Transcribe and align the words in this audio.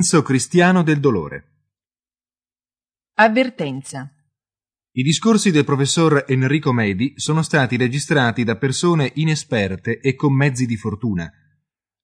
Senso 0.00 0.22
cristiano 0.22 0.84
del 0.84 1.00
dolore. 1.00 1.44
Avvertenza. 3.14 4.08
I 4.92 5.02
discorsi 5.02 5.50
del 5.50 5.64
professor 5.64 6.24
Enrico 6.28 6.72
Medi 6.72 7.14
sono 7.16 7.42
stati 7.42 7.76
registrati 7.76 8.44
da 8.44 8.56
persone 8.56 9.10
inesperte 9.14 9.98
e 9.98 10.14
con 10.14 10.36
mezzi 10.36 10.66
di 10.66 10.76
fortuna. 10.76 11.28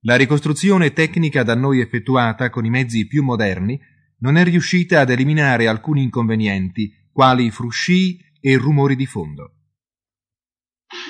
La 0.01 0.17
ricostruzione 0.17 0.93
tecnica 0.93 1.45
da 1.45 1.55
noi 1.55 1.79
effettuata 1.79 2.51
con 2.51 2.65
i 2.65 2.69
mezzi 2.69 3.07
più 3.07 3.23
moderni 3.23 3.81
non 4.19 4.39
è 4.39 4.43
riuscita 4.43 4.99
ad 4.99 5.11
eliminare 5.11 5.69
alcuni 5.69 6.03
inconvenienti, 6.03 6.93
quali 7.13 7.49
fruscii 7.53 8.19
e 8.41 8.57
rumori 8.57 8.97
di 8.97 9.07
fondo. 9.07 9.53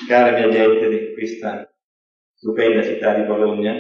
Cara 0.07 0.39
mia 0.39 0.51
gente 0.51 0.89
di 0.91 1.15
questa 1.15 1.67
stupenda 2.35 2.83
città 2.83 3.15
di 3.15 3.27
Bologna, 3.27 3.73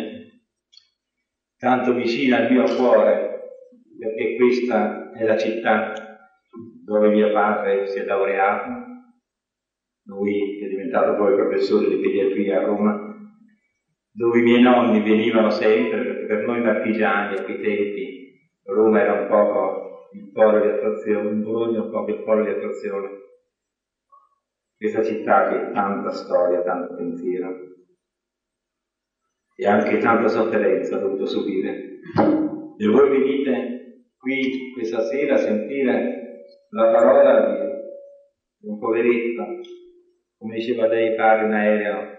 tanto 1.64 1.94
vicina 1.94 2.36
al 2.36 2.52
mio 2.52 2.64
cuore, 2.76 3.56
perché 3.98 4.36
questa 4.36 5.12
è 5.12 5.24
la 5.24 5.38
città 5.38 5.94
dove 6.84 7.08
mio 7.08 7.32
padre 7.32 7.86
si 7.86 8.00
è 8.00 8.04
laureato, 8.04 8.68
lui 10.04 10.62
è 10.62 10.68
diventato 10.68 11.16
poi 11.16 11.34
professore 11.34 11.88
di 11.88 11.96
pediatria 11.96 12.58
a 12.58 12.64
Roma, 12.66 13.16
dove 14.10 14.40
i 14.40 14.42
miei 14.42 14.60
nonni 14.60 15.00
venivano 15.00 15.48
sempre, 15.48 16.04
perché 16.04 16.26
per 16.26 16.44
noi 16.44 16.60
marchigiani 16.60 17.38
a 17.38 17.42
quei 17.44 17.60
tempi 17.62 18.38
Roma 18.64 19.00
era 19.00 19.22
un 19.22 19.26
poco 19.26 20.10
il 20.12 20.30
polo 20.32 20.60
di 20.60 20.68
attrazione, 20.68 21.30
Bologna 21.30 21.80
un 21.80 21.90
po' 21.90 22.06
il 22.06 22.22
polo 22.22 22.44
di 22.44 22.50
attrazione. 22.50 23.08
Questa 24.76 25.02
città 25.02 25.48
che 25.48 25.70
tanta 25.72 26.10
storia, 26.10 26.60
tanto 26.60 26.94
pensiero 26.94 27.73
e 29.56 29.66
anche 29.66 29.98
tanta 29.98 30.28
sofferenza 30.28 30.96
ha 30.96 31.00
dovuto 31.00 31.26
subire. 31.26 32.00
E 32.76 32.86
voi 32.88 33.08
venite 33.08 34.08
qui 34.18 34.72
questa 34.72 35.00
sera 35.00 35.34
a 35.34 35.38
sentire 35.38 36.44
la 36.70 36.90
parola 36.90 37.56
di 38.58 38.68
un 38.68 38.78
poveretto, 38.78 39.42
come 40.38 40.54
diceva 40.56 40.88
lei, 40.88 41.14
padre 41.14 41.46
in 41.46 41.52
aereo, 41.52 42.14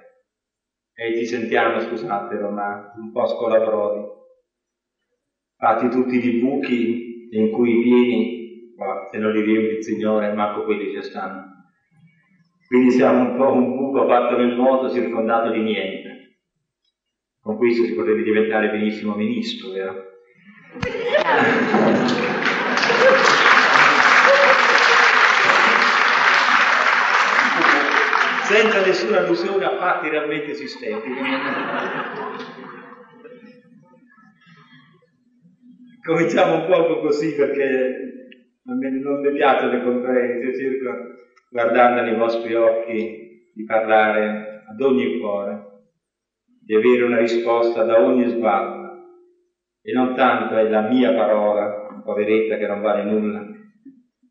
e 0.94 1.18
ci 1.18 1.26
sentiamo, 1.26 1.80
scusatelo, 1.80 2.50
ma 2.50 2.94
un 2.96 3.12
po' 3.12 3.26
scolabrodi, 3.28 4.06
fatti 5.58 5.90
tutti 5.90 6.20
di 6.20 6.40
buchi 6.40 7.28
in 7.32 7.52
cui 7.52 7.78
i 7.78 7.82
pieni, 7.82 8.74
ma 8.78 9.06
se 9.12 9.18
non 9.18 9.34
li 9.34 9.42
riempi 9.42 9.76
il 9.76 9.84
Signore, 9.84 10.34
manco 10.34 10.64
quelli 10.64 10.94
ci 10.94 11.02
stanno. 11.02 11.54
Quindi 12.68 12.92
siamo 12.92 13.30
un 13.30 13.36
po' 13.36 13.52
un 13.52 13.76
buco 13.76 14.08
fatto 14.08 14.38
nel 14.38 14.56
moto 14.56 14.90
circondato 14.90 15.52
di 15.52 15.62
niente. 15.62 15.95
Con 17.46 17.58
questo 17.58 17.84
si 17.84 17.94
potrebbe 17.94 18.24
diventare 18.24 18.72
benissimo 18.72 19.14
ministro, 19.14 19.70
vero? 19.70 20.04
Senza 28.46 28.84
nessuna 28.84 29.20
allusione 29.20 29.64
a 29.64 29.78
fatti 29.78 30.10
realmente 30.10 30.50
esistenti. 30.54 31.08
Cominciamo 36.04 36.56
un 36.56 36.66
poco 36.66 37.02
così 37.02 37.36
perché 37.36 38.30
non 38.64 39.20
mi 39.22 39.34
piacciono 39.34 39.72
le 39.72 39.84
conferenze, 39.84 40.58
cerco, 40.58 40.94
guardando 41.52 42.02
nei 42.02 42.16
vostri 42.16 42.56
occhi, 42.56 43.52
di 43.54 43.64
parlare 43.66 44.64
ad 44.68 44.82
ogni 44.82 45.20
cuore 45.20 45.65
di 46.66 46.74
avere 46.74 47.04
una 47.04 47.20
risposta 47.20 47.84
da 47.84 48.04
ogni 48.04 48.28
sguardo. 48.30 48.84
E 49.82 49.94
non 49.94 50.16
tanto 50.16 50.58
è 50.58 50.68
la 50.68 50.82
mia 50.82 51.14
parola, 51.14 52.02
poveretta 52.04 52.58
che 52.58 52.66
non 52.66 52.82
vale 52.82 53.04
nulla, 53.04 53.46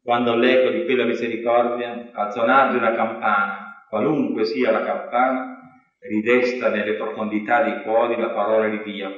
quando 0.02 0.34
l'eco 0.34 0.70
di 0.70 0.84
quella 0.84 1.04
misericordia, 1.04 2.10
al 2.12 2.32
suonar 2.32 2.72
di 2.72 2.76
una 2.76 2.92
campana, 2.92 3.86
qualunque 3.88 4.44
sia 4.44 4.72
la 4.72 4.82
campana, 4.82 5.60
ridesta 6.00 6.70
nelle 6.70 6.94
profondità 6.94 7.62
dei 7.62 7.82
cuori 7.82 8.16
la 8.16 8.30
parola 8.30 8.68
di 8.68 8.82
Dio. 8.82 9.10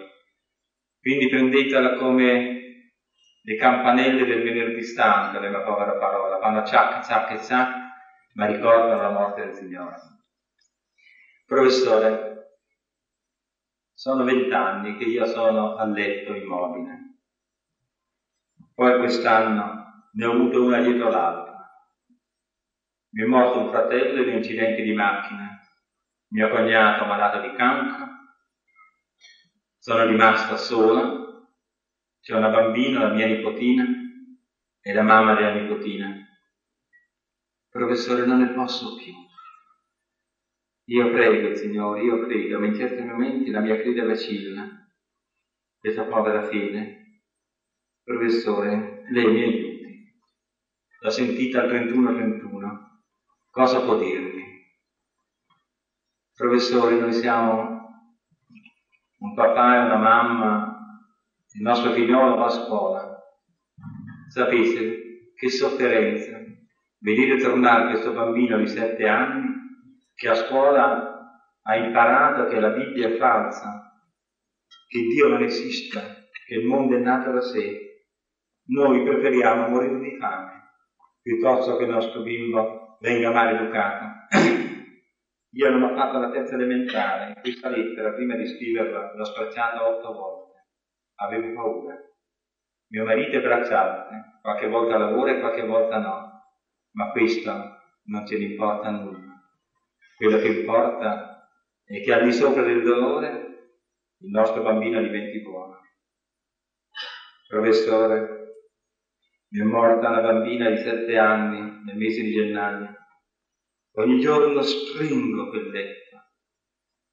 Quindi 1.00 1.28
prendetela 1.28 1.94
come 1.94 2.92
le 3.42 3.56
campanelle 3.56 4.26
del 4.26 4.42
venerdì 4.42 4.82
stanco 4.82 5.38
della 5.38 5.62
povera 5.62 5.92
parola, 5.92 6.38
fanno 6.38 6.64
ciac, 6.64 7.04
ciac, 7.04 7.40
ciac, 7.42 7.74
ma 8.34 8.46
ricordano 8.46 9.00
la 9.00 9.10
morte 9.10 9.44
del 9.44 9.54
Signore. 9.54 9.94
Professore, 11.46 12.35
sono 14.06 14.22
vent'anni 14.22 14.96
che 14.98 15.02
io 15.02 15.26
sono 15.26 15.74
a 15.74 15.84
letto 15.84 16.32
immobile. 16.32 17.14
Poi 18.72 18.98
quest'anno 18.98 20.04
ne 20.12 20.24
ho 20.24 20.30
avuto 20.30 20.62
una 20.62 20.78
dietro 20.78 21.08
l'altra. 21.08 21.66
Mi 23.14 23.22
è 23.22 23.24
morto 23.24 23.58
un 23.58 23.68
fratello 23.68 24.20
in 24.20 24.28
un 24.28 24.34
incidente 24.34 24.82
di 24.82 24.92
macchina, 24.92 25.60
mio 26.28 26.48
cognato 26.50 27.04
malato 27.04 27.40
di 27.40 27.52
cancro, 27.56 28.06
sono 29.76 30.04
rimasta 30.04 30.54
sola, 30.54 31.44
c'è 32.20 32.36
una 32.36 32.48
bambina, 32.48 33.00
la 33.00 33.12
mia 33.12 33.26
nipotina, 33.26 33.84
e 34.82 34.92
la 34.92 35.02
mamma 35.02 35.34
della 35.34 35.50
nipotina. 35.50 36.14
Professore, 37.68 38.24
non 38.24 38.38
ne 38.38 38.52
posso 38.52 38.94
più. 38.94 39.25
Io 40.88 41.10
prego 41.10 41.52
Signore, 41.56 42.02
io 42.02 42.24
credo, 42.26 42.60
ma 42.60 42.66
in 42.66 42.74
certi 42.76 43.02
momenti 43.02 43.50
la 43.50 43.58
mia 43.58 43.74
fede 43.74 44.02
vacilla, 44.02 44.88
questa 45.80 46.04
povera 46.04 46.44
fede. 46.44 47.22
Professore, 48.04 49.02
lei 49.10 49.26
mi 49.26 49.42
aiuti. 49.42 50.14
L'ho 51.00 51.10
sentita 51.10 51.62
al 51.62 51.70
31-31. 51.70 53.00
Cosa 53.50 53.82
può 53.82 53.98
dirmi? 53.98 54.44
Professore, 56.36 57.00
noi 57.00 57.12
siamo 57.12 57.76
un 59.18 59.34
papà 59.34 59.74
e 59.74 59.84
una 59.86 59.96
mamma, 59.96 60.76
il 61.54 61.62
nostro 61.62 61.90
figliolo 61.94 62.36
va 62.36 62.44
a 62.44 62.50
scuola. 62.50 63.18
Sapete 64.28 65.32
che 65.34 65.50
sofferenza 65.50 66.38
vedere 66.98 67.38
tornare 67.38 67.90
questo 67.90 68.12
bambino 68.12 68.58
di 68.58 68.68
sette 68.68 69.08
anni 69.08 69.55
che 70.16 70.28
a 70.28 70.34
scuola 70.34 71.44
ha 71.62 71.76
imparato 71.76 72.46
che 72.48 72.58
la 72.58 72.70
Bibbia 72.70 73.08
è 73.08 73.16
falsa, 73.18 74.00
che 74.88 75.00
Dio 75.02 75.28
non 75.28 75.42
esiste, 75.42 76.30
che 76.46 76.54
il 76.54 76.66
mondo 76.66 76.96
è 76.96 76.98
nato 76.98 77.30
da 77.30 77.40
sé, 77.40 78.06
noi 78.68 79.04
preferiamo 79.04 79.68
morire 79.68 79.98
di 80.00 80.16
fame 80.18 80.56
piuttosto 81.26 81.76
che 81.76 81.82
il 81.82 81.90
nostro 81.90 82.22
bimbo 82.22 82.98
venga 83.00 83.32
maleducato. 83.32 84.04
Io 85.56 85.70
non 85.70 85.82
ho 85.82 85.96
fatto 85.96 86.18
la 86.18 86.30
terza 86.30 86.54
elementare, 86.54 87.40
questa 87.40 87.68
lettera, 87.68 88.12
prima 88.12 88.36
di 88.36 88.46
scriverla, 88.46 89.12
l'ho 89.12 89.24
stracciata 89.24 89.88
otto 89.88 90.12
volte. 90.12 90.66
Avevo 91.16 91.52
paura. 91.52 91.96
Mio 92.90 93.04
marito 93.04 93.38
è 93.38 93.40
bracciante, 93.40 94.38
qualche 94.40 94.68
volta 94.68 94.98
lavora 94.98 95.32
e 95.32 95.40
qualche 95.40 95.64
volta 95.64 95.98
no, 95.98 96.42
ma 96.92 97.10
questo 97.10 97.50
non 98.04 98.24
ce 98.24 98.38
ne 98.38 98.44
importa 98.44 98.90
nulla. 98.90 99.25
Quello 100.16 100.38
che 100.38 100.48
importa 100.48 101.46
è 101.84 102.00
che 102.00 102.12
al 102.14 102.24
di 102.24 102.32
sopra 102.32 102.62
del 102.62 102.82
dolore 102.82 103.46
il 104.20 104.30
nostro 104.30 104.62
bambino 104.62 105.02
diventi 105.02 105.42
buono. 105.42 105.78
Professore, 107.46 108.46
mi 109.48 109.60
è 109.60 109.62
morta 109.64 110.08
una 110.08 110.22
bambina 110.22 110.70
di 110.70 110.78
sette 110.78 111.18
anni 111.18 111.82
nel 111.84 111.96
mese 111.96 112.22
di 112.22 112.32
gennaio. 112.32 112.94
Ogni 113.96 114.18
giorno 114.18 114.62
springo 114.62 115.50
quel 115.50 115.68
letto. 115.68 116.16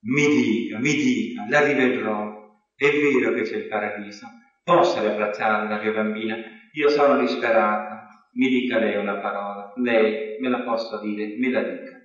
Mi 0.05 0.25
dica, 0.25 0.79
mi 0.79 0.93
dica, 0.93 1.45
la 1.49 1.61
rivedrò. 1.61 2.41
È 2.73 2.89
vero 2.89 3.33
che 3.33 3.41
c'è 3.41 3.57
il 3.57 3.67
paradiso. 3.67 4.27
Posso 4.63 5.01
riabbracciare 5.01 5.67
la 5.67 5.81
mia 5.81 5.91
bambina? 5.91 6.37
Io 6.71 6.87
sono 6.87 7.19
disperata. 7.19 8.29
Mi 8.31 8.47
dica 8.47 8.79
lei 8.79 8.95
una 8.95 9.17
parola. 9.17 9.73
Lei 9.75 10.39
me 10.39 10.47
la 10.47 10.61
posso 10.61 11.01
dire, 11.01 11.35
me 11.37 11.49
la 11.51 11.61
dica. 11.61 12.02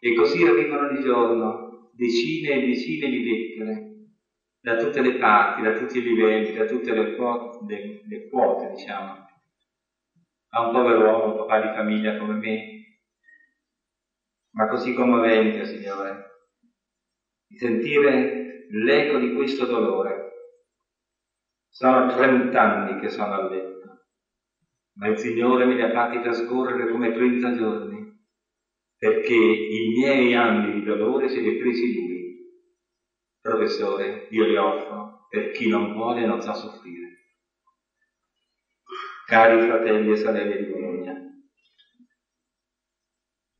E 0.00 0.14
così 0.14 0.44
arrivano 0.44 0.92
di 0.92 1.02
giorno 1.02 1.90
decine 1.92 2.50
e 2.50 2.66
decine 2.66 3.08
di 3.08 3.24
lettere 3.24 3.88
da 4.60 4.76
tutte 4.76 5.00
le 5.00 5.16
parti, 5.16 5.62
da 5.62 5.72
tutti 5.72 5.98
i 5.98 6.02
livelli, 6.02 6.52
da 6.52 6.64
tutte 6.66 6.92
le 6.92 7.16
quote, 7.16 8.02
le, 8.06 8.28
quote 8.28 8.70
diciamo, 8.74 9.26
a 10.50 10.66
un 10.66 10.72
povero 10.72 11.00
uomo, 11.00 11.32
un 11.32 11.36
papà 11.38 11.60
di 11.60 11.74
famiglia 11.74 12.16
come 12.16 12.34
me, 12.34 12.98
ma 14.50 14.68
così 14.68 14.94
commovente, 14.94 15.64
Signore, 15.64 16.26
di 17.46 17.56
sentire 17.56 18.66
l'eco 18.70 19.18
di 19.18 19.34
questo 19.34 19.64
dolore. 19.64 20.26
Sono 21.68 22.12
trent'anni 22.12 23.00
che 23.00 23.08
sono 23.08 23.34
a 23.34 23.48
letto, 23.48 24.06
ma 24.94 25.08
il 25.08 25.18
Signore 25.18 25.64
me 25.64 25.74
li 25.74 25.82
ha 25.82 25.90
fatti 25.90 26.20
trascorrere 26.20 26.90
come 26.90 27.12
trenta 27.12 27.54
giorni 27.54 27.97
perché 28.98 29.34
i 29.34 29.88
miei 29.96 30.34
anni 30.34 30.72
di 30.72 30.82
dolore 30.82 31.28
se 31.28 31.40
li 31.40 31.54
ha 31.54 31.58
presi 31.58 31.94
lui. 31.94 32.36
Professore, 33.40 34.26
io 34.30 34.44
li 34.44 34.56
offro 34.56 35.26
per 35.28 35.50
chi 35.52 35.68
non 35.68 35.92
vuole 35.92 36.22
e 36.22 36.26
non 36.26 36.40
sa 36.42 36.52
soffrire. 36.52 37.08
cari 39.28 39.60
fratelli 39.60 40.10
e 40.10 40.16
sorelle 40.16 40.56
di 40.56 40.72
Bologna. 40.72 41.12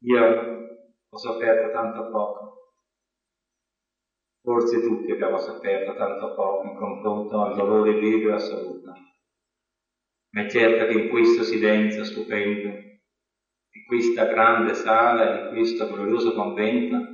Io 0.00 0.24
ho 1.10 1.18
sofferto 1.18 1.70
tanto 1.70 2.08
poco, 2.10 2.72
forse 4.40 4.80
tutti 4.80 5.10
abbiamo 5.10 5.38
sofferto 5.38 5.94
tanto 5.94 6.34
poco 6.34 6.68
in 6.68 6.74
confronto 6.74 7.42
al 7.42 7.54
dolore 7.54 7.98
vero 7.98 8.30
e 8.30 8.32
assoluto, 8.32 8.92
ma 10.30 10.40
è 10.42 10.48
certo 10.48 10.86
che 10.86 10.98
in 10.98 11.10
questo 11.10 11.42
silenzio 11.42 12.02
stupendo, 12.02 12.87
questa 13.88 14.26
grande 14.26 14.74
sala, 14.74 15.48
in 15.48 15.48
questo 15.48 15.88
glorioso 15.88 16.34
convento, 16.34 17.06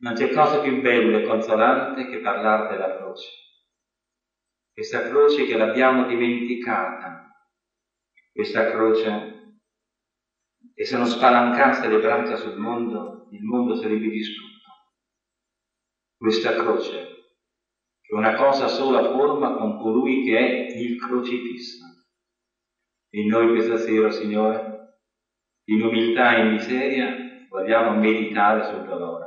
non 0.00 0.12
c'è 0.12 0.30
cosa 0.30 0.60
più 0.60 0.82
bella 0.82 1.18
e 1.18 1.26
consolante 1.26 2.06
che 2.10 2.18
parlare 2.18 2.68
della 2.68 2.98
croce. 2.98 3.30
Questa 4.74 5.08
croce 5.08 5.46
che 5.46 5.56
l'abbiamo 5.56 6.06
dimenticata, 6.06 7.34
questa 8.30 8.70
croce 8.70 9.54
e 10.74 10.84
se 10.84 10.98
non 10.98 11.06
spalancasse 11.06 11.88
le 11.88 11.98
braccia 11.98 12.36
sul 12.36 12.58
mondo, 12.58 13.28
il 13.30 13.42
mondo 13.42 13.74
sarebbe 13.74 14.10
distrutto. 14.10 14.68
Questa 16.18 16.56
croce, 16.56 17.06
che 18.02 18.14
una 18.14 18.34
cosa 18.34 18.68
sola 18.68 19.12
forma 19.12 19.54
con 19.54 19.78
colui 19.78 20.24
che 20.24 20.38
è 20.38 20.76
il 20.76 21.00
crocifisso. 21.00 21.86
E 23.08 23.24
noi 23.24 23.48
questa 23.48 23.78
sera, 23.78 24.10
Signore, 24.10 24.69
in 25.70 25.82
umiltà 25.82 26.36
e 26.36 26.40
in 26.40 26.52
miseria, 26.52 27.16
vogliamo 27.48 27.98
meditare 27.98 28.64
sul 28.64 28.84
dolore. 28.84 29.26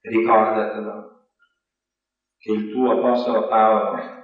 Ricordatelo 0.00 1.30
che 2.38 2.52
il 2.52 2.70
tuo 2.70 2.92
Apostolo 2.92 3.48
Paolo 3.48 4.16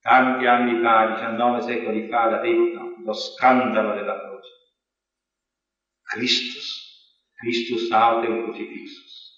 tanti 0.00 0.46
anni 0.46 0.80
fa, 0.82 1.14
19 1.14 1.60
secoli 1.60 2.08
fa, 2.08 2.30
l'ha 2.30 2.40
detto, 2.40 2.96
lo 3.04 3.12
scandalo 3.12 3.94
della 3.94 4.18
croce. 4.18 4.50
Christus, 6.02 7.28
Christus 7.36 7.90
autem 7.92 8.42
crucifixus. 8.42 9.28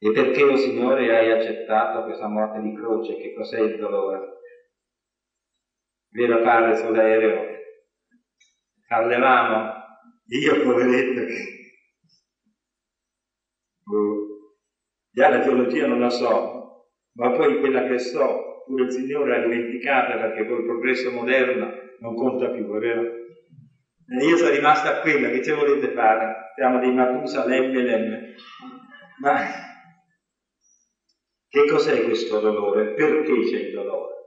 E 0.00 0.12
perché, 0.12 0.42
o 0.42 0.52
oh 0.52 0.56
Signore, 0.56 1.16
hai 1.16 1.30
accettato 1.30 2.04
questa 2.04 2.26
morte 2.26 2.60
di 2.60 2.74
croce? 2.74 3.16
Che 3.16 3.34
cos'è 3.34 3.60
il 3.60 3.78
dolore? 3.78 4.37
Vero 6.10 6.40
padre 6.42 6.74
sull'aereo, 6.76 7.44
parlavamo, 8.86 9.72
io 10.26 10.62
poveretto 10.62 11.24
che... 11.24 11.56
Già 15.10 15.28
la 15.28 15.40
teologia 15.40 15.86
non 15.86 15.98
la 16.00 16.10
so, 16.10 16.86
ma 17.12 17.30
poi 17.32 17.58
quella 17.58 17.82
che 17.84 17.98
so, 17.98 18.62
pure 18.64 18.84
il 18.84 18.92
Signore 18.92 19.36
ha 19.36 19.40
dimenticata 19.40 20.16
perché 20.16 20.46
col 20.46 20.64
progresso 20.64 21.10
moderno 21.10 21.68
non 22.00 22.14
conta 22.14 22.48
più, 22.50 22.64
è 22.74 22.78
vero? 22.78 23.02
E 24.10 24.24
io 24.24 24.36
sono 24.36 24.50
rimasta 24.50 24.96
a 24.96 25.00
quella, 25.00 25.28
che 25.28 25.42
ci 25.42 25.50
volete 25.50 25.92
fare? 25.92 26.52
Siamo 26.54 26.78
dei 26.78 26.92
Matusa, 26.92 27.44
lemme, 27.44 27.82
lemme. 27.82 28.34
Ma 29.20 29.34
che 31.48 31.66
cos'è 31.66 32.02
questo 32.02 32.38
dolore? 32.38 32.94
Perché 32.94 33.40
c'è 33.40 33.56
il 33.58 33.72
dolore? 33.72 34.17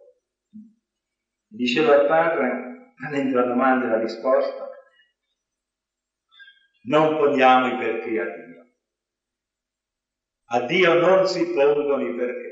Diceva 1.54 2.02
il 2.02 2.08
padre, 2.08 2.94
dentro 3.12 3.42
la 3.42 3.48
domanda 3.48 3.86
e 3.86 3.90
la 3.90 4.00
risposta, 4.00 4.70
non 6.84 7.18
poniamo 7.18 7.68
i 7.68 7.78
perché 7.78 8.20
a 8.20 8.26
Dio. 8.26 8.66
A 10.46 10.66
Dio 10.66 10.94
non 10.94 11.28
si 11.28 11.52
pongono 11.52 12.08
i 12.08 12.16
perché. 12.16 12.50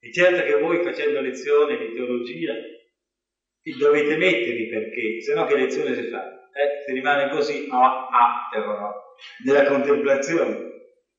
È 0.00 0.10
certo 0.10 0.42
che 0.42 0.60
voi 0.60 0.82
facendo 0.82 1.20
lezione 1.20 1.78
di 1.78 1.94
teologia 1.94 2.52
dovete 3.76 4.16
metterli 4.16 4.68
perché, 4.68 5.20
se 5.20 5.34
no 5.34 5.44
che 5.44 5.56
lezione 5.56 5.94
si 5.94 6.08
fa? 6.08 6.24
Eh, 6.24 6.82
si 6.84 6.92
rimane 6.92 7.28
così 7.28 7.68
a 7.70 8.08
ah, 8.08 8.48
nella 9.44 9.64
contemplazione. 9.64 10.66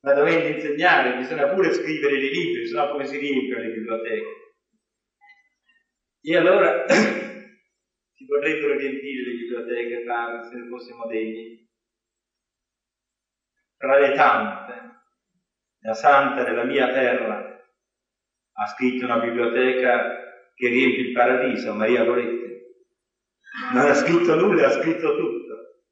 Ma 0.02 0.14
dovendo 0.14 0.48
insegnare 0.48 1.18
bisogna 1.18 1.48
pure 1.50 1.74
scrivere 1.74 2.16
i 2.16 2.30
libri, 2.30 2.66
se 2.66 2.76
no 2.76 2.90
come 2.90 3.06
si 3.06 3.18
riempiono 3.18 3.64
le 3.64 3.72
biblioteche? 3.72 4.39
E 6.22 6.36
allora 6.36 6.86
si 6.88 8.26
potrebbero 8.26 8.76
riempire 8.76 9.24
le 9.24 9.38
biblioteche 9.38 10.04
se 10.50 10.56
ne 10.56 10.68
fossimo 10.68 11.06
degni. 11.08 11.68
Tra 13.78 13.98
le 13.98 14.14
tante, 14.14 14.74
la 15.80 15.94
santa 15.94 16.44
della 16.44 16.64
mia 16.64 16.92
terra, 16.92 17.50
ha 18.52 18.66
scritto 18.68 19.06
una 19.06 19.20
biblioteca 19.20 20.52
che 20.54 20.68
riempie 20.68 21.08
il 21.08 21.14
paradiso, 21.14 21.74
Maria 21.74 22.04
Goretti. 22.04 22.50
Non 23.74 23.88
ha 23.88 23.94
scritto 23.94 24.36
nulla, 24.36 24.68
ha 24.68 24.72
scritto 24.72 25.16
tutto. 25.16 25.84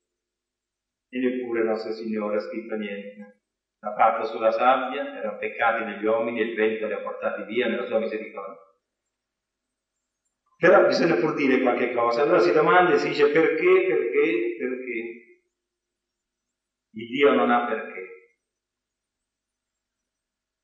E 1.10 1.20
neppure 1.20 1.64
nostro 1.64 1.94
Signore 1.94 2.36
ha 2.36 2.42
scritto 2.42 2.76
niente. 2.76 3.44
L'ha 3.80 3.94
fatto 3.96 4.26
sulla 4.26 4.52
sabbia, 4.52 5.16
erano 5.16 5.38
peccati 5.38 5.86
degli 5.86 6.04
uomini 6.04 6.42
e 6.42 6.44
il 6.44 6.56
vento 6.56 6.88
li 6.88 6.94
ha 6.94 7.00
portati 7.00 7.44
via 7.44 7.68
nella 7.68 7.86
sua 7.86 8.00
misericordia. 8.00 8.67
Però 10.58 10.88
bisogna 10.88 11.16
pur 11.16 11.36
dire 11.36 11.62
qualche 11.62 11.92
cosa. 11.92 12.24
Allora 12.24 12.40
si 12.40 12.52
domanda 12.52 12.94
e 12.94 12.98
si 12.98 13.10
dice 13.10 13.30
perché, 13.30 13.86
perché, 13.88 14.56
perché. 14.58 15.26
Il 16.94 17.08
Dio 17.10 17.32
non 17.34 17.52
ha 17.52 17.64
perché. 17.66 18.16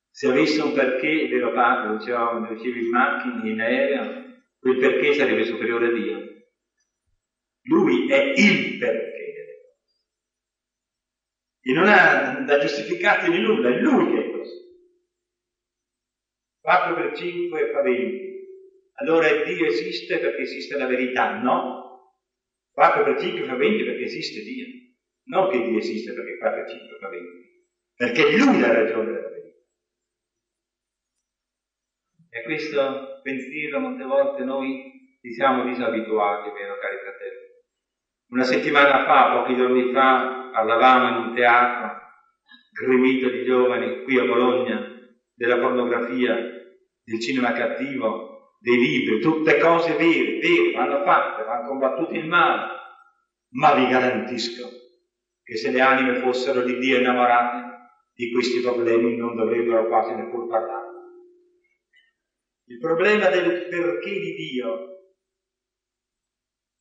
Se 0.10 0.28
avesse 0.28 0.62
un 0.62 0.74
perché, 0.74 1.28
vero 1.28 1.52
padre, 1.54 1.98
dicevamo, 1.98 2.48
lo 2.48 2.54
dicevi 2.54 2.86
in 2.86 2.90
macchina, 2.90 3.48
in 3.48 3.60
aereo, 3.60 4.24
quel 4.60 4.78
perché 4.78 5.14
sarebbe 5.14 5.44
superiore 5.44 5.88
a 5.88 5.92
Dio. 5.92 6.18
Lui 7.64 8.10
è 8.10 8.34
il 8.36 8.78
perché. 8.78 9.12
E 11.62 11.72
non 11.72 11.88
ha 11.88 12.44
da 12.46 12.58
giustificarti 12.58 13.30
di 13.30 13.40
nulla, 13.40 13.70
è 13.70 13.80
lui 13.80 14.12
che 14.12 14.26
è 14.26 14.32
così. 14.32 14.62
4 16.62 16.94
per 16.96 17.16
5 17.16 17.72
fa 17.72 17.82
20. 17.82 18.33
Allora 18.96 19.28
Dio 19.44 19.66
esiste 19.66 20.20
perché 20.20 20.42
esiste 20.42 20.78
la 20.78 20.86
verità? 20.86 21.40
No. 21.40 21.82
4 22.72 23.04
per 23.04 23.20
5 23.20 23.46
fa 23.46 23.56
20 23.56 23.84
perché 23.84 24.04
esiste 24.04 24.42
Dio. 24.42 24.66
Non 25.26 25.50
che 25.50 25.64
Dio 25.64 25.78
esiste 25.78 26.14
perché 26.14 26.38
4 26.38 26.64
per 26.64 26.72
5 26.72 26.98
fa 27.00 27.10
20. 27.10 27.28
Perché 27.96 28.38
Lui 28.38 28.64
ha 28.64 28.74
ragione 28.74 29.12
della 29.12 29.30
verità. 29.30 29.58
E 32.30 32.44
questo 32.44 33.20
pensiero 33.22 33.80
molte 33.80 34.04
volte 34.04 34.44
noi 34.44 35.18
ci 35.22 35.32
siamo 35.34 35.64
disabituati, 35.64 36.50
vero 36.50 36.78
cari 36.80 36.98
fratelli? 36.98 37.52
Una 38.30 38.44
settimana 38.44 39.06
fa, 39.06 39.40
pochi 39.40 39.56
giorni 39.56 39.92
fa, 39.94 40.50
parlavamo 40.52 41.08
in 41.10 41.28
un 41.28 41.36
teatro 41.36 42.02
gremito 42.72 43.30
di 43.30 43.44
giovani 43.46 44.04
qui 44.04 44.18
a 44.18 44.26
Bologna 44.26 44.82
della 45.36 45.60
pornografia, 45.60 46.36
del 46.36 47.20
cinema 47.20 47.52
cattivo, 47.52 48.33
dei 48.64 48.78
libri, 48.78 49.20
tutte 49.20 49.60
cose 49.60 49.94
vere, 49.96 50.40
vere, 50.40 50.72
vanno 50.72 51.04
fatte, 51.04 51.44
vanno 51.44 51.68
combattute 51.68 52.16
il 52.16 52.28
male, 52.28 52.72
ma 53.50 53.74
vi 53.74 53.90
garantisco 53.90 54.70
che 55.44 55.58
se 55.58 55.70
le 55.70 55.82
anime 55.82 56.22
fossero 56.22 56.64
di 56.64 56.78
Dio 56.80 56.98
innamorate, 56.98 57.72
di 58.14 58.32
questi 58.32 58.62
problemi 58.62 59.18
non 59.18 59.36
dovrebbero 59.36 59.88
quasi 59.88 60.14
neppure 60.14 60.48
parlare. 60.48 60.92
Il 62.68 62.80
problema 62.80 63.28
del 63.28 63.68
perché 63.68 64.10
di 64.10 64.34
Dio 64.34 64.88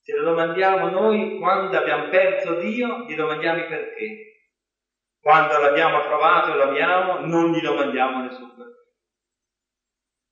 ce 0.05 0.15
lo 0.15 0.23
domandiamo 0.23 0.89
noi 0.89 1.37
quando 1.39 1.77
abbiamo 1.77 2.11
perso 2.11 2.61
Dio, 2.61 3.07
gli 3.09 3.17
domandiamo 3.17 3.59
il 3.59 3.67
perché. 3.67 4.31
Quando 5.21 5.59
l'abbiamo 5.59 6.01
trovato 6.03 6.53
e 6.53 6.57
lo 6.57 6.69
amiamo, 6.69 7.27
non 7.27 7.51
gli 7.51 7.61
domandiamo 7.61 8.23
nessun 8.23 8.55
perché. 8.55 8.82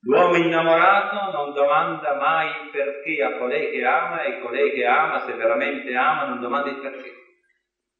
L'uomo 0.02 0.37
innamorato 0.37 1.37
non 1.37 1.52
domanda 1.52 2.16
mai 2.16 2.64
il 2.64 2.71
perché 2.71 3.23
a 3.23 3.37
colei 3.38 3.71
che 3.71 3.85
ama 3.85 4.23
e 4.23 4.40
colei 4.40 4.73
che 4.73 4.87
ama, 4.87 5.26
se 5.26 5.35
veramente 5.35 5.95
ama, 5.95 6.28
non 6.28 6.40
domanda 6.40 6.71
il 6.71 6.80
perché. 6.80 7.12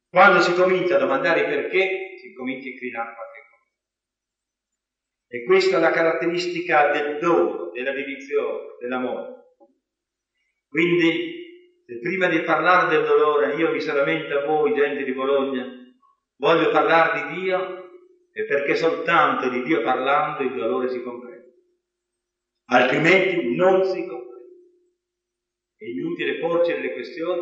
Quando 0.09 0.39
si 0.39 0.53
comincia 0.53 0.95
a 0.95 0.99
domandare 0.99 1.41
il 1.41 1.45
perché, 1.47 2.17
si 2.19 2.33
comincia 2.33 2.67
a 2.67 2.71
inclinare 2.71 3.13
qualche 3.13 3.31
e 5.33 5.45
questa 5.45 5.77
è 5.77 5.79
la 5.79 5.91
caratteristica 5.91 6.91
del 6.91 7.17
dono, 7.19 7.69
della 7.71 7.93
dedizione, 7.93 8.75
dell'amore. 8.81 9.53
Quindi, 10.67 11.79
se 11.85 11.99
prima 11.99 12.27
di 12.27 12.41
parlare 12.41 12.89
del 12.89 13.05
dolore 13.05 13.53
io 13.55 13.71
mi 13.71 13.81
lamento 13.85 14.37
a 14.37 14.45
voi, 14.45 14.73
gente 14.73 15.05
di 15.05 15.13
Bologna, 15.13 15.65
voglio 16.35 16.69
parlare 16.71 17.29
di 17.29 17.39
Dio, 17.39 17.89
è 18.33 18.43
perché 18.43 18.75
soltanto 18.75 19.47
di 19.47 19.63
Dio 19.63 19.81
parlando 19.83 20.43
il 20.43 20.53
dolore 20.53 20.89
si 20.89 21.01
comprende. 21.01 21.30
Altrimenti 22.71 23.53
non 23.53 23.83
si 23.83 24.05
comprende. 24.07 24.29
È 25.75 25.83
inutile 25.83 26.39
porci 26.39 26.71
delle 26.71 26.93
questioni 26.93 27.41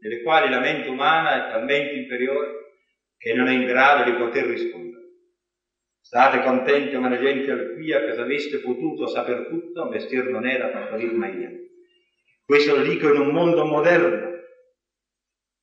nelle 0.00 0.22
quali 0.22 0.50
la 0.50 0.58
mente 0.58 0.88
umana 0.88 1.46
è 1.46 1.50
talmente 1.50 1.94
inferiore 1.94 2.72
che 3.16 3.34
non 3.34 3.46
è 3.46 3.52
in 3.52 3.66
grado 3.66 4.10
di 4.10 4.16
poter 4.16 4.46
rispondere. 4.46 5.02
State 6.00 6.42
contenti 6.42 6.92
come 6.92 7.08
la 7.08 7.20
gente 7.20 7.52
alquia 7.52 8.04
che 8.04 8.14
se 8.14 8.20
aveste 8.20 8.58
potuto 8.58 9.06
saper 9.06 9.46
tutto, 9.46 9.88
mestiere 9.88 10.28
non 10.30 10.44
era 10.44 10.66
partorir 10.66 11.12
Maria. 11.12 11.50
Questo 12.44 12.74
lo 12.74 12.82
dico 12.82 13.12
in 13.12 13.20
un 13.20 13.28
mondo 13.28 13.64
moderno 13.64 14.32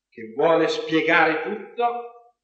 che 0.10 0.32
vuole 0.34 0.70
spiegare 0.70 1.44
tutto 1.44 2.36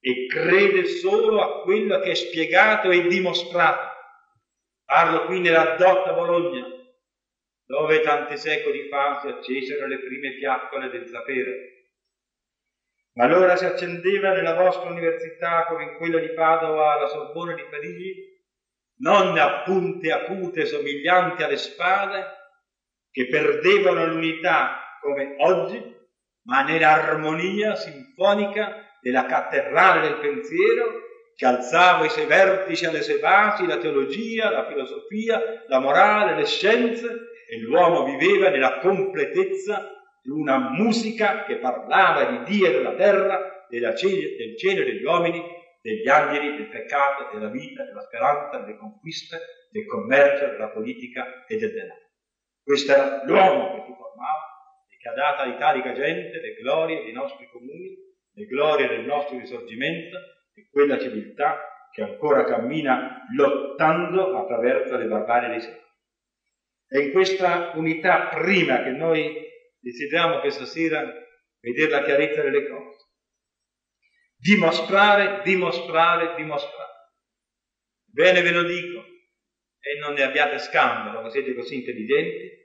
e 0.00 0.26
crede 0.26 0.86
solo 0.86 1.40
a 1.40 1.62
quello 1.62 2.00
che 2.00 2.10
è 2.10 2.14
spiegato 2.14 2.90
e 2.90 3.06
dimostrato. 3.06 3.93
Parlo 4.84 5.24
qui 5.26 5.40
nella 5.40 5.76
dotta 5.76 6.12
Bologna, 6.12 6.66
dove 7.66 8.00
tanti 8.00 8.36
secoli 8.36 8.88
fa 8.88 9.20
si 9.20 9.28
accesero 9.28 9.86
le 9.86 9.98
prime 9.98 10.32
fiaccole 10.32 10.90
del 10.90 11.06
sapere. 11.06 11.72
Ma 13.14 13.24
allora 13.24 13.56
si 13.56 13.64
accendeva 13.64 14.32
nella 14.32 14.54
vostra 14.54 14.90
università, 14.90 15.64
come 15.66 15.84
in 15.84 15.96
quella 15.96 16.18
di 16.18 16.32
Padova, 16.32 16.98
la 17.00 17.08
Sorbona 17.08 17.54
di 17.54 17.64
Parigi, 17.70 18.32
non 18.96 19.38
a 19.38 19.62
punte 19.62 20.12
acute 20.12 20.66
somiglianti 20.66 21.42
alle 21.42 21.56
spade, 21.56 22.26
che 23.10 23.28
perdevano 23.28 24.06
l'unità 24.06 24.98
come 25.00 25.36
oggi, 25.38 25.96
ma 26.46 26.62
nell'armonia 26.62 27.74
sinfonica 27.76 28.98
della 29.00 29.26
cattedrale 29.26 30.00
del 30.00 30.18
pensiero 30.18 31.03
che 31.36 31.46
alzava 31.46 32.04
i 32.04 32.10
suoi 32.10 32.26
vertici 32.26 32.84
alle 32.86 33.02
sue 33.02 33.18
basi, 33.18 33.66
la 33.66 33.78
teologia, 33.78 34.50
la 34.50 34.66
filosofia, 34.66 35.64
la 35.66 35.80
morale, 35.80 36.36
le 36.36 36.46
scienze, 36.46 37.06
e 37.48 37.58
l'uomo 37.58 38.04
viveva 38.04 38.48
nella 38.48 38.78
completezza 38.78 39.90
di 40.22 40.30
una 40.30 40.70
musica 40.70 41.44
che 41.44 41.58
parlava 41.58 42.24
di 42.24 42.56
Dio 42.56 42.66
e 42.66 42.72
della 42.72 42.94
terra, 42.94 43.66
della 43.68 43.94
cielo, 43.94 44.36
del 44.36 44.56
cielo 44.56 44.80
e 44.80 44.84
degli 44.84 45.04
uomini, 45.04 45.42
degli 45.82 46.08
angeli, 46.08 46.56
del 46.56 46.68
peccato, 46.68 47.36
della 47.36 47.50
vita, 47.50 47.84
della 47.84 48.00
speranza, 48.00 48.58
delle 48.58 48.78
conquiste, 48.78 49.38
del 49.70 49.86
commercio, 49.86 50.46
della 50.46 50.70
politica 50.70 51.44
e 51.46 51.58
del 51.58 51.72
denaro. 51.72 52.00
Questo 52.62 52.92
era 52.92 53.22
l'uomo 53.26 53.74
che 53.74 53.82
si 53.86 53.94
formava 53.94 54.86
e 54.88 54.96
che 54.96 55.08
ha 55.08 55.12
dato 55.12 55.42
all'italica 55.42 55.92
gente 55.92 56.40
le 56.40 56.54
glorie 56.54 57.02
dei 57.02 57.12
nostri 57.12 57.46
comuni, 57.52 57.94
le 58.36 58.46
glorie 58.46 58.88
del 58.88 59.04
nostro 59.04 59.38
risorgimento 59.38 60.16
e 60.54 60.68
quella 60.70 60.98
civiltà 60.98 61.88
che 61.90 62.02
ancora 62.02 62.44
cammina 62.44 63.24
lottando 63.36 64.36
attraverso 64.36 64.96
le 64.96 65.06
barbarie 65.06 65.48
dei 65.50 65.60
secoli. 65.60 65.82
È 66.86 66.98
in 66.98 67.12
questa 67.12 67.72
unità 67.74 68.28
prima 68.28 68.82
che 68.82 68.90
noi 68.90 69.42
desideriamo 69.78 70.40
questa 70.40 70.64
sera 70.64 71.12
vedere 71.60 71.90
la 71.90 72.02
chiarezza 72.04 72.42
delle 72.42 72.68
cose. 72.68 73.06
Dimostrare, 74.36 75.42
dimostrare, 75.42 76.34
dimostrare. 76.36 76.92
Bene 78.04 78.42
ve 78.42 78.50
lo 78.50 78.62
dico, 78.62 79.04
e 79.80 79.98
non 79.98 80.14
ne 80.14 80.22
abbiate 80.22 80.58
scandalo, 80.58 81.22
che 81.22 81.30
siete 81.30 81.54
così 81.54 81.76
intelligenti, 81.76 82.62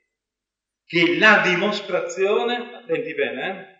che 0.85 1.17
la 1.17 1.41
dimostrazione, 1.43 2.75
attenti 2.75 3.13
bene, 3.13 3.47
eh, 3.49 3.78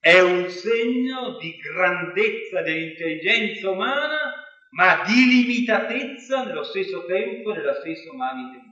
è 0.00 0.20
un 0.20 0.48
segno 0.48 1.36
di 1.38 1.56
grandezza 1.56 2.62
dell'intelligenza 2.62 3.70
umana, 3.70 4.44
ma 4.70 5.02
di 5.04 5.26
limitatezza 5.26 6.44
nello 6.44 6.62
stesso 6.62 7.04
tempo 7.06 7.52
della 7.52 7.74
stessa 7.80 8.10
umana 8.10 8.40
intelligenza. 8.40 8.68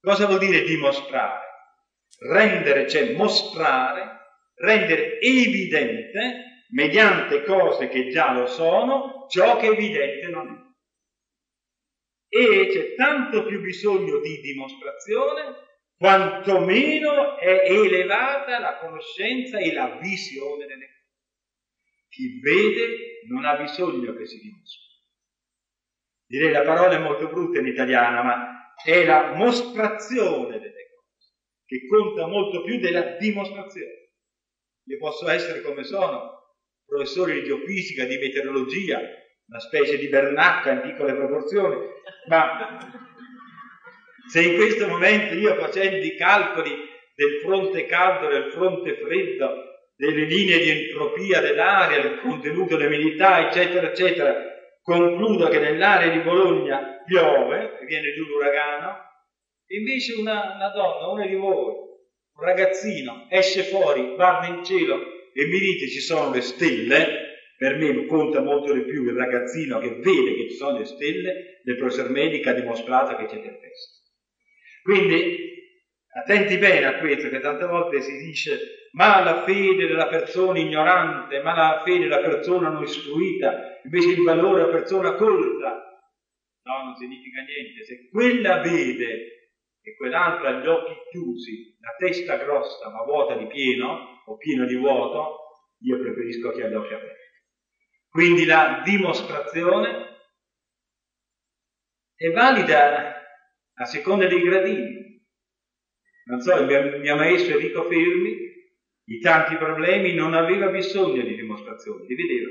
Cosa 0.00 0.26
vuol 0.26 0.38
dire 0.38 0.62
dimostrare? 0.62 1.48
Rendere, 2.18 2.88
cioè 2.88 3.14
mostrare, 3.14 4.18
rendere 4.54 5.18
evidente, 5.20 6.66
mediante 6.70 7.42
cose 7.44 7.88
che 7.88 8.08
già 8.08 8.32
lo 8.32 8.46
sono, 8.46 9.26
ciò 9.28 9.56
che 9.56 9.66
evidente 9.66 10.28
non 10.28 10.48
è. 10.48 10.68
E 12.32 12.68
c'è 12.70 12.94
tanto 12.94 13.44
più 13.46 13.60
bisogno 13.60 14.20
di 14.20 14.40
dimostrazione 14.40 15.69
quanto 16.00 16.60
meno 16.60 17.36
è 17.36 17.70
elevata 17.70 18.58
la 18.58 18.78
conoscenza 18.78 19.58
e 19.58 19.70
la 19.74 19.98
visione 20.00 20.64
delle 20.64 20.86
cose. 20.86 22.08
Chi 22.08 22.40
vede 22.40 23.20
non 23.28 23.44
ha 23.44 23.56
bisogno 23.56 24.14
che 24.14 24.24
si 24.24 24.38
dimostri. 24.38 24.80
Direi 26.24 26.52
la 26.52 26.62
parola 26.62 26.94
è 26.94 26.98
molto 26.98 27.28
brutta 27.28 27.58
in 27.58 27.66
italiano, 27.66 28.22
ma 28.22 28.74
è 28.82 29.04
la 29.04 29.34
mostrazione 29.34 30.58
delle 30.58 30.88
cose, 30.88 31.34
che 31.66 31.86
conta 31.86 32.26
molto 32.26 32.62
più 32.62 32.78
della 32.78 33.18
dimostrazione. 33.18 34.12
Io 34.84 34.96
posso 34.96 35.28
essere 35.28 35.60
come 35.60 35.84
sono, 35.84 36.54
professore 36.86 37.34
di 37.34 37.44
geofisica, 37.44 38.06
di 38.06 38.16
meteorologia, 38.16 39.00
una 39.48 39.60
specie 39.60 39.98
di 39.98 40.08
bernacca 40.08 40.70
in 40.70 40.80
piccole 40.80 41.14
proporzioni, 41.14 41.76
ma 42.28 43.09
se 44.30 44.42
in 44.42 44.56
questo 44.56 44.86
momento 44.86 45.34
io 45.34 45.56
facendo 45.56 46.04
i 46.04 46.14
calcoli 46.14 46.70
del 47.16 47.40
fronte 47.42 47.86
caldo, 47.86 48.28
del 48.28 48.52
fronte 48.52 48.94
freddo, 48.94 49.70
delle 49.96 50.24
linee 50.24 50.58
di 50.60 50.70
entropia 50.70 51.40
dell'aria, 51.40 52.00
del 52.00 52.20
contenuto 52.20 52.76
dell'umidità, 52.76 53.48
eccetera, 53.48 53.88
eccetera, 53.88 54.34
concludo 54.82 55.48
che 55.48 55.58
nell'area 55.58 56.10
di 56.12 56.20
Bologna 56.20 57.02
piove, 57.04 57.78
viene 57.86 58.14
giù 58.14 58.24
l'uragano, 58.24 58.96
invece 59.66 60.14
una, 60.14 60.54
una 60.54 60.68
donna, 60.68 61.08
una 61.08 61.26
di 61.26 61.34
voi, 61.34 61.74
un 62.36 62.44
ragazzino, 62.44 63.26
esce 63.28 63.64
fuori, 63.64 64.14
guarda 64.14 64.46
in 64.46 64.64
cielo 64.64 64.96
e 65.34 65.44
mi 65.46 65.58
dite 65.58 65.88
ci 65.88 66.00
sono 66.00 66.32
le 66.32 66.40
stelle, 66.40 67.28
per 67.58 67.76
me 67.76 68.06
conta 68.06 68.40
molto 68.40 68.72
di 68.72 68.84
più 68.84 69.04
il 69.04 69.16
ragazzino 69.16 69.78
che 69.80 69.96
vede 69.96 70.34
che 70.34 70.48
ci 70.50 70.56
sono 70.56 70.78
le 70.78 70.86
stelle 70.86 71.60
del 71.64 71.76
professor 71.76 72.08
medico 72.10 72.48
ha 72.48 72.52
dimostrato 72.52 73.16
che 73.16 73.26
c'è 73.26 73.42
tempesta. 73.42 73.99
Quindi 74.82 75.48
attenti 76.12 76.58
bene 76.58 76.86
a 76.86 76.98
questo, 76.98 77.28
che 77.28 77.40
tante 77.40 77.66
volte 77.66 78.00
si 78.00 78.16
dice 78.16 78.88
ma 78.92 79.22
la 79.22 79.44
fede 79.44 79.86
della 79.86 80.08
persona 80.08 80.58
ignorante, 80.58 81.40
ma 81.42 81.54
la 81.54 81.82
fede 81.84 82.08
della 82.08 82.18
persona 82.18 82.70
non 82.70 82.82
istruita, 82.82 83.80
invece 83.84 84.10
il 84.10 84.22
valore 84.22 84.62
della 84.62 84.72
persona 84.72 85.14
colta. 85.14 85.88
No, 86.62 86.82
non 86.84 86.96
significa 86.96 87.42
niente. 87.42 87.84
Se 87.84 88.08
quella 88.10 88.60
vede 88.60 89.52
e 89.82 89.96
quell'altra 89.96 90.48
ha 90.48 90.60
gli 90.60 90.66
occhi 90.66 90.92
chiusi, 91.10 91.76
la 91.80 91.94
testa 91.98 92.36
grossa 92.36 92.90
ma 92.90 93.04
vuota 93.04 93.36
di 93.36 93.46
pieno 93.46 94.22
o 94.26 94.36
pieno 94.36 94.66
di 94.66 94.76
vuoto, 94.76 95.38
io 95.82 95.98
preferisco 96.00 96.50
che 96.50 96.64
ha 96.64 96.68
gli 96.68 96.74
occhi 96.74 96.92
aperti. 96.92 97.28
Quindi 98.08 98.44
la 98.44 98.82
dimostrazione 98.84 100.08
è 102.16 102.28
valida 102.30 103.19
a 103.80 103.86
seconda 103.86 104.26
dei 104.26 104.40
gradini. 104.42 105.18
Non 106.26 106.40
so, 106.40 106.54
il 106.54 106.66
mio, 106.66 106.98
mio 106.98 107.16
maestro 107.16 107.54
Enrico 107.54 107.88
Fermi, 107.88 108.36
i 109.04 109.18
tanti 109.20 109.56
problemi, 109.56 110.12
non 110.12 110.34
aveva 110.34 110.68
bisogno 110.68 111.22
di 111.22 111.34
dimostrazioni, 111.34 112.06
li 112.06 112.14
vedeva. 112.14 112.50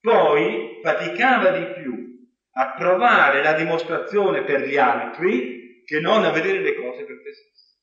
Poi 0.00 0.80
faticava 0.82 1.58
di 1.58 1.80
più 1.80 2.30
a 2.52 2.74
trovare 2.76 3.42
la 3.42 3.54
dimostrazione 3.54 4.44
per 4.44 4.66
gli 4.66 4.76
altri 4.76 5.82
che 5.84 6.00
non 6.00 6.24
a 6.24 6.30
vedere 6.30 6.60
le 6.60 6.74
cose 6.74 7.04
per 7.04 7.22
te 7.22 7.32
stesso. 7.32 7.78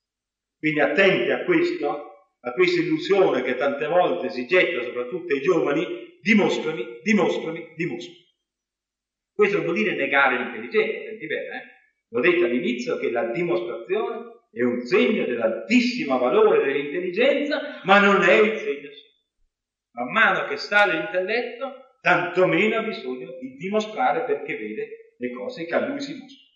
Quindi 0.56 0.80
attenti 0.80 1.30
a 1.30 1.44
questo, 1.44 2.36
a 2.40 2.52
questa 2.52 2.80
illusione 2.80 3.42
che 3.42 3.56
tante 3.56 3.86
volte 3.86 4.30
si 4.30 4.46
getta 4.46 4.82
soprattutto 4.84 5.34
ai 5.34 5.40
giovani, 5.40 6.18
dimostrami, 6.20 7.00
dimostrami, 7.02 7.72
dimostrami. 7.74 8.18
Questo 9.32 9.56
non 9.56 9.64
vuol 9.64 9.78
dire 9.78 9.96
negare 9.96 10.36
l'intelligenza, 10.36 11.08
senti 11.08 11.26
bene, 11.26 11.46
eh? 11.46 11.79
L'ho 12.12 12.20
detto 12.20 12.44
all'inizio 12.44 12.98
che 12.98 13.10
la 13.10 13.30
dimostrazione 13.30 14.40
è 14.50 14.62
un 14.62 14.80
segno 14.80 15.24
dell'altissimo 15.24 16.18
valore 16.18 16.64
dell'intelligenza, 16.64 17.80
ma 17.84 18.00
non 18.00 18.22
è 18.22 18.32
il 18.32 18.58
segno 18.58 18.90
solo. 18.90 19.08
Man 19.92 20.12
mano 20.12 20.48
che 20.48 20.56
sale 20.56 20.94
l'intelletto, 20.94 21.96
tanto 22.00 22.46
meno 22.46 22.78
ha 22.78 22.82
bisogno 22.82 23.36
di 23.38 23.56
dimostrare 23.56 24.24
perché 24.24 24.56
vede 24.56 25.14
le 25.18 25.32
cose 25.32 25.66
che 25.66 25.74
a 25.74 25.86
lui 25.86 26.00
si 26.00 26.18
mostrano. 26.18 26.48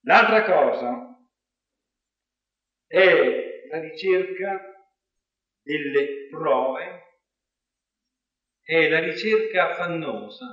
L'altra 0.00 0.44
cosa 0.44 1.16
è 2.86 3.66
la 3.70 3.80
ricerca 3.80 4.60
delle 5.62 6.26
prove, 6.28 7.02
è 8.62 8.88
la 8.88 8.98
ricerca 8.98 9.70
affannosa 9.70 10.46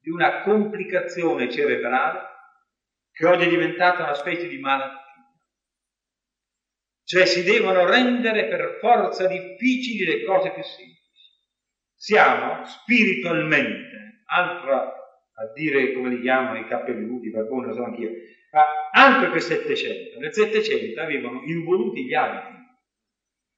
di 0.00 0.10
una 0.10 0.42
complicazione 0.42 1.50
cerebrale 1.50 2.30
che 3.12 3.26
oggi 3.26 3.44
è 3.44 3.48
diventata 3.48 4.02
una 4.02 4.14
specie 4.14 4.48
di 4.48 4.58
malattia. 4.58 5.00
Cioè 7.04 7.26
si 7.26 7.42
devono 7.42 7.84
rendere 7.84 8.46
per 8.46 8.78
forza 8.80 9.26
difficili 9.26 10.04
le 10.04 10.24
cose 10.24 10.50
più 10.52 10.62
semplici. 10.62 11.00
Siamo 11.94 12.64
spiritualmente, 12.64 14.24
altro 14.26 14.72
a 14.74 15.52
dire 15.54 15.92
come 15.92 16.10
li 16.10 16.20
chiamano 16.20 16.58
i 16.58 16.66
cappelluti, 16.66 17.30
barboni, 17.30 17.66
lo 17.66 17.74
so 17.74 17.84
anch'io, 17.84 18.10
ma 18.52 18.64
altro 18.92 19.30
che 19.30 19.40
700. 19.40 20.18
Nel 20.18 20.32
700 20.32 21.00
avevano 21.00 21.42
involuti 21.44 22.04
gli 22.04 22.14
abiti. 22.14 22.60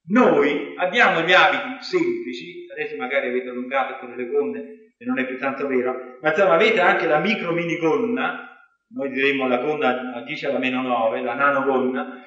Noi 0.06 0.74
abbiamo 0.76 1.22
gli 1.22 1.32
abiti 1.32 1.82
semplici, 1.82 2.66
adesso 2.70 2.96
magari 2.96 3.28
avete 3.28 3.48
allungato 3.48 3.98
con 3.98 4.14
le 4.14 4.26
gonne 4.26 4.92
e 4.98 5.04
non 5.04 5.18
è 5.18 5.26
più 5.26 5.38
tanto 5.38 5.66
vero, 5.66 6.18
ma 6.20 6.28
insomma 6.30 6.54
avete 6.54 6.80
anche 6.80 7.06
la 7.06 7.18
micro 7.18 7.52
mini 7.52 7.76
gonna, 7.78 8.53
noi 8.94 9.10
diremmo 9.10 9.48
la 9.48 9.58
gonna 9.58 10.14
a 10.14 10.22
10 10.22 10.46
alla 10.46 10.58
meno 10.58 10.82
9, 10.82 11.20
la 11.20 11.34
nano 11.34 11.64
gonna, 11.64 12.22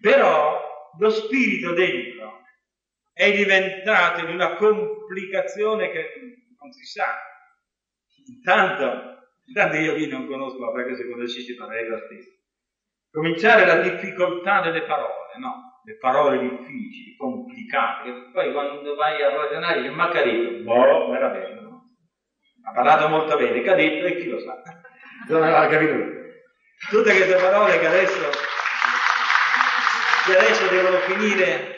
però 0.00 0.60
lo 0.98 1.10
spirito 1.10 1.72
dentro 1.72 2.42
è 3.12 3.32
diventato 3.32 4.20
in 4.20 4.30
una 4.30 4.54
complicazione 4.54 5.90
che 5.90 6.12
non 6.60 6.70
si 6.70 6.84
sa. 6.84 7.06
Intanto, 8.26 9.28
intanto 9.46 9.76
io 9.76 9.94
qui 9.94 10.06
non 10.06 10.26
conosco, 10.26 10.58
ma 10.58 10.72
perché 10.72 10.96
se 10.96 11.08
conoscissi 11.08 11.54
farei 11.54 11.88
lo 11.88 11.98
stesso. 11.98 12.30
Cominciare 13.10 13.64
la 13.64 13.76
difficoltà 13.76 14.60
delle 14.60 14.82
parole, 14.82 15.38
no? 15.38 15.80
Le 15.84 15.96
parole 15.96 16.38
difficili, 16.40 17.16
complicate, 17.16 18.30
poi 18.32 18.52
quando 18.52 18.94
vai 18.96 19.22
a 19.22 19.34
ragionare 19.34 19.88
ma 19.90 20.08
Caretto, 20.08 20.62
boh, 20.62 21.14
era 21.14 21.28
bello? 21.28 21.96
Ha 22.64 22.72
parlato 22.72 23.08
molto 23.08 23.36
bene, 23.36 23.62
Caretto 23.62 24.06
e 24.06 24.16
chi 24.16 24.28
lo 24.28 24.40
sa. 24.40 24.62
Non 25.28 25.42
aveva 25.42 25.66
capito 25.68 26.14
Tutte 26.90 27.14
queste 27.14 27.36
parole 27.36 27.78
che 27.78 27.86
adesso, 27.86 28.30
che 30.26 30.36
adesso 30.36 30.68
devono 30.68 30.98
finire 30.98 31.74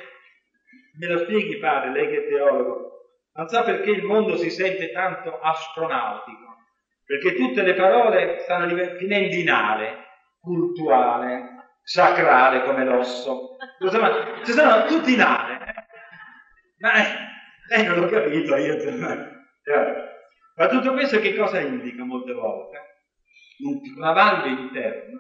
Me 0.98 1.06
lo 1.06 1.18
spieghi 1.18 1.58
padre, 1.58 1.92
lei 1.92 2.08
che 2.08 2.24
è 2.24 2.28
teologo? 2.28 2.88
Non 3.34 3.46
sa 3.46 3.62
perché 3.62 3.90
il 3.90 4.02
mondo 4.02 4.36
si 4.36 4.50
sente 4.50 4.90
tanto 4.90 5.38
astronautico, 5.38 6.56
perché 7.04 7.34
tutte 7.36 7.62
le 7.62 7.74
parole 7.74 8.40
stanno 8.40 8.66
finendo 8.96 9.34
in 9.36 9.48
ale, 9.48 10.06
cultuale, 10.40 11.76
sacrale 11.84 12.64
come 12.64 12.84
l'osso. 12.84 13.56
Ci 14.44 14.52
sono 14.52 14.84
tutti 14.86 15.14
in 15.14 15.20
ale. 15.20 15.54
Eh? 15.54 15.74
Ma 16.80 16.94
eh, 16.96 17.16
lei 17.68 17.86
non 17.86 18.00
l'ho 18.00 18.08
capito 18.08 18.56
io. 18.56 18.76
Ma 20.56 20.66
tutto 20.66 20.92
questo 20.94 21.20
che 21.20 21.36
cosa 21.36 21.60
indica 21.60 22.02
molte 22.02 22.32
volte? 22.32 22.97
Una 23.96 24.12
valle 24.12 24.60
interna 24.60 25.18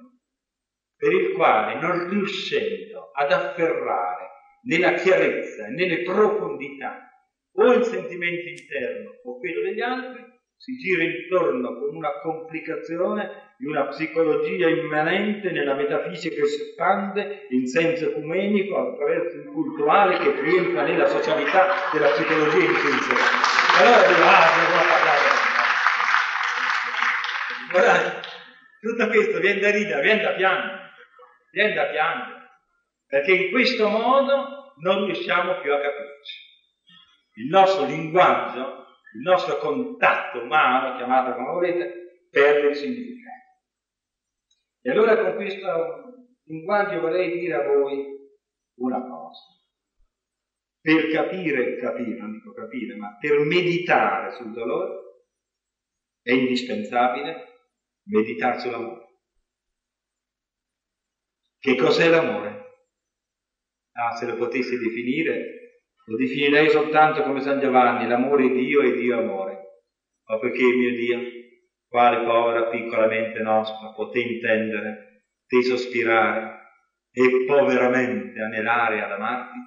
per 0.96 1.12
il 1.12 1.32
quale 1.32 1.80
non 1.80 2.08
riuscendo 2.08 3.10
ad 3.12 3.32
afferrare 3.32 4.28
nella 4.62 4.92
chiarezza 4.94 5.66
e 5.66 5.70
nelle 5.70 6.02
profondità 6.02 7.08
o 7.52 7.72
il 7.72 7.84
sentimento 7.84 8.48
interno 8.48 9.10
o 9.24 9.38
quello 9.38 9.62
degli 9.62 9.80
altri, 9.80 10.24
si 10.56 10.76
gira 10.76 11.04
intorno 11.04 11.78
con 11.78 11.94
una 11.94 12.20
complicazione 12.20 13.54
di 13.58 13.66
una 13.66 13.86
psicologia 13.86 14.68
immanente 14.68 15.50
nella 15.50 15.74
metafisica 15.74 16.34
che 16.34 16.46
si 16.46 16.62
espande 16.62 17.46
in 17.50 17.66
senso 17.66 18.10
ecumenico 18.10 18.76
attraverso 18.76 19.36
il 19.36 19.46
cultuale 19.46 20.18
che 20.18 20.40
rientra 20.40 20.82
nella 20.82 21.06
socialità 21.06 21.66
della 21.92 22.10
psicologia 22.10 22.64
intrinseca. 22.64 23.24
Allora 23.78 23.98
ah. 24.26 24.58
Guardate, 27.70 28.17
tutto 28.80 29.06
questo 29.08 29.40
viene 29.40 29.60
da 29.60 29.70
ridere, 29.70 30.02
viene 30.02 30.22
da 30.22 30.32
piangere, 30.32 30.90
viene 31.50 31.74
da 31.74 31.86
piangere, 31.86 32.48
perché 33.06 33.32
in 33.32 33.50
questo 33.50 33.88
modo 33.88 34.74
non 34.80 35.04
riusciamo 35.06 35.60
più 35.60 35.72
a 35.72 35.80
capirci. 35.80 36.46
Il 37.34 37.48
nostro 37.48 37.86
linguaggio, 37.86 38.86
il 39.14 39.20
nostro 39.20 39.58
contatto 39.58 40.40
umano, 40.42 40.96
chiamatelo 40.96 41.34
come 41.36 41.50
volete, 41.52 42.26
perde 42.30 42.68
il 42.68 42.76
significato. 42.76 43.18
E 44.82 44.90
allora 44.90 45.18
con 45.18 45.34
questo 45.34 46.28
linguaggio 46.44 47.00
vorrei 47.00 47.38
dire 47.38 47.54
a 47.54 47.66
voi 47.66 48.06
una 48.78 49.00
cosa. 49.00 49.56
Per 50.80 51.10
capire, 51.10 51.76
capire, 51.76 52.18
non 52.18 52.32
dico 52.32 52.52
capire, 52.52 52.96
ma 52.96 53.16
per 53.20 53.38
meditare 53.40 54.32
sul 54.32 54.52
dolore 54.52 55.06
è 56.22 56.32
indispensabile 56.32 57.57
meditare 58.08 58.58
sull'amore. 58.58 59.06
Che 61.58 61.76
cos'è 61.76 62.08
l'amore? 62.08 62.66
Ah, 63.92 64.14
se 64.14 64.26
lo 64.26 64.36
potessi 64.36 64.78
definire, 64.78 65.82
lo 66.06 66.16
definirei 66.16 66.70
soltanto 66.70 67.22
come 67.22 67.40
San 67.40 67.60
Giovanni, 67.60 68.06
l'amore 68.06 68.46
è 68.46 68.50
Dio 68.50 68.80
e 68.80 68.92
Dio 68.92 69.18
amore. 69.18 69.56
Ma 70.26 70.38
perché 70.38 70.62
mio 70.62 70.94
Dio, 70.94 71.18
quale 71.88 72.24
povera 72.24 72.68
piccola 72.68 73.06
mente 73.06 73.40
nostra 73.40 73.92
poté 73.92 74.20
intendere, 74.20 75.24
te 75.46 75.62
sospirare 75.62 76.56
e 77.10 77.44
poveramente 77.44 78.40
anelare 78.40 79.02
ad 79.02 79.10
amarti? 79.10 79.58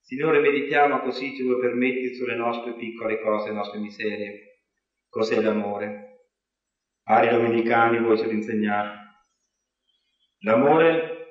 Signore, 0.00 0.40
meditiamo 0.40 1.00
così, 1.00 1.34
ce 1.34 1.44
lo 1.44 1.58
permetti, 1.58 2.14
sulle 2.14 2.34
nostre 2.34 2.74
piccole 2.74 3.20
cose, 3.22 3.48
le 3.48 3.54
nostre 3.54 3.78
miserie. 3.78 4.60
Cos'è 5.08 5.40
l'amore? 5.40 6.03
Pari 7.04 7.28
domenicani 7.28 7.98
voi 7.98 8.16
ce 8.16 8.24
lo 8.24 8.30
insegnate. 8.30 9.02
L'amore 10.38 11.26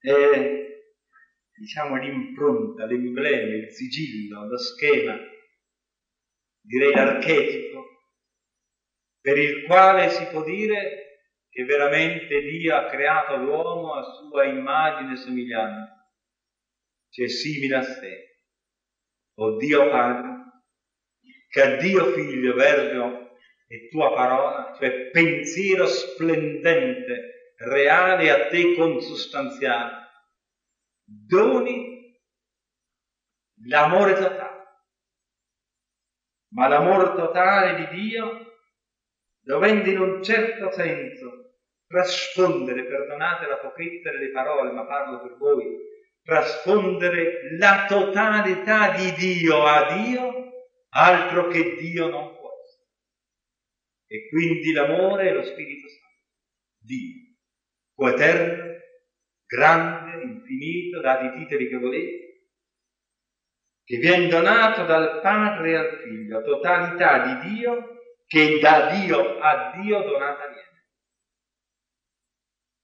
è 0.00 0.58
diciamo 1.54 1.96
l'impronta, 1.96 2.86
l'emblema, 2.86 3.54
il 3.54 3.70
sigillo, 3.70 4.44
lo 4.44 4.58
schema, 4.58 5.16
direi 6.60 6.92
l'archetipo, 6.92 7.84
per 9.20 9.38
il 9.38 9.64
quale 9.66 10.10
si 10.10 10.24
può 10.26 10.42
dire 10.42 11.28
che 11.48 11.64
veramente 11.64 12.40
Dio 12.40 12.74
ha 12.74 12.86
creato 12.86 13.36
l'uomo 13.36 13.94
a 13.94 14.02
sua 14.02 14.44
immagine 14.46 15.12
e 15.12 15.16
somiglianza, 15.16 16.10
cioè 17.10 17.28
simile 17.28 17.76
a 17.76 17.82
sé. 17.82 18.36
O 19.34 19.56
Dio 19.56 19.88
Padre, 19.88 20.36
che 21.48 21.62
a 21.62 21.76
Dio 21.76 22.12
Figlio, 22.12 22.54
Verbo 22.54 23.27
e 23.70 23.88
tua 23.88 24.12
parola, 24.14 24.74
cioè 24.78 25.10
pensiero 25.10 25.86
splendente, 25.86 27.52
reale 27.58 28.30
a 28.30 28.48
te 28.48 28.74
consustanziale, 28.74 30.06
doni 31.04 32.18
l'amore 33.66 34.14
totale. 34.14 34.56
Ma 36.54 36.66
l'amore 36.66 37.14
totale 37.14 37.74
di 37.74 38.00
Dio, 38.00 38.56
dovendo 39.40 39.90
in 39.90 40.00
un 40.00 40.22
certo 40.22 40.70
senso 40.72 41.48
trasfondere, 41.86 42.84
perdonate 42.84 43.46
la 43.46 43.58
pochezza 43.58 44.10
delle 44.10 44.30
parole, 44.30 44.72
ma 44.72 44.86
parlo 44.86 45.20
per 45.20 45.36
voi, 45.36 45.64
trasfondere 46.22 47.56
la 47.58 47.86
totalità 47.86 48.92
di 48.92 49.12
Dio 49.12 49.64
a 49.64 49.94
Dio, 49.94 50.32
altro 50.90 51.48
che 51.48 51.76
Dio 51.76 52.08
non. 52.08 52.37
E 54.08 54.28
quindi 54.28 54.72
l'amore 54.72 55.28
è 55.28 55.32
lo 55.32 55.44
Spirito 55.44 55.88
Santo, 55.88 56.32
Dio 56.78 57.28
coeterno, 57.98 58.78
grande, 59.44 60.22
infinito, 60.22 61.00
date 61.00 61.26
i 61.26 61.38
titoli 61.40 61.68
che 61.68 61.76
volete, 61.78 62.42
che 63.82 63.96
viene 63.96 64.28
donato 64.28 64.84
dal 64.84 65.20
Padre 65.20 65.76
al 65.76 65.98
Figlio, 66.04 66.42
totalità 66.42 67.40
di 67.40 67.54
Dio 67.54 67.96
che 68.26 68.60
da 68.60 68.90
Dio 68.94 69.40
a 69.40 69.72
Dio 69.80 70.02
donata 70.02 70.46
viene. 70.46 70.86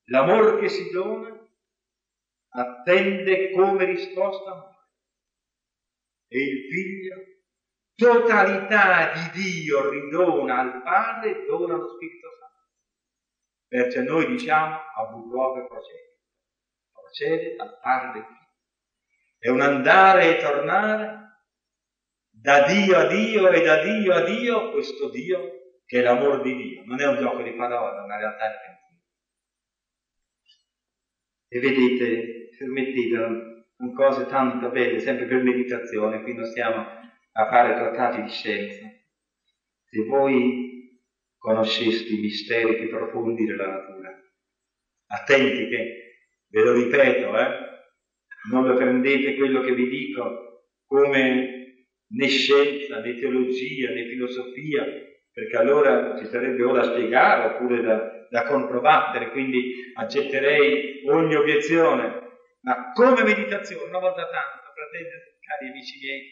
L'amor 0.06 0.58
che 0.58 0.68
si 0.68 0.90
dona 0.90 1.48
attende 2.48 3.52
come 3.52 3.84
risposta 3.84 4.50
amore. 4.50 4.88
E 6.26 6.38
il 6.42 6.72
Figlio, 6.72 7.14
totalità 7.94 9.12
di 9.12 9.42
Dio 9.42 9.90
ridona 9.90 10.61
al 10.61 10.83
Padre 10.83 11.30
e 11.30 11.46
dona 11.46 11.76
lo 11.76 11.88
Spirito 11.88 12.28
Santo. 12.38 12.54
Perciò 13.68 14.02
noi 14.02 14.26
diciamo 14.26 14.74
a 14.74 15.04
Bullrock 15.11 15.66
procede, 15.66 16.18
procede 16.92 17.57
al 17.57 17.78
Padre 17.80 18.26
È 19.38 19.48
un 19.48 19.61
andare 19.61 20.37
e 20.37 20.42
tornare 20.42 21.22
da 22.30 22.66
Dio 22.66 22.96
a 22.96 23.07
Dio 23.07 23.48
e 23.48 23.62
da 23.62 23.83
Dio 23.83 24.12
a 24.12 24.24
Dio, 24.24 24.70
questo 24.70 25.09
Dio 25.11 25.62
che 25.87 26.00
è 26.00 26.02
l'amore 26.02 26.42
di 26.42 26.57
Dio, 26.57 26.83
non 26.85 27.00
è 27.00 27.07
un 27.07 27.18
gioco 27.18 27.42
di 27.42 27.52
parole, 27.52 27.98
è 27.98 28.02
una 28.02 28.16
realtà 28.16 28.48
di 28.48 28.57
pensiero. 28.64 29.02
E 31.48 31.61
vedete, 31.61 32.48
permettete, 32.57 33.66
sono 33.76 33.92
cose 33.92 34.26
tanto 34.26 34.70
belle, 34.70 34.98
sempre 34.98 35.26
per 35.26 35.42
meditazione, 35.42 36.22
qui 36.22 36.35
non 36.35 36.46
stiamo 36.46 37.02
a 37.37 37.49
fare 37.49 37.75
trattati 37.75 38.23
di 38.23 38.29
scienza. 38.29 38.87
Se 39.85 40.05
voi 40.05 40.75
conosceste 41.44 42.12
i 42.12 42.20
misteri 42.20 42.77
più 42.77 42.88
profondi 42.88 43.44
della 43.44 43.66
natura. 43.66 44.18
Attenti 45.09 45.68
che, 45.68 46.18
ve 46.49 46.62
lo 46.62 46.73
ripeto, 46.73 47.38
eh, 47.38 47.49
non 48.51 48.66
lo 48.66 48.75
prendete 48.77 49.35
quello 49.35 49.61
che 49.61 49.75
vi 49.75 49.88
dico 49.88 50.70
come 50.87 51.87
né 52.07 52.29
scienza, 52.29 53.01
né 53.01 53.14
teologia, 53.14 53.90
né 53.90 54.07
filosofia, 54.07 54.85
perché 55.33 55.57
allora 55.57 56.16
ci 56.18 56.27
sarebbe 56.27 56.62
o 56.62 56.73
da 56.73 56.85
spiegare 56.85 57.55
oppure 57.55 57.83
da, 57.83 58.27
da 58.31 58.44
controbattere, 58.44 59.31
quindi 59.31 59.92
accetterei 59.94 61.03
ogni 61.09 61.35
obiezione, 61.35 62.23
ma 62.61 62.92
come 62.92 63.23
meditazione, 63.23 63.88
una 63.88 63.99
volta 63.99 64.23
tanto, 64.23 64.73
fratelli, 64.73 65.11
cari 65.40 65.68
amici 65.68 65.99
miei, 66.01 66.31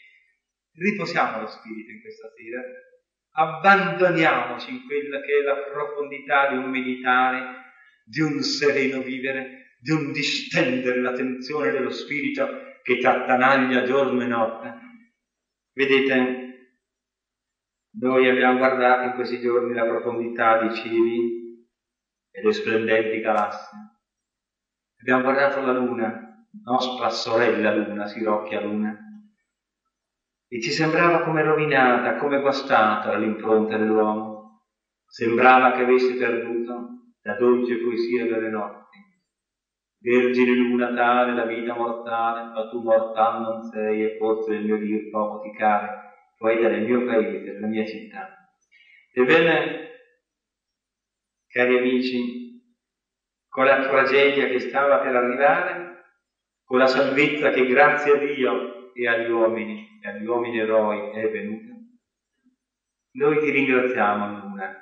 riposiamo 0.74 1.40
lo 1.40 1.46
spirito 1.46 1.90
in 1.90 2.00
questa 2.00 2.28
sera, 2.34 2.62
abbandoniamoci 3.34 4.70
in 4.70 4.86
quella 4.86 5.20
che 5.20 5.38
è 5.38 5.42
la 5.42 5.56
profondità 5.70 6.50
di 6.50 6.56
un 6.56 6.70
meditare, 6.70 7.60
di 8.04 8.20
un 8.20 8.40
sereno 8.42 9.00
vivere, 9.00 9.76
di 9.80 9.90
un 9.90 10.12
distendere 10.12 11.00
l'attenzione 11.00 11.70
dello 11.70 11.90
spirito 11.90 12.46
che 12.82 12.98
t'attanaglia 12.98 13.84
giorno 13.84 14.22
e 14.22 14.26
notte. 14.26 14.74
Vedete, 15.72 16.42
noi 17.98 18.28
abbiamo 18.28 18.58
guardato 18.58 19.06
in 19.06 19.14
questi 19.14 19.40
giorni 19.40 19.74
la 19.74 19.84
profondità 19.84 20.58
dei 20.58 20.74
cieli 20.74 21.66
e 22.30 22.42
le 22.42 22.52
splendenti 22.52 23.20
galassie. 23.20 23.78
Abbiamo 25.00 25.22
guardato 25.22 25.60
la 25.60 25.72
luna, 25.72 26.46
nostra 26.64 27.10
sorella 27.10 27.74
luna, 27.74 28.06
Sirocchia 28.06 28.60
luna, 28.60 28.96
e 30.52 30.60
ci 30.60 30.70
sembrava 30.70 31.22
come 31.22 31.40
rovinata, 31.40 32.16
come 32.16 32.38
guastata 32.38 33.16
l'impronta 33.16 33.78
dell'uomo. 33.78 34.66
Sembrava 35.06 35.72
che 35.72 35.80
avesse 35.80 36.14
perduto 36.14 37.14
la 37.22 37.36
dolce 37.36 37.78
poesia 37.78 38.26
delle 38.26 38.50
notti. 38.50 38.98
Vergine 39.98 40.54
luna 40.54 40.92
tale, 40.92 41.32
la 41.32 41.46
vita 41.46 41.72
mortale, 41.72 42.52
ma 42.52 42.68
tu 42.68 42.82
mortal 42.82 43.40
non 43.40 43.62
sei, 43.62 44.02
e 44.02 44.16
forse 44.18 44.52
il 44.52 44.66
mio 44.66 44.76
dir 44.76 45.08
poco 45.08 45.40
ti 45.40 45.52
care, 45.52 46.34
poeta 46.36 46.68
del 46.68 46.82
mio 46.82 47.02
paese, 47.06 47.54
della 47.54 47.66
mia 47.66 47.86
città. 47.86 48.46
Ebbene, 49.10 49.88
cari 51.48 51.78
amici, 51.78 52.60
con 53.48 53.64
la 53.64 53.80
tragedia 53.80 54.48
che 54.48 54.58
stava 54.58 54.98
per 54.98 55.14
arrivare, 55.14 56.04
con 56.62 56.76
la 56.76 56.86
salvezza 56.86 57.48
che 57.48 57.64
grazie 57.64 58.12
a 58.12 58.16
Dio 58.18 58.92
e 58.92 59.08
agli 59.08 59.30
uomini 59.30 59.91
agli 60.08 60.26
uomini 60.26 60.58
eroi 60.58 61.10
è 61.12 61.30
venuta. 61.30 61.74
Noi 63.12 63.38
ti 63.40 63.50
ringraziamo, 63.50 64.40
Luna. 64.40 64.74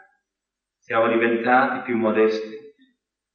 Siamo 0.79 1.09
diventati 1.09 1.81
più 1.83 1.97
modesti, 1.97 2.59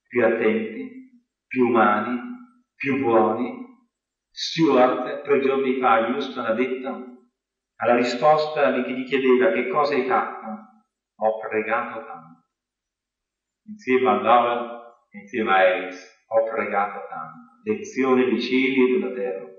più 0.08 0.26
attenti, 0.26 1.24
più 1.48 1.68
umani, 1.68 2.20
più 2.76 3.02
buoni. 3.02 3.64
Stuart, 4.32 5.22
tre 5.24 5.40
giorni 5.42 5.80
fa, 5.80 6.08
Houston 6.08 6.46
ha 6.46 6.54
detto, 6.54 6.90
alla 7.78 7.96
risposta 7.96 8.72
di 8.72 8.84
chi 8.84 8.96
gli 8.96 9.06
chiedeva 9.06 9.52
che 9.52 9.70
cosa 9.70 9.96
hai 9.96 10.06
fatto, 10.06 10.48
ho 11.18 11.40
pregato 11.40 12.06
tanto. 12.06 12.44
Insieme 13.68 14.10
a 14.10 14.22
Laura, 14.22 14.98
insieme 15.12 15.52
a 15.52 15.62
Eris, 15.62 16.26
ho 16.28 16.44
pregato 16.50 17.06
tanto. 17.10 17.62
Lezione 17.64 18.26
dei 18.26 18.42
cieli 18.42 18.84
e 18.84 19.00
della 19.00 19.14
terra 19.14 19.55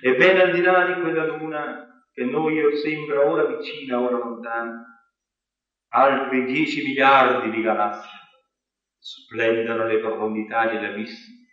Ebbene, 0.00 0.42
al 0.42 0.52
di 0.52 0.60
là 0.60 0.84
di 0.86 1.00
quella 1.00 1.24
luna 1.24 2.04
che 2.12 2.24
noi 2.24 2.76
sembra 2.76 3.28
ora 3.28 3.56
vicina, 3.56 4.00
ora 4.00 4.18
lontana, 4.18 4.84
altri 5.90 6.44
10 6.44 6.84
miliardi 6.84 7.50
di 7.50 7.62
galassie 7.62 8.18
splendono 8.98 9.86
le 9.86 9.98
profondità 10.00 10.66
degli 10.66 10.84
abissi, 10.84 11.46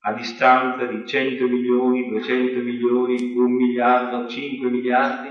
a 0.00 0.12
distanza 0.12 0.84
di 0.84 1.06
100 1.06 1.46
milioni, 1.46 2.08
200 2.08 2.60
milioni, 2.60 3.32
1 3.34 3.46
miliardo, 3.46 4.28
5 4.28 4.68
miliardi, 4.68 5.30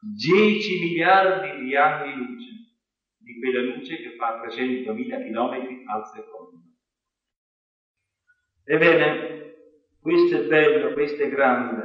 10 0.00 0.80
miliardi 0.80 1.64
di 1.64 1.76
anni 1.76 2.14
luce, 2.14 2.50
di 3.18 3.38
quella 3.38 3.60
luce 3.60 3.96
che 3.96 4.14
fa 4.16 4.40
300.000 4.40 5.24
chilometri 5.24 5.82
al 5.86 6.06
secondo. 6.06 6.62
Ebbene, 8.64 9.35
questo 10.06 10.36
è 10.36 10.46
bello, 10.46 10.92
questo 10.92 11.24
è 11.24 11.28
grande, 11.28 11.82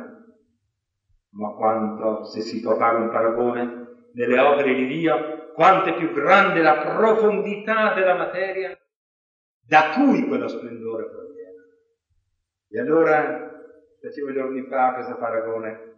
ma 1.32 1.54
quanto, 1.56 2.24
se 2.26 2.42
si 2.42 2.62
può 2.62 2.76
fare 2.76 2.98
un 2.98 3.10
paragone, 3.10 4.10
nelle 4.14 4.40
opere 4.40 4.76
di 4.76 4.86
Dio, 4.86 5.52
quanto 5.56 5.90
è 5.90 5.96
più 5.96 6.14
grande 6.14 6.62
la 6.62 6.84
profondità 6.84 7.96
della 7.96 8.14
materia 8.14 8.80
da 9.66 9.90
cui 9.96 10.28
quello 10.28 10.48
splendore 10.48 11.10
proviene. 11.10 11.58
E 12.70 12.80
allora 12.80 13.50
facevo 14.00 14.34
giorni 14.34 14.68
fa 14.68 14.94
questo 14.94 15.18
paragone. 15.18 15.90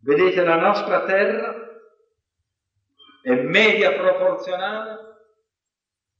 Vedete 0.00 0.44
la 0.44 0.56
nostra 0.56 1.04
terra 1.04 1.54
è 3.22 3.34
media 3.34 3.94
proporzionale 3.94 4.98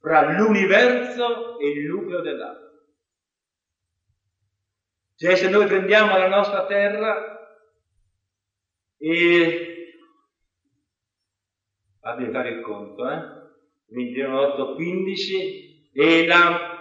fra 0.00 0.30
l'universo 0.32 1.58
e 1.58 1.68
il 1.68 1.90
nucleo 1.90 2.22
dell'altro. 2.22 2.65
Cioè 5.18 5.34
se 5.34 5.48
noi 5.48 5.66
prendiamo 5.66 6.18
la 6.18 6.28
nostra 6.28 6.66
terra 6.66 7.56
e 8.98 10.00
fate 11.98 12.30
fare 12.30 12.50
il 12.50 12.60
conto, 12.60 13.10
eh? 13.10 13.22
21, 13.88 14.40
8, 14.52 14.74
15 14.74 15.90
e 15.94 16.26
la 16.26 16.76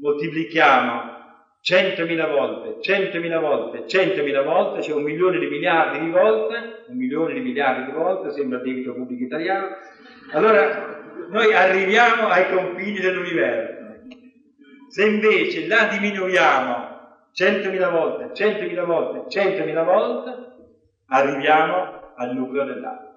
moltiplichiamo 0.00 1.14
100.000 1.60 2.28
volte, 2.28 2.78
100.000 2.80 3.40
volte, 3.40 3.86
100.000 3.86 4.44
volte, 4.44 4.82
cioè 4.82 4.94
un 4.94 5.02
milione 5.02 5.40
di 5.40 5.46
miliardi 5.46 5.98
di 6.04 6.10
volte, 6.10 6.84
un 6.86 6.96
milione 6.96 7.34
di 7.34 7.40
miliardi 7.40 7.86
di 7.86 7.90
volte, 7.90 8.30
sembra 8.30 8.58
debito 8.58 8.94
pubblico 8.94 9.24
italiano, 9.24 9.70
allora 10.30 11.02
noi 11.30 11.52
arriviamo 11.52 12.28
ai 12.28 12.48
confini 12.48 13.00
dell'universo. 13.00 13.74
Se 14.88 15.04
invece 15.04 15.66
la 15.66 15.88
diminuiamo 15.90 16.95
centomila 17.36 17.90
volte, 17.90 18.30
centomila 18.32 18.84
volte, 18.84 19.28
centomila 19.28 19.82
volte, 19.82 20.30
arriviamo 21.08 22.14
al 22.16 22.34
nucleo 22.34 22.64
dell'atomo. 22.64 23.14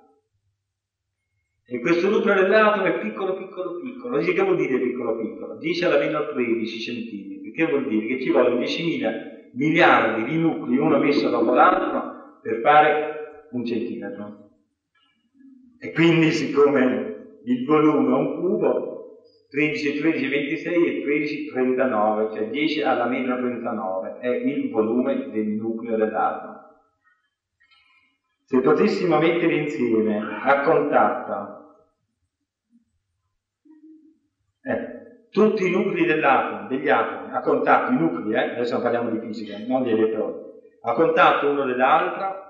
E 1.65 1.79
questo 1.79 2.10
nucleo 2.10 2.41
dell'atomo 2.41 2.88
è 2.88 2.97
piccolo, 2.99 3.34
piccolo, 3.34 3.77
piccolo. 3.79 4.17
Dice 4.17 4.34
che 4.34 4.43
vuol 4.43 4.58
dire 4.58 4.77
piccolo, 4.77 5.15
piccolo? 5.15 5.58
Dice 5.58 5.86
almeno 5.86 6.27
13 6.27 6.79
centimetri. 6.82 7.51
Che 7.53 7.65
vuol 7.65 7.88
dire? 7.88 8.08
Che 8.08 8.21
ci 8.21 8.29
vogliono 8.29 8.60
10.000 8.60 9.12
miliardi 9.53 10.23
di 10.29 10.38
nuclei, 10.38 10.77
uno 10.77 10.97
messo 10.97 11.29
dopo 11.29 11.53
l'altro, 11.53 12.39
per 12.41 12.60
fare 12.60 13.47
un 13.51 13.63
centimetro. 13.63 14.49
E 15.79 15.93
quindi, 15.93 16.32
siccome 16.32 17.38
il 17.45 17.65
volume 17.65 18.12
è 18.12 18.17
un 18.17 18.36
cubo, 18.36 18.98
13, 19.49 19.99
13, 19.99 20.27
26 20.27 20.88
e 20.88 21.01
13, 21.01 21.49
39, 21.49 22.33
cioè 22.33 22.49
10 22.49 22.81
alla 22.83 23.05
meno 23.05 23.35
39, 23.35 24.17
è 24.19 24.27
il 24.27 24.69
volume 24.69 25.27
del 25.31 25.47
nucleo 25.47 25.95
dell'atomo. 25.95 26.67
Se 28.43 28.59
potessimo 28.62 29.17
mettere 29.17 29.55
insieme 29.55 30.19
a 30.43 30.62
contatto 30.62 31.73
eh, 34.62 35.27
tutti 35.31 35.67
i 35.67 35.71
nuclei 35.71 36.05
dell'atomo, 36.05 36.67
degli 36.67 36.89
atomi, 36.89 37.31
a 37.33 37.39
contatto, 37.39 37.91
i 37.91 37.97
nuclei, 37.97 38.33
eh, 38.33 38.51
adesso 38.51 38.79
parliamo 38.79 39.09
di 39.09 39.19
fisica, 39.19 39.57
non 39.65 39.81
di 39.81 39.89
elettroni, 39.89 40.43
a 40.81 40.93
contatto 40.93 41.49
uno 41.49 41.65
dell'altro, 41.65 42.47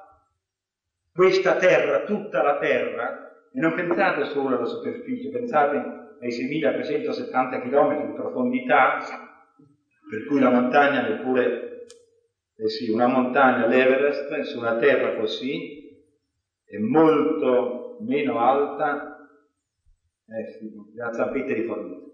questa 1.13 1.55
Terra, 1.55 2.03
tutta 2.03 2.43
la 2.43 2.57
Terra, 2.57 3.49
e 3.53 3.59
non 3.59 3.73
pensate 3.73 4.25
solo 4.25 4.57
alla 4.57 4.65
superficie, 4.65 5.29
pensate 5.29 6.07
ai 6.21 6.29
6.370 6.29 7.61
km 7.61 8.07
di 8.07 8.13
profondità, 8.13 8.99
per 10.09 10.25
cui 10.25 10.39
la 10.39 10.49
montagna 10.49 11.07
neppure, 11.07 11.87
eh 12.55 12.69
sì, 12.69 12.89
una 12.89 13.07
montagna, 13.07 13.67
l'Everest, 13.67 14.41
su 14.41 14.59
una 14.59 14.77
terra 14.77 15.15
così, 15.15 15.97
è 16.65 16.77
molto 16.77 17.97
meno 18.01 18.39
alta, 18.39 19.29
eh 20.27 20.51
sì, 20.57 20.71
della 20.93 21.13
zampetta 21.13 21.53
di 21.53 21.63
Forlì. 21.63 22.07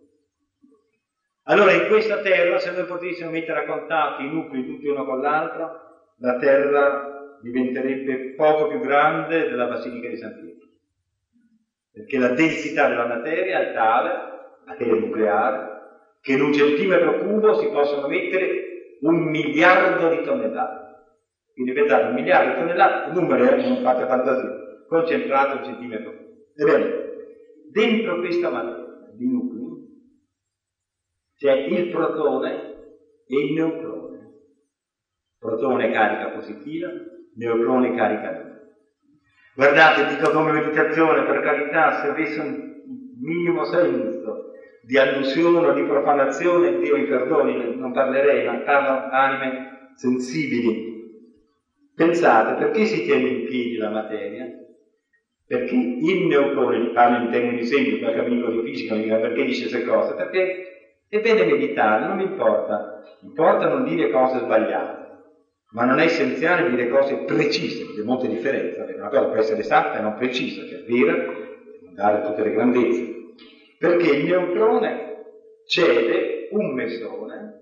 Allora 1.48 1.74
in 1.74 1.88
questa 1.88 2.22
terra, 2.22 2.58
se 2.60 2.72
noi 2.72 2.86
potessimo 2.86 3.30
mettere 3.30 3.60
a 3.60 3.66
contatto 3.66 4.22
i 4.22 4.30
nuclei 4.30 4.66
tutti 4.66 4.88
uno 4.88 5.06
con 5.06 5.22
l'altro, 5.22 6.14
la 6.18 6.38
terra 6.38 7.38
diventerebbe 7.42 8.34
poco 8.36 8.68
più 8.68 8.80
grande 8.80 9.50
della 9.50 9.68
Basilica 9.68 10.10
di 10.10 10.18
San 10.18 10.40
Pietro 10.40 10.55
perché 11.96 12.18
la 12.18 12.34
densità 12.34 12.90
della 12.90 13.06
materia 13.06 13.62
è 13.62 13.72
tale, 13.72 14.12
materia 14.66 14.96
nucleare, 14.96 15.84
che 16.20 16.34
in 16.34 16.42
un 16.42 16.52
centimetro 16.52 17.18
cubo 17.20 17.54
si 17.54 17.70
possono 17.70 18.06
mettere 18.08 18.96
un 19.00 19.24
miliardo 19.30 20.10
di 20.10 20.22
tonnellate. 20.22 20.84
Quindi 21.54 21.72
pensate, 21.72 22.08
un 22.08 22.14
miliardo 22.14 22.52
di 22.52 22.58
tonnellate, 22.58 23.12
numero, 23.12 23.44
eh, 23.50 23.64
non 23.64 23.80
fate 23.80 24.06
fantasia, 24.08 24.52
concentrato 24.86 25.56
un 25.56 25.64
centimetro 25.64 26.12
cubo. 26.12 26.32
Ebbene, 26.54 26.92
dentro 27.72 28.20
questa 28.20 28.50
materia 28.50 29.08
di 29.16 29.30
nuclei 29.30 29.64
c'è 31.34 31.54
il 31.54 31.88
protone 31.88 32.74
e 33.26 33.40
il 33.40 33.54
neutrone. 33.54 34.34
Protone 35.38 35.90
carica 35.92 36.30
positiva, 36.30 36.90
neutrone 37.36 37.94
carica 37.94 38.32
negativa. 38.32 38.45
Guardate, 39.56 40.06
dico 40.08 40.32
come 40.32 40.52
meditazione, 40.52 41.24
per 41.24 41.40
carità, 41.42 42.02
se 42.02 42.10
avesse 42.10 42.42
un 42.42 42.54
minimo 43.22 43.64
senso 43.64 44.52
di 44.82 44.98
allusione 44.98 45.68
o 45.68 45.74
di 45.74 45.84
profanazione, 45.84 46.78
Dio 46.78 46.98
mi 46.98 47.06
perdoni, 47.06 47.78
non 47.78 47.94
parlerei, 47.94 48.46
ma 48.46 48.60
parlo 48.60 49.08
anime 49.10 49.92
sensibili. 49.96 50.94
Pensate, 51.96 52.56
perché 52.56 52.84
si 52.84 53.04
tiene 53.04 53.30
in 53.30 53.44
piedi 53.46 53.78
la 53.78 53.90
materia? 53.90 54.46
Perché 55.48 55.76
il 55.76 56.26
neutrone, 56.26 56.92
parlo 56.92 57.24
in 57.24 57.32
termini 57.32 57.64
semplici, 57.64 58.00
perché 58.00 58.20
amico 58.20 58.50
di 58.50 58.62
fisica, 58.62 58.96
perché 58.96 59.46
dice 59.46 59.70
queste 59.70 59.86
cose? 59.86 60.16
Perché 60.16 60.52
è 61.08 61.22
bene 61.22 61.46
meditare, 61.46 62.06
non 62.06 62.18
mi 62.18 62.24
importa, 62.24 63.00
importa 63.22 63.70
non 63.70 63.86
dire 63.86 64.10
cose 64.10 64.40
sbagliate, 64.40 65.05
ma 65.76 65.84
non 65.84 66.00
è 66.00 66.06
essenziale 66.06 66.70
dire 66.70 66.88
cose 66.88 67.26
precise, 67.26 67.94
c'è 67.94 68.02
molta 68.02 68.28
differenza, 68.28 68.86
una 68.86 69.10
cosa 69.10 69.26
può 69.26 69.38
essere 69.38 69.60
esatta 69.60 69.98
e 69.98 70.02
non 70.02 70.14
precisa, 70.14 70.66
cioè 70.66 70.84
vera, 70.84 71.16
non 71.18 71.94
dare 71.94 72.24
tutte 72.24 72.44
le 72.44 72.52
grandezze, 72.52 73.04
perché 73.78 74.08
il 74.08 74.24
neutrone 74.24 75.14
cede 75.66 76.48
un 76.52 76.74
mesone 76.74 77.60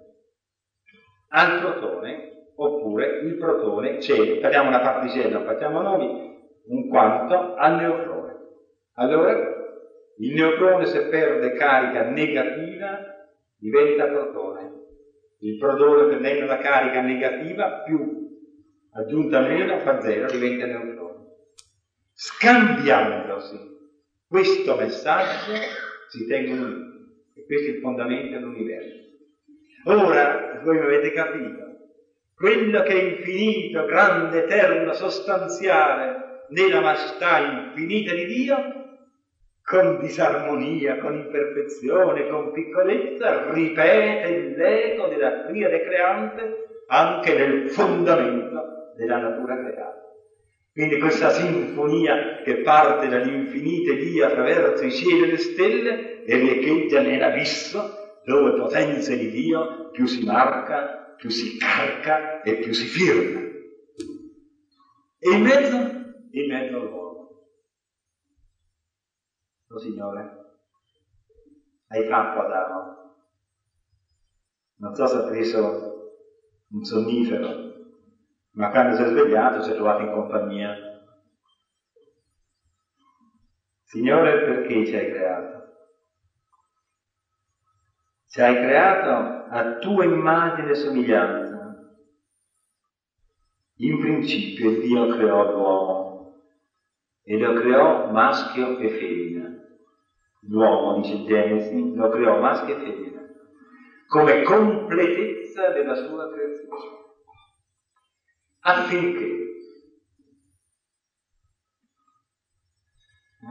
al 1.29 1.59
protone 1.59 2.51
oppure 2.55 3.17
il 3.23 3.35
protone 3.35 3.99
cede, 3.99 4.37
prendiamo 4.37 4.67
una 4.67 4.81
particella, 4.81 5.43
facciamo 5.43 5.81
nomi, 5.81 6.31
un 6.65 6.87
quanto 6.87 7.55
al 7.55 7.75
neutrone. 7.77 8.35
Allora, 8.93 9.31
il 10.19 10.33
neutrone 10.35 10.85
se 10.85 11.07
perde 11.07 11.53
carica 11.53 12.03
negativa 12.03 12.99
diventa 13.57 14.05
protone. 14.05 14.82
Il 15.43 15.57
protone 15.57 16.07
prendendo 16.07 16.45
la 16.45 16.57
carica 16.57 17.01
negativa 17.01 17.81
più 17.81 18.29
aggiunta 18.93 19.41
meno 19.41 19.77
fa 19.79 19.99
zero, 19.99 20.31
diventa 20.31 20.65
neutrone. 20.65 21.25
Scambiandosi 22.13 23.71
questo 24.25 24.75
messaggio 24.75 25.53
si 26.07 26.25
tengono 26.27 26.65
uniti. 26.65 26.91
E 27.35 27.45
questo 27.45 27.71
è 27.71 27.73
il 27.75 27.81
fondamento 27.81 28.29
dell'universo. 28.29 29.01
Ora, 29.85 30.61
voi 30.63 30.77
mi 30.77 30.85
avete 30.85 31.11
capito, 31.11 31.61
quello 32.33 32.81
che 32.83 32.93
è 32.93 33.03
infinito, 33.03 33.85
grande, 33.85 34.43
eterno, 34.43 34.93
sostanziale, 34.93 36.45
nella 36.49 36.79
maestà 36.79 37.39
infinita 37.39 38.13
di 38.13 38.25
Dio, 38.25 38.82
con 39.63 39.99
disarmonia, 40.01 40.99
con 40.99 41.15
imperfezione, 41.15 42.27
con 42.27 42.51
piccolezza, 42.51 43.51
ripete 43.51 44.53
l'eco 44.55 45.07
della 45.07 45.45
triade 45.45 45.83
creante 45.83 46.83
anche 46.87 47.33
nel 47.33 47.69
fondamento 47.69 48.91
della 48.97 49.17
natura 49.17 49.57
creata. 49.57 50.01
Quindi 50.73 50.99
questa 50.99 51.29
sinfonia 51.29 52.41
che 52.43 52.57
parte 52.57 53.07
dall'infinito 53.07 53.93
Dio 53.93 54.25
attraverso 54.25 54.83
i 54.83 54.91
cieli 54.91 55.21
e 55.21 55.27
le 55.27 55.37
stelle 55.37 56.23
e 56.23 56.35
riecheggia 56.35 57.01
nell'abisso 57.01 58.19
dove 58.25 58.57
potenza 58.57 59.13
di 59.13 59.29
Dio 59.29 59.89
più 59.91 60.07
si 60.07 60.25
marca, 60.25 61.13
più 61.17 61.29
si 61.29 61.57
calca 61.57 62.41
e 62.41 62.55
più 62.55 62.73
si 62.73 62.85
firma. 62.85 63.39
E 65.19 65.29
in 65.29 65.41
mezzo, 65.41 65.77
in 66.31 66.47
mezzo 66.47 66.79
l'uomo. 66.79 67.02
Oh 69.73 69.79
Signore, 69.79 70.37
hai 71.87 72.07
fatto 72.07 72.39
Adamo. 72.39 73.01
Non 74.75 74.93
so 74.93 75.07
se 75.07 75.17
ha 75.17 75.23
preso 75.23 75.91
un 76.69 76.83
sonnifero 76.83 77.71
ma 78.53 78.69
quando 78.69 78.95
si 78.95 79.01
è 79.01 79.07
svegliato 79.07 79.63
si 79.63 79.71
è 79.71 79.73
trovato 79.73 80.01
in 80.01 80.11
compagnia. 80.11 80.75
Signore, 83.83 84.43
perché 84.43 84.85
ci 84.85 84.95
hai 84.95 85.09
creato? 85.09 85.71
Ci 88.27 88.41
hai 88.41 88.59
creato 88.59 89.45
a 89.49 89.77
tua 89.77 90.03
immagine 90.03 90.71
e 90.71 90.75
somiglianza. 90.75 91.75
In 93.77 93.99
principio 93.99 94.79
Dio 94.79 95.07
creò 95.07 95.51
l'uomo 95.51 96.31
e 97.23 97.37
lo 97.37 97.53
creò 97.53 98.09
maschio 98.09 98.77
e 98.77 98.89
femmina. 98.89 99.62
L'uomo, 100.47 101.01
dice 101.01 101.23
Genesi, 101.23 101.93
lo 101.95 102.09
creò 102.09 102.39
maschio 102.39 102.77
e 102.77 102.83
femmina, 102.83 103.21
come 104.07 104.43
completezza 104.43 105.69
della 105.69 105.95
sua 105.95 106.29
creazione 106.29 107.01
affinché 108.65 109.43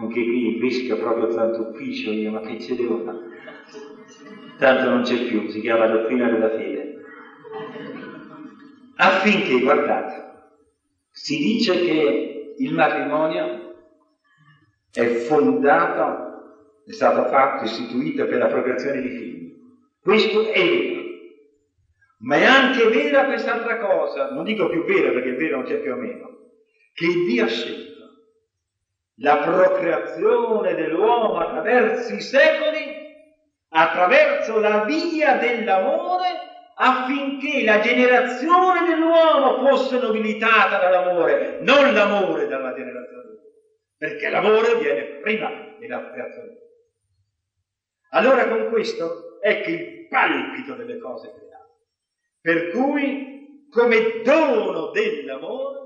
anche 0.00 0.24
qui 0.24 0.58
rischio 0.58 0.96
proprio 0.96 1.28
tanto 1.28 1.68
ufficio 1.68 2.10
io, 2.10 2.30
ma 2.30 2.40
che 2.40 2.58
ce 2.58 2.74
devo 2.74 3.02
fare? 3.04 3.18
Tanto 4.58 4.88
non 4.88 5.02
c'è 5.02 5.26
più, 5.26 5.48
si 5.48 5.60
chiama 5.60 5.86
dottrina 5.86 6.28
della 6.28 6.50
fede. 6.50 6.94
Affinché, 8.96 9.60
guardate, 9.60 10.30
si 11.10 11.36
dice 11.36 11.82
che 11.82 12.54
il 12.56 12.74
matrimonio 12.74 13.74
è 14.92 15.06
fondato, 15.06 16.31
è 16.84 16.92
stato 16.92 17.26
fatto, 17.28 17.64
istituito 17.64 18.26
per 18.26 18.38
la 18.38 18.46
procreazione 18.46 19.00
di 19.00 19.10
figli. 19.10 19.52
Questo 20.00 20.46
è 20.46 20.62
vero. 20.62 21.00
Ma 22.18 22.36
è 22.36 22.44
anche 22.44 22.86
vera 22.86 23.24
quest'altra 23.26 23.78
cosa, 23.78 24.30
non 24.30 24.44
dico 24.44 24.68
più 24.68 24.84
vera 24.84 25.10
perché 25.10 25.30
il 25.30 25.36
vero 25.36 25.56
non 25.56 25.64
c'è 25.64 25.80
più 25.80 25.92
o 25.92 25.96
meno, 25.96 26.30
che 26.92 27.06
Dio 27.24 27.44
ha 27.44 27.48
scelto 27.48 27.92
la 29.16 29.38
procreazione 29.38 30.74
dell'uomo 30.74 31.38
attraverso 31.38 32.12
i 32.12 32.20
secoli, 32.20 32.90
attraverso 33.70 34.58
la 34.58 34.84
via 34.84 35.34
dell'amore, 35.34 36.50
affinché 36.74 37.62
la 37.64 37.80
generazione 37.80 38.82
dell'uomo 38.82 39.66
fosse 39.66 39.98
nobilitata 39.98 40.78
dall'amore, 40.78 41.58
non 41.60 41.92
l'amore 41.92 42.46
dalla 42.46 42.72
generazione 42.72 43.22
dell'uomo, 43.22 43.50
perché 43.96 44.28
l'amore 44.28 44.74
viene 44.76 45.18
prima 45.20 45.50
della 45.78 46.10
creazione. 46.10 46.61
Allora 48.14 48.48
con 48.48 48.68
questo 48.70 49.38
che 49.40 49.70
il 49.70 50.08
palpito 50.08 50.74
delle 50.74 50.98
cose 50.98 51.32
create 51.32 51.52
per 52.42 52.70
cui, 52.70 53.68
come 53.70 54.20
dono 54.24 54.90
dell'amore, 54.90 55.78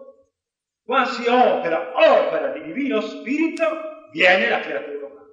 quasi 0.82 1.28
opera, 1.28 1.92
opera 1.94 2.48
di 2.52 2.62
divino 2.62 3.02
spirito, 3.02 4.08
viene 4.10 4.48
la 4.48 4.60
creatura 4.60 5.06
umana. 5.06 5.30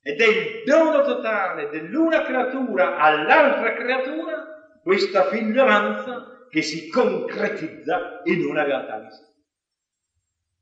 Ed 0.00 0.18
è 0.18 0.26
il 0.26 0.64
dono 0.64 1.02
totale 1.02 1.68
dell'una 1.68 2.22
creatura 2.22 2.96
all'altra 2.96 3.74
creatura, 3.74 4.78
questa 4.82 5.24
figliolanza 5.24 6.46
che 6.48 6.62
si 6.62 6.88
concretizza 6.88 8.22
in 8.24 8.46
una 8.46 8.64
realtà 8.64 9.00
di 9.00 9.10
sé. 9.10 9.24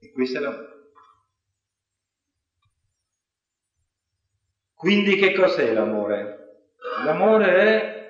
E 0.01 0.11
questo 0.11 0.39
è 0.39 0.41
l'amore. 0.41 0.74
Quindi 4.85 5.17
che 5.17 5.33
cos'è 5.33 5.73
l'amore? 5.73 6.67
L'amore 7.07 7.47
è 7.49 8.07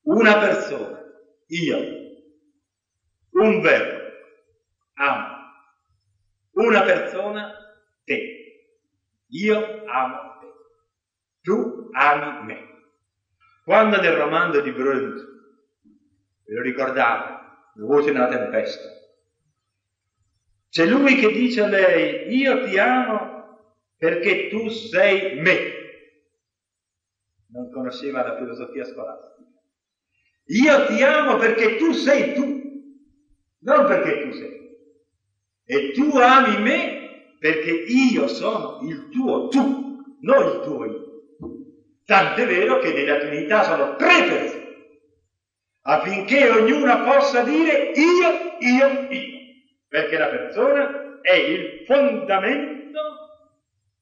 una 0.00 0.36
persona, 0.36 1.00
io, 1.46 1.78
un 3.30 3.60
verbo, 3.60 4.02
amo, 4.94 5.36
una 6.54 6.82
persona, 6.82 7.52
te, 8.02 8.66
io 9.28 9.84
amo 9.86 10.38
te, 10.40 10.52
tu 11.42 11.88
ami 11.92 12.46
me. 12.46 12.68
Quando 13.62 14.00
nel 14.00 14.16
romanzo 14.16 14.60
di 14.60 14.72
Brunt, 14.72 15.20
ve 16.46 16.52
lo 16.52 16.62
ricordate, 16.62 17.30
la 17.74 17.86
voce 17.86 18.10
nella 18.10 18.26
tempesta, 18.26 18.88
c'è 20.68 20.84
lui 20.84 21.14
che 21.14 21.30
dice 21.30 21.62
a 21.62 21.68
lei, 21.68 22.34
io 22.34 22.64
ti 22.64 22.76
amo 22.76 23.23
perché 23.96 24.48
tu 24.48 24.68
sei 24.68 25.36
me. 25.40 25.72
Non 27.48 27.70
conosceva 27.70 28.26
la 28.26 28.36
filosofia 28.36 28.84
scolastica. 28.84 29.42
Io 30.46 30.86
ti 30.86 31.02
amo 31.02 31.36
perché 31.36 31.76
tu 31.76 31.92
sei 31.92 32.34
tu, 32.34 32.42
non 33.60 33.86
perché 33.86 34.22
tu 34.22 34.32
sei. 34.32 34.62
E 35.66 35.92
tu 35.92 36.16
ami 36.16 36.60
me 36.60 37.36
perché 37.38 37.70
io 37.70 38.26
sono 38.26 38.80
il 38.82 39.08
tuo 39.10 39.48
tu, 39.48 40.16
non 40.20 40.46
il 40.48 40.60
tuo 40.62 40.84
io. 40.84 41.04
Tant'è 42.04 42.46
vero 42.46 42.80
che 42.80 42.92
nella 42.92 43.18
Trinità 43.18 43.62
sono 43.62 43.96
tre 43.96 44.24
persone, 44.28 44.64
affinché 45.82 46.50
ognuna 46.50 46.98
possa 46.98 47.42
dire 47.42 47.92
io, 47.94 48.58
io, 48.58 49.08
io. 49.10 49.38
Perché 49.88 50.18
la 50.18 50.26
persona 50.26 51.20
è 51.22 51.32
il 51.32 51.84
fondamento, 51.86 53.00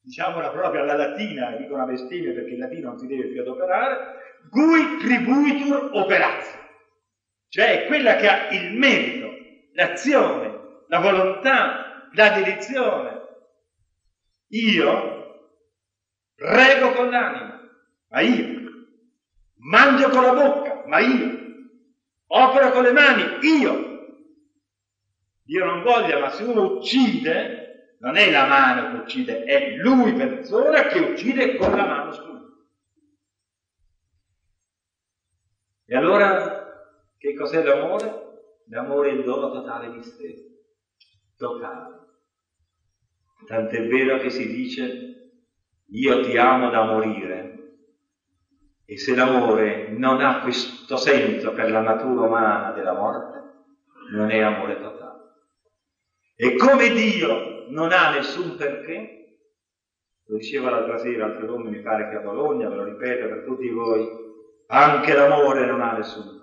diciamola 0.03 0.49
proprio 0.49 0.81
alla 0.81 0.95
latina, 0.95 1.55
dico 1.55 1.73
una 1.73 1.85
bestemmia 1.85 2.33
perché 2.33 2.51
il 2.51 2.59
latino 2.59 2.89
non 2.89 2.97
si 2.99 3.07
deve 3.07 3.29
più 3.29 3.41
adoperare, 3.41 3.97
cui 4.49 4.97
tribuitur 4.97 5.91
operatio, 5.93 6.59
cioè 7.47 7.85
quella 7.85 8.15
che 8.17 8.27
ha 8.27 8.49
il 8.49 8.77
merito, 8.77 9.27
l'azione, 9.71 10.81
la 10.87 10.99
volontà, 10.99 12.09
la 12.11 12.29
dedizione. 12.29 13.21
Io 14.49 15.47
prego 16.35 16.91
con 16.91 17.09
l'anima, 17.09 17.59
ma 18.09 18.19
io. 18.19 18.61
Mangio 19.55 20.09
con 20.09 20.21
la 20.21 20.33
bocca, 20.33 20.83
ma 20.85 20.99
io. 20.99 21.41
Opero 22.27 22.71
con 22.71 22.83
le 22.83 22.91
mani, 22.91 23.23
io. 23.41 23.91
Dio 25.43 25.65
non 25.65 25.81
voglia, 25.81 26.19
ma 26.19 26.29
se 26.29 26.43
uno 26.43 26.75
uccide, 26.75 27.62
non 28.03 28.17
è 28.17 28.29
la 28.29 28.47
mano 28.47 28.91
che 28.91 29.01
uccide, 29.01 29.43
è 29.45 29.75
lui 29.75 30.13
persona 30.13 30.87
che 30.87 30.99
uccide 30.99 31.55
con 31.55 31.71
la 31.71 31.85
mano 31.85 32.11
strumento. 32.11 32.65
E 35.85 35.95
allora, 35.95 36.91
che 37.17 37.33
cos'è 37.33 37.63
l'amore? 37.63 38.21
L'amore 38.67 39.09
è 39.09 39.13
il 39.13 39.23
dono 39.23 39.51
totale 39.51 39.91
di 39.91 40.03
sé, 40.03 40.35
totale. 41.37 42.01
Tant'è 43.45 43.87
vero 43.87 44.17
che 44.17 44.29
si 44.29 44.47
dice, 44.47 45.31
io 45.87 46.21
ti 46.23 46.35
amo 46.35 46.69
da 46.69 46.83
morire. 46.83 47.51
E 48.83 48.97
se 48.97 49.15
l'amore 49.15 49.87
non 49.91 50.19
ha 50.19 50.41
questo 50.41 50.97
senso 50.97 51.53
per 51.53 51.71
la 51.71 51.79
natura 51.79 52.25
umana 52.25 52.71
della 52.71 52.93
morte, 52.93 53.41
non 54.11 54.29
è 54.29 54.41
amore 54.41 54.77
totale. 54.81 55.21
E 56.35 56.57
come 56.57 56.89
Dio 56.89 57.52
non 57.69 57.91
ha 57.91 58.11
nessun 58.11 58.55
perché, 58.55 59.21
lo 60.25 60.37
diceva 60.37 60.69
l'altra 60.69 60.97
sera 60.97 61.25
altro 61.25 61.57
mi 61.57 61.81
pare 61.81 62.09
che 62.09 62.15
a 62.15 62.19
Bologna, 62.19 62.69
ve 62.69 62.75
lo 62.75 62.83
ripeto 62.83 63.27
per 63.27 63.43
tutti 63.43 63.69
voi, 63.69 64.07
anche 64.67 65.13
l'amore 65.13 65.65
non 65.65 65.81
ha 65.81 65.91
nessun 65.93 66.23
perché. 66.23 66.41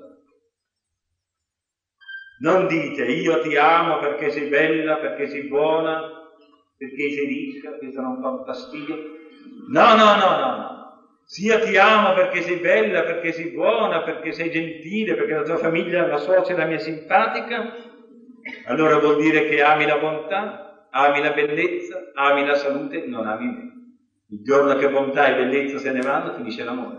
Non 2.40 2.66
dite 2.66 3.04
io 3.04 3.40
ti 3.40 3.56
amo 3.56 3.98
perché 3.98 4.30
sei 4.30 4.48
bella, 4.48 4.96
perché 4.98 5.28
sei 5.28 5.46
buona, 5.46 6.00
perché 6.76 7.10
sei 7.10 7.26
ricca, 7.26 7.76
questo 7.76 8.00
non 8.00 8.18
fa 8.20 8.42
fastidio. 8.44 8.96
No, 9.68 9.94
no, 9.94 10.14
no, 10.16 10.36
no, 10.36 10.56
no. 10.56 10.78
Sia 11.24 11.58
ti 11.58 11.76
amo 11.76 12.12
perché 12.14 12.40
sei 12.42 12.58
bella, 12.58 13.02
perché 13.04 13.32
sei 13.32 13.52
buona, 13.52 14.02
perché 14.02 14.32
sei 14.32 14.50
gentile, 14.50 15.14
perché 15.14 15.34
la 15.34 15.42
tua 15.42 15.58
famiglia, 15.58 16.06
la 16.06 16.16
suocera 16.16 16.64
mi 16.64 16.74
è 16.74 16.78
simpatica, 16.78 17.62
allora 18.64 18.96
vuol 18.96 19.16
dire 19.16 19.44
che 19.44 19.60
ami 19.62 19.84
la 19.84 19.96
bontà, 19.96 20.69
ami 20.90 21.22
la 21.22 21.32
bellezza, 21.32 22.10
ami 22.14 22.46
la 22.46 22.54
salute, 22.54 23.06
non 23.06 23.26
ami 23.26 23.46
me. 23.46 23.70
Il 24.28 24.42
giorno 24.42 24.76
che 24.76 24.90
bontà 24.90 25.28
e 25.28 25.44
bellezza 25.44 25.78
se 25.78 25.90
ne 25.90 26.00
vanno, 26.00 26.34
finisce 26.34 26.62
l'amore. 26.62 26.96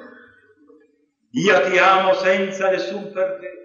Io 1.32 1.70
ti 1.70 1.78
amo 1.78 2.14
senza 2.14 2.70
nessun 2.70 3.12
perché. 3.12 3.60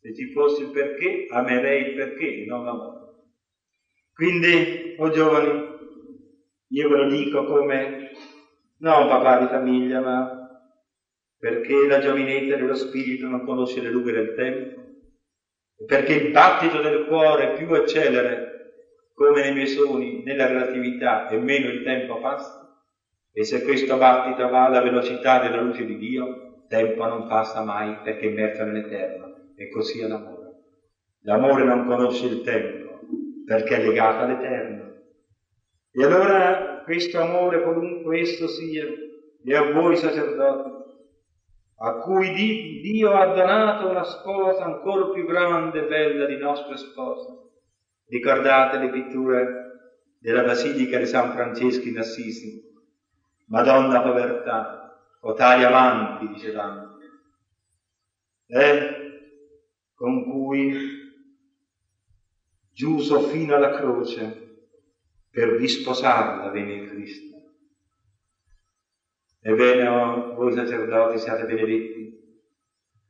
Se 0.00 0.14
ci 0.14 0.30
fosse 0.32 0.64
il 0.64 0.70
perché, 0.70 1.26
amerei 1.30 1.88
il 1.88 1.94
perché, 1.94 2.44
non 2.46 2.64
l'amore. 2.64 2.98
Quindi, 4.12 4.94
o 4.98 5.04
oh 5.04 5.10
giovani, 5.10 5.76
io 6.68 6.88
ve 6.88 6.96
lo 6.96 7.08
dico 7.08 7.44
come 7.44 8.10
non 8.78 9.08
papà 9.08 9.38
di 9.38 9.46
famiglia, 9.46 10.00
ma 10.00 10.38
perché 11.38 11.86
la 11.86 11.98
giovinezza 12.00 12.56
dello 12.56 12.74
spirito 12.74 13.26
non 13.26 13.44
conosce 13.44 13.80
le 13.80 13.90
lunghe 13.90 14.12
del 14.12 14.34
tempo, 14.34 14.82
perché 15.86 16.14
il 16.14 16.32
battito 16.32 16.82
del 16.82 17.06
cuore 17.06 17.54
più 17.54 17.72
accelere 17.72 18.57
come 19.18 19.40
nei 19.40 19.52
miei 19.52 19.66
sogni, 19.66 20.22
nella 20.22 20.46
relatività 20.46 21.26
e 21.26 21.36
meno 21.38 21.68
il 21.68 21.82
tempo 21.82 22.20
passa. 22.20 22.72
E 23.32 23.44
se 23.44 23.64
questo 23.64 23.96
battito 23.96 24.48
va 24.48 24.66
alla 24.66 24.80
velocità 24.80 25.40
della 25.40 25.60
luce 25.60 25.84
di 25.84 25.98
Dio, 25.98 26.64
tempo 26.68 27.04
non 27.04 27.26
passa 27.26 27.62
mai 27.62 27.98
perché 28.04 28.26
è 28.26 28.30
immerso 28.30 28.62
nell'eterno. 28.62 29.52
E 29.56 29.70
così 29.70 30.00
è 30.00 30.06
l'amore. 30.06 30.46
L'amore 31.22 31.64
non 31.64 31.84
conosce 31.84 32.26
il 32.26 32.42
tempo 32.42 33.00
perché 33.44 33.76
è 33.76 33.84
legato 33.84 34.22
all'eterno. 34.22 34.92
E 35.90 36.04
allora 36.04 36.82
questo 36.84 37.20
amore, 37.20 37.62
qualunque 37.62 38.20
esso 38.20 38.46
sia, 38.46 38.84
e 39.44 39.56
a 39.56 39.72
voi 39.72 39.96
sacerdoti, 39.96 40.70
a 41.80 41.92
cui 41.98 42.80
Dio 42.82 43.12
ha 43.12 43.34
donato 43.34 43.88
una 43.88 44.04
sposa 44.04 44.64
ancora 44.64 45.10
più 45.10 45.26
grande 45.26 45.80
e 45.80 45.86
bella 45.88 46.26
di 46.26 46.36
nostra 46.36 46.76
sposa. 46.76 47.47
Ricordate 48.08 48.78
le 48.78 48.90
pitture 48.90 49.68
della 50.18 50.42
Basilica 50.42 50.98
di 50.98 51.06
San 51.06 51.32
Francesco 51.32 51.86
in 51.86 51.98
Assisi. 51.98 52.66
Madonna 53.48 54.00
povertà, 54.00 54.78
o 55.20 55.32
tali 55.34 55.64
avanti, 55.64 56.28
dice 56.28 56.52
Dante, 56.52 57.04
eh? 58.46 58.98
con 59.94 60.24
cui 60.24 60.96
giuso 62.72 63.20
fino 63.22 63.54
alla 63.54 63.76
croce 63.76 64.66
per 65.30 65.48
risposarla 65.50 66.50
venne 66.50 66.86
Cristo. 66.88 67.36
Ebbene, 69.40 69.86
oh, 69.86 70.34
voi 70.34 70.52
sacerdoti 70.52 71.18
siate 71.18 71.44
benedetti, 71.44 72.16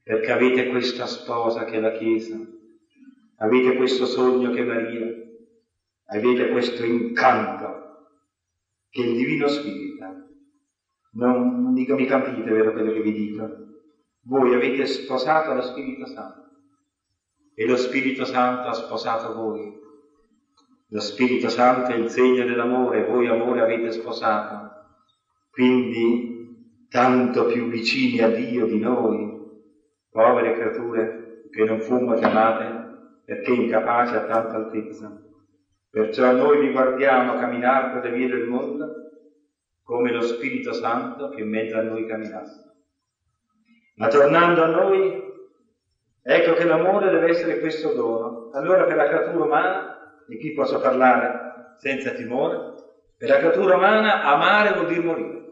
perché 0.02 0.30
avete 0.30 0.68
questa 0.68 1.06
sposa 1.06 1.64
che 1.64 1.76
è 1.76 1.80
la 1.80 1.92
Chiesa, 1.92 2.37
avete 3.38 3.77
questo 3.77 4.07
sogno 4.07 4.51
che 4.51 4.62
Maria, 4.62 5.07
avete 6.07 6.48
questo 6.48 6.85
incanto 6.85 7.87
che 8.88 9.03
il 9.03 9.16
Divino 9.16 9.48
Spirito. 9.48 10.05
Non 11.12 11.72
dico 11.74 11.94
mi 11.94 12.07
capite, 12.07 12.51
vero 12.51 12.72
quello 12.72 12.92
che 12.92 13.01
vi 13.01 13.12
dico? 13.12 13.48
Voi 14.22 14.55
avete 14.55 14.87
sposato 14.87 15.55
lo 15.55 15.62
Spirito 15.62 16.07
Santo 16.07 16.46
e 17.55 17.66
lo 17.66 17.77
Spirito 17.77 18.24
Santo 18.24 18.68
ha 18.68 18.72
sposato 18.72 19.35
voi. 19.35 19.77
Lo 20.90 21.01
Spirito 21.01 21.48
Santo 21.48 21.90
è 21.90 21.96
il 21.96 22.09
segno 22.09 22.44
dell'amore, 22.44 23.07
voi 23.07 23.27
amore 23.27 23.61
avete 23.61 23.90
sposato 23.90 24.68
quindi 25.59 26.87
tanto 26.88 27.46
più 27.46 27.68
vicini 27.68 28.20
a 28.20 28.31
Dio 28.31 28.64
di 28.66 28.79
noi, 28.79 29.29
povere 30.09 30.53
creature 30.55 31.48
che 31.51 31.64
non 31.64 31.81
fummo 31.81 32.14
chiamate 32.14 32.78
perché 33.29 33.51
incapaci 33.51 34.14
a 34.14 34.25
tanta 34.25 34.57
altezza. 34.57 35.14
Perciò 35.91 36.33
noi 36.33 36.61
vi 36.61 36.73
guardiamo 36.73 37.35
camminare 37.35 37.91
per 38.01 38.11
le 38.11 38.17
vie 38.17 38.27
del 38.27 38.47
mondo 38.47 38.87
come 39.83 40.12
lo 40.12 40.23
Spirito 40.23 40.73
Santo 40.73 41.29
che 41.29 41.43
in 41.43 41.51
mezzo 41.51 41.77
a 41.77 41.83
noi 41.83 42.07
camminasse. 42.07 42.73
Ma 43.97 44.09
tornando 44.09 44.62
a 44.62 44.67
noi, 44.69 45.23
ecco 46.23 46.55
che 46.55 46.64
l'amore 46.64 47.11
deve 47.11 47.29
essere 47.29 47.61
questo 47.61 47.93
dono. 47.93 48.49
Allora 48.55 48.85
per 48.85 48.97
la 48.97 49.09
creatura 49.09 49.45
umana, 49.45 50.23
di 50.27 50.38
chi 50.38 50.55
posso 50.55 50.81
parlare 50.81 51.75
senza 51.81 52.12
timore, 52.12 52.77
per 53.19 53.29
la 53.29 53.37
creatura 53.37 53.77
umana 53.77 54.23
amare 54.23 54.73
vuol 54.73 54.87
dire 54.87 55.05
morire. 55.05 55.45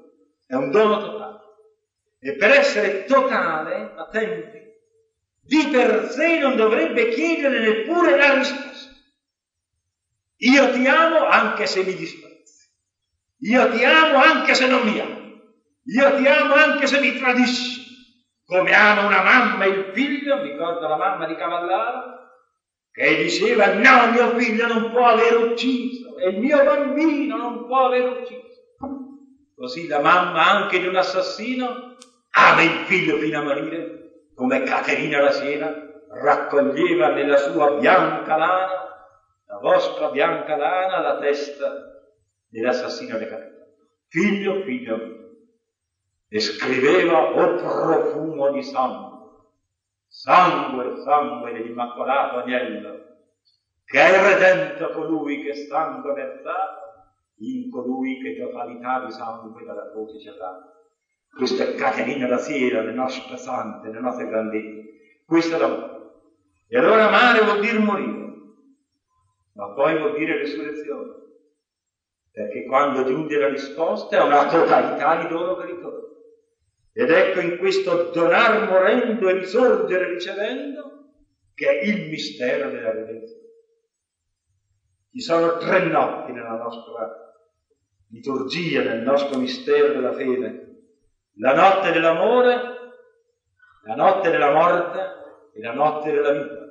È 0.46 0.54
un 0.54 0.70
dono 0.70 0.98
totale. 0.98 1.40
E 2.20 2.36
per 2.36 2.50
essere 2.52 3.04
totale, 3.04 3.92
attenti, 3.96 4.65
di 5.46 5.68
per 5.70 6.08
sé 6.10 6.38
non 6.38 6.56
dovrebbe 6.56 7.10
chiedere 7.10 7.60
neppure 7.60 8.16
la 8.16 8.34
risposta. 8.34 8.94
Io 10.38 10.72
ti 10.72 10.86
amo 10.86 11.24
anche 11.24 11.66
se 11.66 11.82
mi 11.84 11.94
disprezzi. 11.94 12.68
Io 13.40 13.70
ti 13.70 13.84
amo 13.84 14.18
anche 14.18 14.54
se 14.54 14.66
non 14.66 14.82
mi 14.82 14.98
ami. 14.98 15.40
Io 15.84 16.16
ti 16.16 16.26
amo 16.26 16.54
anche 16.54 16.86
se 16.86 17.00
mi 17.00 17.16
tradisci. 17.16 17.84
Come 18.44 18.72
ama 18.72 19.06
una 19.06 19.22
mamma 19.22 19.64
il 19.64 19.90
figlio, 19.92 20.40
ricordo 20.40 20.86
la 20.86 20.96
mamma 20.96 21.26
di 21.26 21.34
Cavallaro, 21.34 22.14
che 22.92 23.22
diceva 23.22 23.74
no, 23.74 24.10
mio 24.10 24.36
figlio 24.36 24.66
non 24.66 24.90
può 24.90 25.06
aver 25.06 25.36
ucciso, 25.36 26.16
e 26.16 26.28
il 26.28 26.38
mio 26.38 26.62
bambino 26.62 27.36
non 27.36 27.66
può 27.66 27.86
aver 27.86 28.20
ucciso. 28.20 28.44
Così 29.54 29.86
la 29.86 30.00
mamma 30.00 30.46
anche 30.46 30.78
di 30.78 30.86
un 30.86 30.96
assassino 30.96 31.96
ama 32.30 32.62
il 32.62 32.84
figlio 32.86 33.18
fino 33.18 33.38
a 33.38 33.42
morire, 33.42 34.05
come 34.36 34.62
Caterina 34.64 35.22
la 35.22 35.30
Siena 35.30 35.74
raccoglieva 36.10 37.08
nella 37.12 37.38
sua 37.38 37.78
bianca 37.78 38.36
lana, 38.36 39.08
la 39.46 39.58
vostra 39.58 40.10
bianca 40.10 40.56
lana, 40.56 41.00
la 41.00 41.18
testa 41.18 42.12
dell'assassino 42.48 43.16
decapitato. 43.16 43.54
Figlio, 44.08 44.60
figlio 44.62 44.96
mio. 44.96 45.14
E 46.28 46.40
scriveva, 46.40 47.32
o 47.32 47.40
oh 47.40 47.54
profumo 47.56 48.50
di 48.50 48.62
sangue, 48.62 49.30
sangue, 50.06 51.00
sangue 51.02 51.52
dell'immacolato 51.52 52.38
agnello, 52.38 53.04
che 53.84 54.00
è 54.00 54.20
redento 54.20 54.90
colui 54.90 55.42
che 55.42 55.54
sangue 55.54 56.12
versato 56.12 56.84
in 57.38 57.70
colui 57.70 58.20
che 58.20 58.38
totalità 58.38 59.04
di 59.04 59.12
sangue 59.12 59.64
dalla 59.64 59.90
croce 59.90 60.18
ci 60.18 60.28
ha 60.28 60.34
dato. 60.34 60.75
Questa 61.30 61.74
Caterina 61.74 62.26
da 62.26 62.38
sera, 62.38 62.82
le 62.82 62.92
nostre 62.92 63.36
sante, 63.36 63.90
le 63.90 64.00
nostre 64.00 64.26
grandezze. 64.26 65.22
Questo 65.24 65.56
è 65.56 65.58
l'amore. 65.58 65.94
E 66.68 66.78
allora 66.78 67.08
amare 67.08 67.44
vuol 67.44 67.60
dire 67.60 67.78
morire, 67.78 68.32
ma 69.52 69.72
poi 69.72 69.98
vuol 69.98 70.16
dire 70.16 70.38
resurrezione. 70.38 71.12
Perché 72.30 72.66
quando 72.66 73.04
giunge 73.04 73.38
la 73.38 73.48
risposta 73.48 74.16
è 74.16 74.22
una 74.22 74.48
totalità 74.48 75.22
di 75.22 75.28
dono 75.28 75.56
che 75.56 75.66
ritorna. 75.66 76.06
Ed 76.92 77.10
ecco 77.10 77.40
in 77.40 77.58
questo 77.58 78.10
donar 78.10 78.68
morendo 78.68 79.28
e 79.28 79.38
risorgere 79.38 80.12
ricevendo 80.14 81.12
che 81.54 81.68
è 81.68 81.84
il 81.84 82.08
mistero 82.08 82.70
della 82.70 82.92
redenzione. 82.92 83.44
Ci 85.10 85.20
sono 85.20 85.56
tre 85.58 85.84
notti 85.84 86.32
nella 86.32 86.56
nostra 86.56 87.34
liturgia, 88.10 88.82
nel 88.82 89.02
nostro 89.02 89.38
mistero 89.38 89.94
della 89.94 90.12
fede. 90.12 90.75
La 91.38 91.54
notte 91.54 91.92
dell'amore, 91.92 92.54
la 93.82 93.94
notte 93.94 94.30
della 94.30 94.52
morte 94.52 95.50
e 95.52 95.60
la 95.60 95.72
notte 95.72 96.10
della 96.10 96.32
vita. 96.32 96.64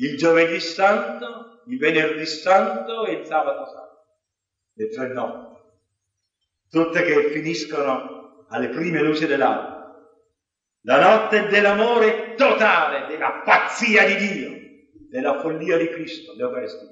il 0.00 0.16
giovedì 0.16 0.60
santo, 0.60 1.62
il 1.66 1.78
venerdì 1.78 2.26
santo 2.26 3.06
e 3.06 3.12
il 3.12 3.26
sabato 3.26 3.66
santo. 3.66 4.06
Le 4.74 4.88
tre 4.88 5.08
notti, 5.08 5.60
tutte 6.70 7.02
che 7.02 7.30
finiscono 7.30 8.46
alle 8.48 8.68
prime 8.68 9.00
luci 9.00 9.26
dell'alba. 9.26 9.76
La 10.82 11.00
notte 11.00 11.46
dell'amore 11.48 12.34
totale, 12.34 13.06
della 13.06 13.42
pazzia 13.44 14.06
di 14.06 14.16
Dio, 14.16 14.50
della 15.08 15.40
follia 15.40 15.76
di 15.76 15.88
Cristo, 15.88 16.34
l'Eucaristia. 16.34 16.88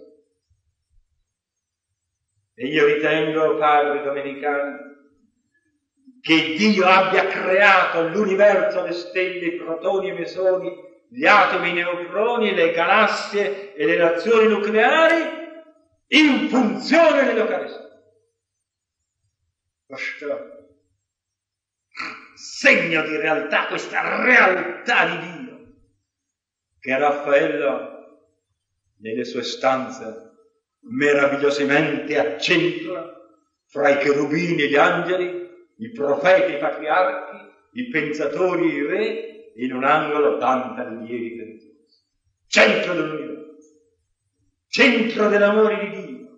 E 2.55 2.67
io 2.67 2.87
ritengo, 2.87 3.57
padri 3.57 4.03
domenicani, 4.03 4.96
che 6.27 6.57
Dio 6.57 6.85
abbia 6.85 7.29
creato 7.29 8.09
l'universo, 8.09 8.83
le 8.83 8.91
stelle, 8.91 9.47
i 9.47 9.57
protoni 9.59 10.09
e 10.09 10.13
i 10.13 10.19
mesoni, 10.19 10.73
gli 11.09 11.25
atomi, 11.25 11.71
i 11.71 11.75
neutroni, 11.75 12.53
le 12.53 12.73
galassie 12.73 13.77
e 13.77 13.87
le 13.87 13.95
reazioni 13.95 14.49
nucleari 14.49 15.23
in 16.09 16.49
funzione 16.49 17.23
dell'Eucaristia. 17.27 17.85
Segno 22.35 23.03
di 23.03 23.17
realtà, 23.19 23.67
questa 23.67 24.25
realtà 24.25 25.07
di 25.07 25.31
Dio, 25.31 25.59
che 26.81 26.99
Raffaello 26.99 27.95
nelle 28.99 29.25
sue 29.25 29.45
stanze 29.45 30.33
meravigliosamente 30.81 32.19
accentua 32.19 33.15
fra 33.69 33.91
i 33.91 33.99
cherubini 33.99 34.63
e 34.63 34.69
gli 34.69 34.77
angeli, 34.77 35.46
i 35.79 35.91
profeti 35.93 36.53
e 36.53 36.57
i 36.57 36.59
patriarchi, 36.59 37.37
i 37.73 37.89
pensatori 37.89 38.71
e 38.71 38.75
i 38.75 38.87
re, 38.87 39.53
in 39.57 39.73
un 39.73 39.85
angolo 39.85 40.39
tanta 40.39 40.87
allievi 40.87 41.37
pentosi. 41.37 41.75
Centro 42.47 42.95
dell'universo, 42.95 43.75
centro 44.69 45.29
dell'amore 45.29 45.79
di 45.79 46.07
Dio. 46.07 46.29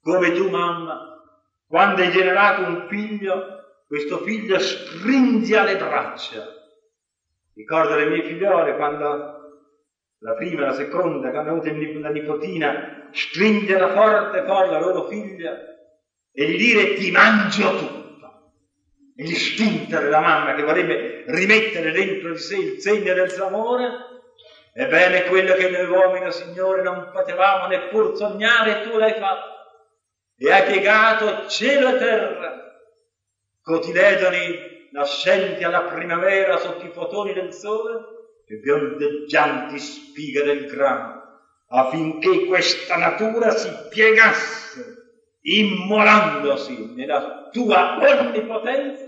Come 0.00 0.32
tu, 0.32 0.48
mamma, 0.48 1.08
quando 1.66 2.02
hai 2.02 2.10
generato 2.10 2.62
un 2.62 2.86
figlio, 2.88 3.82
questo 3.86 4.18
figlio 4.18 4.58
stringe 4.58 5.56
alle 5.56 5.76
braccia. 5.76 6.44
Ricordo 7.54 7.96
le 7.96 8.06
mie 8.06 8.24
figliole 8.24 8.76
quando 8.76 9.38
la 10.20 10.34
prima, 10.34 10.66
la 10.66 10.72
seconda, 10.72 11.30
che 11.30 11.36
hanno 11.36 11.50
avuto 11.50 11.70
la 12.00 12.10
nipotina, 12.10 13.08
stringere 13.12 13.92
forte 13.92 14.44
forte 14.44 14.70
la 14.70 14.80
loro 14.80 15.08
figlia 15.08 15.56
e 16.32 16.50
gli 16.50 16.56
dire 16.56 16.94
ti 16.94 17.10
mangio 17.10 17.76
tutto. 17.76 17.97
L'istinto 19.20 19.98
della 19.98 20.20
mamma 20.20 20.54
che 20.54 20.62
vorrebbe 20.62 21.24
rimettere 21.26 21.90
dentro 21.90 22.30
di 22.30 22.38
sé 22.38 22.56
il 22.56 22.80
segno 22.80 23.12
del 23.14 23.30
suo 23.32 23.46
amore, 23.46 23.90
ebbene 24.72 25.24
quello 25.24 25.54
che 25.54 25.68
noi 25.70 25.86
uomini, 25.86 26.30
Signore, 26.30 26.82
non 26.82 27.10
potevamo 27.12 27.66
neppur 27.66 28.16
sognare, 28.16 28.82
tu 28.82 28.96
l'hai 28.96 29.14
fatto. 29.14 29.56
E 30.36 30.52
hai 30.52 30.70
piegato 30.70 31.48
cielo 31.48 31.96
e 31.96 31.98
terra, 31.98 32.80
cotiledoni 33.60 34.88
nascenti 34.92 35.64
alla 35.64 35.82
primavera 35.82 36.56
sotto 36.58 36.86
i 36.86 36.90
fotoni 36.90 37.32
del 37.32 37.52
sole, 37.52 37.98
e 38.46 38.54
biondeggianti 38.58 39.80
spighe 39.80 40.44
del 40.44 40.66
grano, 40.66 41.22
affinché 41.70 42.44
questa 42.44 42.96
natura 42.96 43.50
si 43.50 43.68
piegasse, 43.90 44.94
immolandosi 45.40 46.94
nella 46.94 47.48
tua 47.50 47.98
onnipotenza 47.98 49.07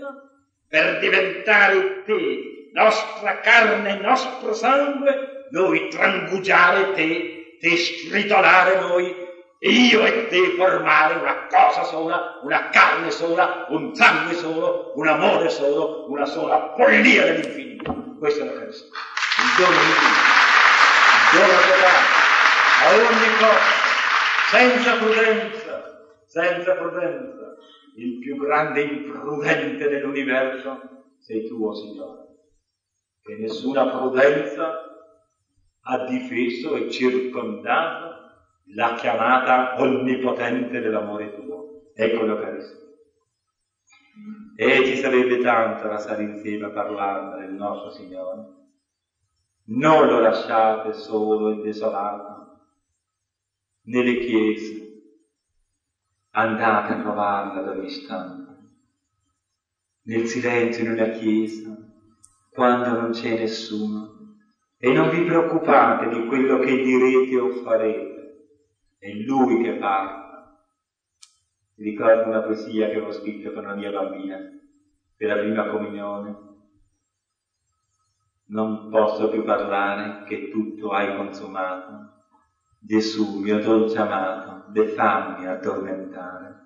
per 0.71 0.99
diventare 0.99 2.03
te, 2.05 2.69
nostra 2.73 3.41
carne, 3.41 3.99
nostro 3.99 4.53
sangue, 4.53 5.47
noi 5.51 5.89
trangugiare 5.89 6.93
te, 6.93 7.57
te 7.59 7.75
stritolare 7.75 8.79
noi, 8.79 9.13
io 9.59 10.05
e 10.05 10.27
te 10.29 10.55
formare 10.57 11.19
una 11.19 11.45
cosa 11.47 11.83
sola, 11.83 12.39
una 12.43 12.69
carne 12.69 13.11
sola, 13.11 13.67
un 13.67 13.93
sangue 13.93 14.33
solo, 14.33 14.93
un 14.95 15.07
amore 15.07 15.49
solo, 15.49 16.09
una 16.09 16.25
sola 16.25 16.73
follia 16.75 17.25
dell'infinito. 17.25 18.15
Questo 18.17 18.43
è 18.43 18.45
la 18.45 18.61
Cristo 18.61 18.87
il 19.41 19.55
dono 19.57 19.71
di 19.71 19.93
Dio, 19.99 20.19
il 21.17 21.39
dono 21.39 21.59
totale, 21.65 22.09
a 22.81 22.89
ogni 22.95 23.29
cosa, 23.39 23.59
senza 24.49 24.95
prudenza, 24.97 25.73
senza 26.27 26.71
prudenza, 26.73 27.40
il 28.03 28.17
più 28.17 28.37
grande 28.37 28.81
imprudente 28.81 29.87
dell'universo 29.87 30.89
sei 31.19 31.47
tu, 31.47 31.63
oh 31.65 31.75
Signore, 31.75 32.25
che 33.21 33.35
nessuna 33.35 33.85
prudenza 33.85 34.73
ha 35.83 36.03
difeso 36.05 36.75
e 36.75 36.89
circondato 36.89 38.19
la 38.73 38.93
chiamata 38.93 39.79
onnipotente 39.79 40.79
dell'amore 40.79 41.33
tuo. 41.33 41.91
Ecco 41.93 42.23
l'Eucaristia. 42.23 42.79
E 44.55 44.85
ci 44.85 44.95
sarebbe 44.95 45.37
tanto 45.37 45.87
da 45.87 45.97
stare 45.97 46.23
insieme 46.23 46.65
a 46.65 46.71
parlarne 46.71 47.37
del 47.37 47.53
nostro 47.53 47.89
Signore 47.91 48.59
non 49.71 50.07
lo 50.07 50.19
lasciate 50.19 50.93
solo 50.93 51.49
e 51.49 51.61
desolato 51.61 52.47
nelle 53.83 54.17
chiese, 54.17 54.90
andate 56.31 56.93
a 56.93 57.01
trovarlo 57.01 57.59
ad 57.59 57.67
ogni 57.67 57.87
istante, 57.87 58.51
nel 60.03 60.25
silenzio 60.25 60.85
in 60.85 60.91
una 60.91 61.09
chiesa, 61.09 61.75
quando 62.51 62.99
non 62.99 63.11
c'è 63.11 63.37
nessuno, 63.37 64.37
e 64.77 64.93
non 64.93 65.09
vi 65.09 65.23
preoccupate 65.23 66.09
di 66.09 66.25
quello 66.25 66.57
che 66.59 66.75
direte 66.75 67.37
o 67.39 67.49
farete, 67.63 68.47
è 68.97 69.11
Lui 69.11 69.61
che 69.61 69.73
parla. 69.73 70.57
Mi 71.75 71.89
ricordo 71.89 72.29
una 72.29 72.41
poesia 72.41 72.89
che 72.89 72.99
ho 72.99 73.11
scritto 73.11 73.51
per 73.51 73.63
una 73.63 73.75
mia 73.75 73.91
bambina, 73.91 74.37
per 75.15 75.27
la 75.27 75.41
prima 75.41 75.67
comunione, 75.67 76.49
non 78.45 78.89
posso 78.89 79.29
più 79.29 79.43
parlare 79.43 80.23
che 80.25 80.49
tutto 80.49 80.91
hai 80.91 81.15
consumato. 81.15 82.20
Gesù, 82.83 83.37
mio 83.37 83.59
dolce 83.59 83.99
amato, 83.99 84.63
de 84.71 84.87
fammi 84.87 85.45
addormentare. 85.45 86.59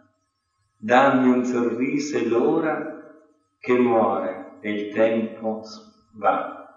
Dammi 0.78 1.28
un 1.30 1.44
sorriso 1.44 2.16
e 2.16 2.26
l'ora 2.26 3.04
che 3.60 3.78
muore 3.78 4.58
e 4.62 4.72
il 4.72 4.94
tempo 4.94 5.62
va. 6.14 6.74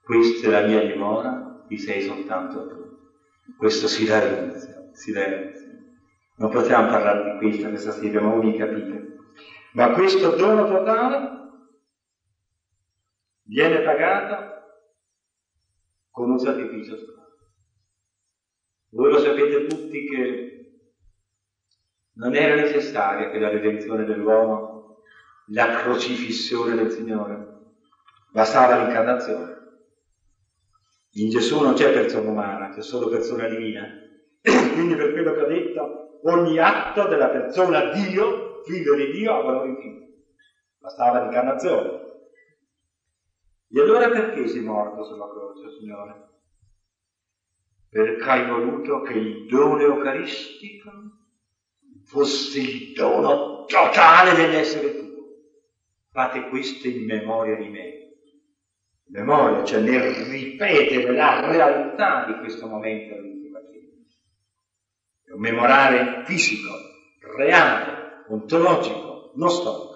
Questa 0.00 0.46
è 0.46 0.50
la 0.50 0.66
mia 0.66 0.86
dimora, 0.86 1.60
ti 1.66 1.76
sei 1.76 2.02
soltanto 2.02 2.68
tu. 2.68 3.56
Questo 3.56 3.88
silenzio, 3.88 4.90
silenzio. 4.92 5.72
Non 6.36 6.50
possiamo 6.50 6.88
parlare 6.88 7.32
di 7.32 7.38
questo 7.38 7.68
questa 7.70 7.90
sera, 7.90 8.20
ma 8.20 8.28
voi 8.28 8.56
capite. 8.56 9.16
Ma 9.72 9.90
questo 9.90 10.36
dono 10.36 10.66
totale 10.68 11.30
viene 13.42 13.80
pagata 13.80 14.62
con 16.10 16.30
un 16.30 16.38
sacrificio. 16.38 17.17
Voi 18.90 19.10
lo 19.10 19.18
sapete 19.18 19.66
tutti 19.66 20.06
che 20.06 20.80
non 22.14 22.34
era 22.34 22.54
necessaria 22.54 23.28
per 23.28 23.40
la 23.40 23.48
redenzione 23.48 24.04
dell'uomo 24.04 24.78
la 25.50 25.76
crocifissione 25.82 26.74
del 26.74 26.90
Signore, 26.90 27.56
bastava 28.32 28.82
l'incarnazione. 28.82 29.56
In 31.12 31.30
Gesù 31.30 31.60
non 31.60 31.74
c'è 31.74 31.92
persona 31.92 32.30
umana, 32.30 32.68
c'è 32.70 32.82
solo 32.82 33.08
persona 33.08 33.48
divina. 33.48 33.86
Quindi 34.42 34.94
per 34.94 35.12
quello 35.12 35.32
che 35.32 35.40
ho 35.40 35.46
detto, 35.46 36.20
ogni 36.24 36.58
atto 36.58 37.08
della 37.08 37.28
persona 37.28 37.92
Dio, 37.92 38.62
figlio 38.64 38.94
di 38.94 39.10
Dio, 39.10 39.34
ha 39.34 39.42
valore 39.42 39.68
infinito. 39.68 40.06
Bastava 40.78 41.22
l'incarnazione. 41.22 42.06
E 43.70 43.80
allora 43.80 44.08
perché 44.10 44.46
sei 44.48 44.62
morto 44.62 45.04
sulla 45.04 45.28
croce, 45.28 45.78
Signore? 45.78 46.26
Perché 47.90 48.24
hai 48.24 48.46
voluto 48.46 49.02
che 49.02 49.14
il 49.14 49.46
dono 49.46 49.80
eucaristico 49.80 50.90
fosse 52.04 52.60
il 52.60 52.92
dono 52.92 53.64
totale 53.64 54.34
dell'essere 54.34 54.94
tuo. 54.94 55.06
Fate 56.10 56.48
questo 56.48 56.88
in 56.88 57.04
memoria 57.04 57.56
di 57.56 57.68
me. 57.68 57.86
In 59.06 59.12
memoria, 59.12 59.64
cioè 59.64 59.80
nel 59.80 60.02
ripetere 60.02 61.12
la 61.12 61.50
realtà 61.50 62.24
di 62.26 62.38
questo 62.38 62.66
momento 62.66 63.14
dell'ultima 63.14 63.60
cena. 63.60 63.92
È 65.24 65.32
un 65.32 65.40
memorare 65.40 66.24
fisico, 66.24 66.72
reale, 67.36 68.24
ontologico, 68.28 69.32
non 69.36 69.50
storico. 69.50 69.88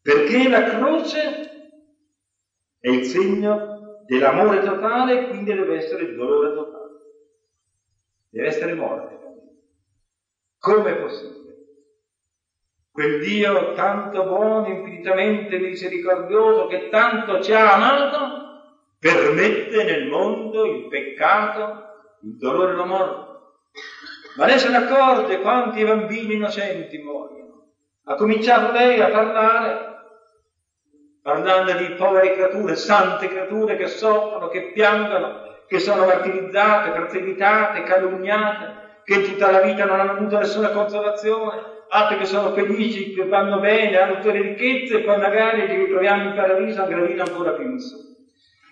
Perché 0.00 0.48
la 0.48 0.64
croce 0.64 1.50
è 2.78 2.88
il 2.88 3.04
segno 3.04 3.77
dell'amore 4.08 4.62
totale 4.62 5.28
quindi 5.28 5.52
deve 5.52 5.76
essere 5.76 6.04
il 6.04 6.16
dolore 6.16 6.54
totale. 6.54 6.88
Deve 8.30 8.46
essere 8.48 8.74
morte. 8.74 9.18
Come 10.58 10.90
è 10.90 10.96
possibile? 10.96 11.36
Quel 12.90 13.20
Dio 13.20 13.74
tanto 13.74 14.24
buono, 14.24 14.66
infinitamente 14.66 15.58
misericordioso, 15.58 16.66
che 16.66 16.88
tanto 16.88 17.40
ci 17.42 17.52
ha 17.52 17.74
amato, 17.74 18.86
permette 18.98 19.84
nel 19.84 20.08
mondo 20.08 20.64
il 20.64 20.88
peccato, 20.88 22.16
il 22.22 22.36
dolore 22.36 22.72
e 22.72 22.74
la 22.74 22.84
morte. 22.84 23.26
Ma 24.36 24.46
lei 24.46 24.58
se 24.58 24.70
ne 24.70 24.78
accorge 24.78 25.40
quanti 25.40 25.84
bambini 25.84 26.34
innocenti 26.34 26.98
muoiono. 26.98 27.68
Ha 28.04 28.14
cominciato 28.14 28.72
lei 28.72 29.00
a 29.00 29.10
parlare, 29.10 29.87
parlando 31.28 31.74
di 31.74 31.92
povere 31.92 32.32
creature, 32.32 32.74
sante 32.74 33.28
creature 33.28 33.76
che 33.76 33.86
soffrono, 33.86 34.48
che 34.48 34.72
piangono, 34.72 35.58
che 35.66 35.78
sono 35.78 36.06
martirizzate, 36.06 36.90
perseguitate, 36.90 37.82
calunniate, 37.82 39.02
che 39.04 39.14
in 39.14 39.22
tutta 39.24 39.50
la 39.50 39.60
vita 39.60 39.84
non 39.84 40.00
hanno 40.00 40.12
avuto 40.12 40.38
nessuna 40.38 40.70
consolazione, 40.70 41.60
altri 41.90 42.16
che 42.16 42.24
sono 42.24 42.54
felici, 42.54 43.12
che 43.12 43.26
vanno 43.26 43.60
bene, 43.60 43.98
hanno 43.98 44.14
tutte 44.14 44.32
le 44.32 44.40
ricchezze 44.40 45.00
e 45.00 45.02
poi 45.02 45.18
magari 45.18 45.68
ci 45.68 45.76
ritroviamo 45.76 46.30
in 46.30 46.34
paradiso 46.34 46.80
a 46.80 46.86
gradire 46.86 47.20
ancora 47.20 47.52
più 47.52 47.72
in 47.72 47.78
su. 47.78 47.96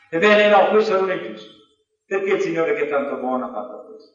Ebbene 0.08 0.48
no, 0.48 0.68
questo 0.70 0.98
non 0.98 1.10
è 1.10 1.20
giusto. 1.20 1.50
Perché 2.06 2.32
il 2.32 2.40
Signore 2.40 2.72
che 2.72 2.86
è 2.86 2.88
tanto 2.88 3.16
buono 3.16 3.48
ha 3.48 3.52
fatto 3.52 3.84
questo? 3.90 4.14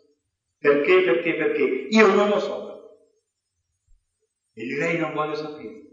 Perché, 0.58 1.02
perché, 1.04 1.36
perché? 1.36 1.62
Io 1.92 2.08
non 2.08 2.30
lo 2.30 2.40
so. 2.40 2.70
E 4.56 4.64
lei 4.80 4.98
non 4.98 5.14
voglio 5.14 5.36
sapere. 5.36 5.91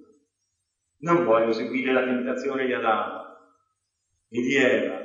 Non 1.00 1.24
voglio 1.24 1.52
seguire 1.52 1.92
la 1.92 2.04
tentazione 2.04 2.66
di 2.66 2.72
Adamo 2.72 3.24
e 4.30 4.40
di 4.40 4.56
Eva, 4.56 5.00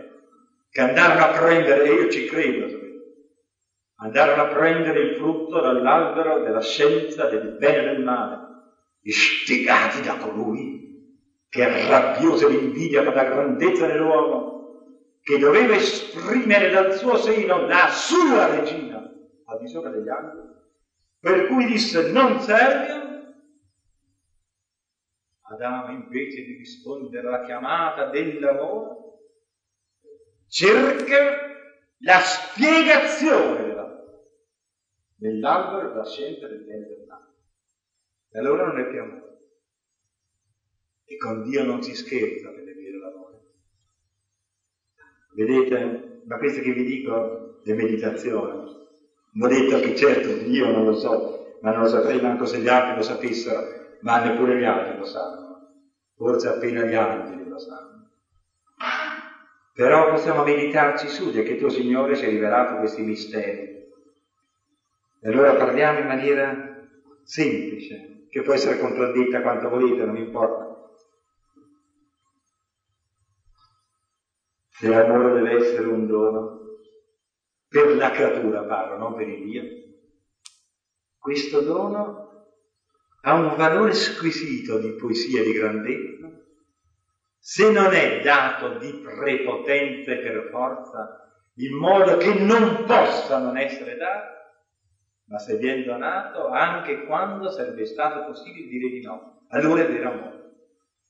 che 0.69 0.81
andarono 0.81 1.23
a 1.23 1.39
prendere, 1.39 1.83
e 1.83 1.93
io 1.93 2.09
ci 2.09 2.25
credo, 2.25 2.65
andarono 3.97 4.41
a 4.41 4.53
prendere 4.53 4.99
il 4.99 5.15
frutto 5.17 5.61
dall'albero 5.61 6.41
della 6.41 6.61
scienza 6.61 7.25
del 7.25 7.55
bene 7.57 7.77
e 7.77 7.93
del 7.93 8.03
male, 8.03 8.39
istigati 9.01 10.01
da 10.01 10.17
colui 10.17 10.83
che 11.53 11.67
è 11.67 11.87
rabbioso 11.87 12.47
l'invidia 12.47 13.03
per 13.03 13.13
la 13.13 13.25
grandezza 13.25 13.85
dell'uomo, 13.85 14.53
che 15.21 15.37
doveva 15.37 15.75
esprimere 15.75 16.71
dal 16.71 16.95
suo 16.95 17.15
seno 17.15 17.67
la 17.67 17.87
sua 17.89 18.47
regina 18.47 18.97
al 19.45 19.59
di 19.59 19.67
sopra 19.67 19.91
degli 19.91 20.09
angeli, 20.09 20.49
per 21.19 21.45
cui 21.45 21.65
disse 21.65 22.09
non 22.09 22.39
serve 22.39 23.12
Adamo 25.53 25.91
invece 25.91 26.41
di 26.41 26.57
rispondere 26.57 27.27
alla 27.27 27.45
chiamata 27.45 28.09
dell'amore 28.09 29.01
cerca 30.47 31.17
la 31.99 32.19
spiegazione 32.19 33.73
nell'albero 35.17 35.89
della 35.89 36.05
scienza 36.05 36.47
del 36.47 36.63
bene 36.63 36.87
del 36.87 37.05
male. 37.07 37.25
E 38.31 38.39
allora 38.39 38.65
non 38.65 38.79
è 38.79 38.87
più 38.87 38.99
amore. 38.99 39.21
E 41.05 41.17
con 41.17 41.43
Dio 41.43 41.63
non 41.63 41.81
si 41.81 41.93
scherza 41.93 42.49
per 42.49 42.63
le 42.63 42.73
vere 42.73 42.97
l'amore. 42.97 43.41
Vedete? 45.33 46.21
Ma 46.25 46.37
questo 46.37 46.61
che 46.61 46.71
vi 46.71 46.83
dico 46.83 47.61
è 47.63 47.73
meditazione. 47.73 48.71
Non 49.33 49.51
ho 49.51 49.53
detto 49.53 49.79
che 49.79 49.95
certo 49.95 50.33
Dio 50.43 50.71
non 50.71 50.83
lo 50.83 50.93
so, 50.93 51.57
ma 51.61 51.71
non 51.71 51.83
lo 51.83 51.87
saprei 51.87 52.21
manco 52.21 52.45
se 52.45 52.59
gli 52.59 52.67
altri 52.67 52.95
lo 52.95 53.01
sapessero, 53.01 53.82
ma 54.03 54.23
neppure 54.23 54.59
gli 54.59 54.63
altri 54.63 54.97
lo 54.97 55.05
sanno. 55.05 55.41
Forse 56.15 56.47
appena 56.47 56.83
gli 56.83 56.93
angeli 56.93 57.47
lo 57.47 57.59
sanno. 57.59 58.09
Però 59.73 60.09
possiamo 60.11 60.43
meditarci 60.43 61.07
su, 61.07 61.31
già 61.31 61.41
che 61.41 61.57
tuo 61.57 61.69
Signore 61.69 62.15
ci 62.15 62.25
ha 62.25 62.29
rivelato 62.29 62.77
questi 62.77 63.01
misteri 63.01 63.73
e 65.25 65.29
allora 65.29 65.55
parliamo 65.55 65.99
in 65.99 66.05
maniera 66.05 66.85
semplice, 67.23 68.25
che 68.29 68.41
può 68.41 68.51
essere 68.51 68.77
contraddetta 68.77 69.39
quanto 69.39 69.69
volete, 69.69 70.03
non 70.03 70.17
importa. 70.17 70.85
Se 74.67 74.89
l'amore 74.89 75.31
deve 75.31 75.63
essere 75.63 75.87
un 75.87 76.07
dono, 76.07 76.59
per 77.69 77.95
la 77.95 78.11
creatura 78.11 78.65
parlo, 78.65 78.97
non 78.97 79.15
per 79.15 79.29
il 79.29 79.43
Dio, 79.45 79.63
questo 81.17 81.61
dono 81.61 82.32
ha 83.25 83.33
un 83.35 83.55
valore 83.55 83.93
squisito 83.93 84.79
di 84.79 84.91
poesia 84.91 85.41
e 85.41 85.45
di 85.45 85.53
grandezza, 85.53 86.29
se 87.37 87.71
non 87.71 87.93
è 87.93 88.21
dato 88.21 88.77
di 88.77 89.01
prepotenza 89.01 90.11
e 90.11 90.17
per 90.17 90.49
forza, 90.51 91.31
in 91.55 91.75
modo 91.75 92.17
che 92.17 92.33
non 92.33 92.83
possa 92.85 93.37
non 93.37 93.57
essere 93.57 93.95
dato, 93.95 94.31
ma 95.25 95.39
se 95.39 95.57
viene 95.57 95.83
donato 95.83 96.49
anche 96.49 97.05
quando 97.05 97.49
sarebbe 97.49 97.85
stato 97.85 98.25
possibile 98.25 98.67
dire 98.67 98.89
di 98.89 99.01
no. 99.01 99.45
Allora 99.49 99.83
è 99.83 99.87
vero 99.91 100.11
amore. 100.11 100.41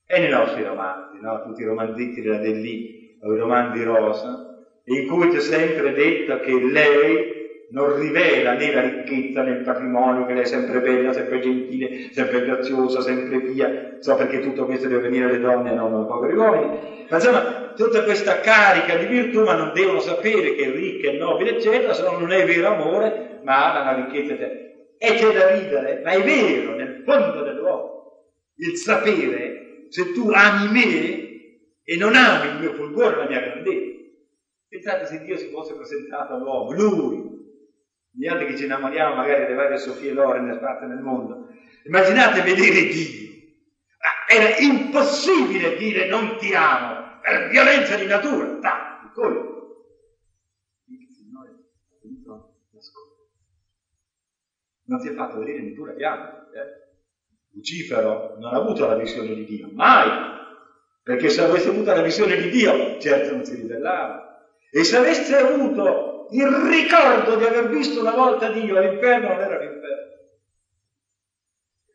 E 0.06 0.20
nei 0.20 0.30
nostri 0.30 0.64
romanzi, 0.64 1.20
no? 1.20 1.42
tutti 1.44 1.62
i 1.62 1.66
romanzetti 1.66 2.22
della 2.22 2.38
Dellì, 2.38 3.18
o 3.22 3.34
i 3.34 3.40
romanzi 3.40 3.84
rosa, 3.84 4.66
in 4.86 5.08
cui 5.08 5.30
c'è 5.30 5.40
sempre 5.40 5.94
detto 5.94 6.40
che 6.42 6.52
lei 6.52 7.43
non 7.74 7.98
rivela 7.98 8.54
né 8.54 8.72
la 8.72 8.82
ricchezza 8.82 9.42
né 9.42 9.52
il 9.52 9.64
patrimonio, 9.64 10.28
che 10.28 10.34
lei 10.34 10.44
è 10.44 10.46
sempre 10.46 10.80
bella, 10.80 11.12
sempre 11.12 11.40
gentile, 11.40 12.12
sempre 12.12 12.46
graziosa, 12.46 13.02
sempre 13.02 13.42
pia, 13.42 13.98
so 14.00 14.16
perché 14.16 14.42
tutto 14.42 14.66
questo 14.66 14.88
deve 14.88 15.10
venire 15.10 15.26
alle 15.26 15.40
donne 15.40 15.72
e 15.72 15.74
non 15.74 15.96
ai 15.96 16.06
poveri 16.06 16.34
uomini, 16.36 17.06
ma 17.10 17.16
insomma 17.16 17.74
tutta 17.76 18.04
questa 18.04 18.42
carica 18.42 18.96
di 18.96 19.08
virtù, 19.08 19.44
ma 19.44 19.56
non 19.56 19.74
devono 19.74 20.00
sapere 20.00 20.54
che 20.54 20.66
è 20.66 20.72
ricca 20.72 21.10
e 21.10 21.18
nobile, 21.18 21.56
eccetera, 21.56 21.94
se 21.94 22.04
no 22.04 22.20
non 22.20 22.32
è 22.32 22.46
vero 22.46 22.68
amore, 22.68 23.40
ma 23.44 23.74
ha 23.74 23.82
una 23.82 24.06
ricchezza, 24.06 24.34
eccetera. 24.34 24.62
E 25.00 25.14
c'è 25.16 25.34
da 25.34 25.56
ridere, 25.56 26.02
ma 26.04 26.12
è 26.12 26.22
vero, 26.22 26.76
nel 26.76 27.02
fondo 27.04 27.42
dell'uomo, 27.42 28.28
il 28.58 28.78
sapere, 28.78 29.88
se 29.90 30.14
tu 30.14 30.30
ami 30.30 30.72
me 30.72 31.22
e 31.84 31.98
non 31.98 32.14
ami 32.14 32.50
il 32.50 32.60
mio 32.60 32.74
fulgore, 32.74 33.18
la 33.18 33.28
mia 33.28 33.42
grandezza, 33.42 34.00
pensate 34.70 35.06
se 35.08 35.24
Dio 35.24 35.38
si 35.38 35.50
fosse 35.50 35.74
presentato 35.74 36.36
all'uomo, 36.36 36.72
lui, 36.72 37.33
altri 38.28 38.48
che 38.48 38.58
ci 38.58 38.66
innamoriamo 38.66 39.16
magari 39.16 39.42
delle 39.42 39.56
varie 39.56 39.78
Sofie 39.78 40.14
Loren 40.14 40.54
sparse 40.56 40.86
nel 40.86 41.00
mondo. 41.00 41.48
Immaginate 41.86 42.42
vedere 42.42 42.86
Dio. 42.86 43.32
Ah, 43.98 44.34
era 44.34 44.58
impossibile 44.58 45.76
dire 45.78 46.08
non 46.08 46.38
ti 46.38 46.54
amo, 46.54 47.20
per 47.22 47.50
violenza 47.50 47.96
di 47.96 48.06
natura. 48.06 48.46
Da, 48.60 49.00
piccolo. 49.02 49.52
Il 50.86 51.08
Signore 51.10 51.50
ha 51.50 51.98
voluto 52.02 52.56
nascondere. 52.72 53.30
Non 54.86 55.00
si 55.00 55.08
è 55.08 55.14
fatto 55.14 55.40
vedere 55.40 55.62
neppure 55.62 55.96
altri. 56.06 56.60
Eh? 56.60 56.82
Lucifero 57.54 58.36
non 58.40 58.54
ha 58.54 58.58
avuto 58.58 58.86
la 58.86 58.96
visione 58.96 59.34
di 59.34 59.46
Dio, 59.46 59.70
mai. 59.74 60.32
Perché 61.02 61.30
se 61.30 61.42
avesse 61.42 61.70
avuto 61.70 61.94
la 61.94 62.02
visione 62.02 62.36
di 62.36 62.50
Dio, 62.50 63.00
certo 63.00 63.36
non 63.36 63.44
si 63.44 63.56
ribellava. 63.56 64.48
E 64.72 64.84
se 64.84 64.98
avesse 64.98 65.36
avuto 65.36 66.13
il 66.34 66.48
ricordo 66.48 67.36
di 67.36 67.44
aver 67.44 67.70
visto 67.70 68.02
una 68.02 68.14
volta 68.14 68.50
Dio 68.50 68.78
all'inferno 68.78 69.30
non 69.30 69.40
era 69.42 69.58
l'inferno. 69.58 70.12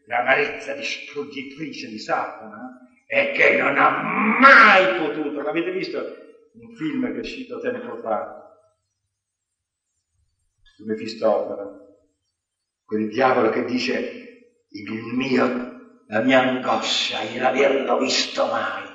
L'amarezza 0.07 0.73
distruggitrice 0.73 1.89
di 1.89 1.99
Satana 1.99 2.79
è 3.05 3.31
che 3.33 3.57
non 3.57 3.77
ha 3.77 3.91
mai 3.91 4.97
potuto, 4.97 5.41
l'avete 5.41 5.71
visto 5.71 5.99
un 6.53 6.75
film 6.75 7.11
che 7.11 7.17
è 7.17 7.21
uscito 7.21 7.59
tempo 7.59 7.99
fa 8.01 8.27
su 10.63 10.85
Mefistofele, 10.85 11.87
quel 12.85 13.09
diavolo 13.09 13.49
che 13.51 13.65
dice 13.65 14.65
il 14.69 14.93
mio, 14.93 16.05
la 16.07 16.21
mia 16.21 16.39
angoscia 16.39 17.21
è 17.21 17.37
l'averlo 17.39 17.99
visto 17.99 18.47
mai 18.47 18.88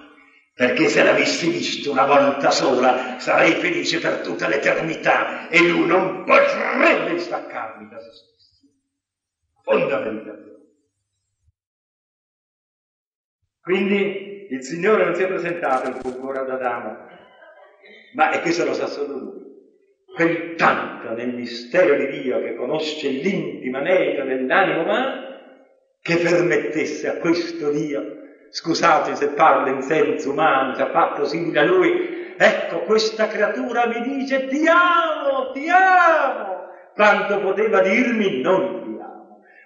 perché 0.54 0.88
se 0.88 1.04
l'avessi 1.04 1.50
visto 1.50 1.92
una 1.92 2.06
volta 2.06 2.52
sola 2.52 3.20
sarei 3.20 3.54
felice 3.54 4.00
per 4.00 4.20
tutta 4.20 4.48
l'eternità 4.48 5.48
e 5.50 5.68
lui 5.68 5.88
non 5.88 6.24
potrebbe 6.26 7.18
staccarmi 7.18 7.90
da 7.90 8.00
se 8.00 8.12
stesso. 8.12 8.68
Fondamentale. 9.64 10.52
Quindi 13.62 14.48
il 14.50 14.62
Signore 14.62 15.06
non 15.06 15.16
si 15.16 15.24
è 15.24 15.28
presentato 15.28 15.88
in 15.88 16.00
fulgore 16.02 16.40
ad 16.40 16.50
Adamo, 16.50 17.08
ma 18.14 18.32
e 18.32 18.42
questo 18.42 18.66
lo 18.66 18.74
sa 18.74 18.88
solo 18.88 19.18
lui. 19.18 19.42
Quel 20.14 20.56
tanto 20.56 21.14
nel 21.14 21.34
mistero 21.34 21.96
di 21.96 22.22
Dio 22.22 22.40
che 22.40 22.54
conosce 22.54 23.10
l'intima 23.10 23.80
neita 23.80 24.24
dell'animo 24.24 24.82
umano, 24.84 25.32
che 26.00 26.18
permettesse 26.18 27.08
a 27.08 27.18
questo 27.18 27.72
Dio 27.72 28.23
scusate 28.54 29.16
se 29.16 29.30
parlo 29.30 29.68
in 29.70 29.82
senso 29.82 30.30
umano, 30.30 30.76
fatto 30.76 31.26
simile 31.26 31.60
a 31.60 31.64
lui, 31.64 32.36
ecco 32.38 32.82
questa 32.84 33.26
creatura 33.26 33.88
mi 33.88 34.00
dice 34.02 34.48
ti 34.48 34.68
amo, 34.68 35.50
ti 35.52 35.68
amo, 35.70 36.68
quanto 36.94 37.40
poteva 37.40 37.82
dirmi 37.82 38.42
non 38.42 38.83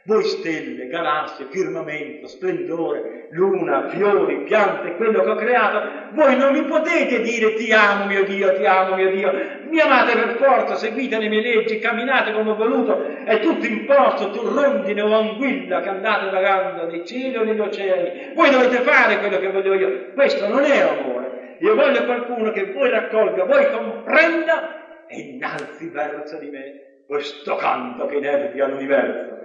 Voi 0.08 0.24
stelle, 0.24 0.88
galassie, 0.88 1.48
firmamento, 1.50 2.28
splendore, 2.28 3.28
luna, 3.32 3.90
fiori, 3.90 4.44
piante, 4.44 4.96
quello 4.96 5.22
che 5.22 5.30
ho 5.30 5.36
creato, 5.36 6.14
voi 6.14 6.38
non 6.38 6.54
mi 6.54 6.64
potete 6.64 7.20
dire 7.20 7.56
ti 7.56 7.74
amo 7.74 8.06
mio 8.06 8.24
Dio, 8.24 8.56
ti 8.56 8.66
amo 8.66 8.96
mio 8.96 9.12
Dio, 9.12 9.34
mi 9.70 9.82
amate 9.82 10.14
per 10.14 10.38
forza, 10.38 10.76
seguite 10.76 11.20
le 11.20 11.28
mie 11.28 11.42
leggi, 11.42 11.80
camminate 11.80 12.32
come 12.32 12.52
ho 12.52 12.56
voluto, 12.56 13.04
è 13.26 13.42
tutto 13.42 13.66
imposto, 13.66 14.32
tu 14.32 14.48
rondine 14.48 15.02
o 15.02 15.14
anguilla 15.14 15.82
che 15.82 15.90
andate 15.90 16.30
vagando 16.30 16.86
nei 16.86 17.06
cieli 17.06 17.36
o 17.36 17.44
negli 17.44 17.60
oceani. 17.60 18.32
Voi 18.34 18.50
dovete 18.50 18.78
fare 18.78 19.20
quello 19.20 19.40
che 19.40 19.52
voglio 19.52 19.74
io. 19.74 20.14
Questo 20.14 20.48
non 20.48 20.64
è 20.64 20.80
amore. 20.80 21.58
io 21.60 21.76
voglio 21.76 22.06
qualcuno 22.06 22.52
che 22.52 22.72
voi 22.72 22.90
raccolga, 22.90 23.44
voi 23.44 23.70
comprenda 23.72 25.06
e 25.06 25.20
innalzi 25.20 25.90
verso 25.90 26.38
di 26.38 26.48
me 26.48 26.82
questo 27.06 27.56
canto 27.58 28.06
che 28.06 28.16
inerbia 28.16 28.68
l'universo. 28.68 29.37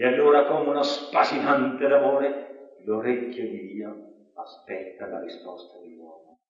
E 0.00 0.06
allora 0.06 0.46
come 0.46 0.70
uno 0.70 0.82
spasimante 0.82 1.86
d'amore, 1.86 2.76
l'orecchio 2.86 3.46
di 3.46 3.66
Dio 3.66 4.30
aspetta 4.32 5.06
la 5.06 5.20
risposta 5.20 5.78
dell'uomo. 5.78 6.40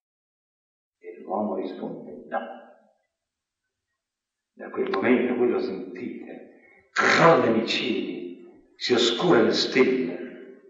E 1.00 1.20
l'uomo 1.20 1.56
risponde 1.56 2.26
no. 2.28 2.38
Da 4.52 4.70
quel 4.70 4.90
momento 4.90 5.34
voi 5.34 5.48
lo 5.48 5.58
sentite, 5.58 6.60
crollano 6.92 7.56
i 7.56 7.66
cieli, 7.66 8.46
si 8.76 8.92
oscura 8.92 9.42
le 9.42 9.52
stelle, 9.52 10.60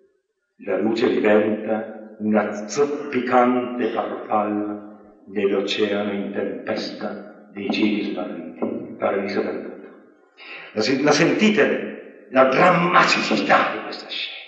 la 0.65 0.79
luce 0.79 1.11
diventa 1.11 2.17
una 2.21 2.67
zoppicante 2.67 3.89
farfalla 3.89 5.19
nell'oceano 5.27 6.13
in 6.13 6.33
tempesta 6.33 7.47
dei 7.53 7.71
cieli 7.71 8.05
smarriti, 8.05 8.95
paradiso 8.97 9.43
perduto. 9.43 9.89
La, 10.73 10.83
la 11.03 11.13
sentite 11.13 11.90
la 12.31 12.45
drammaticità 12.45 13.71
di 13.73 13.83
questa 13.83 14.09
scena? 14.09 14.39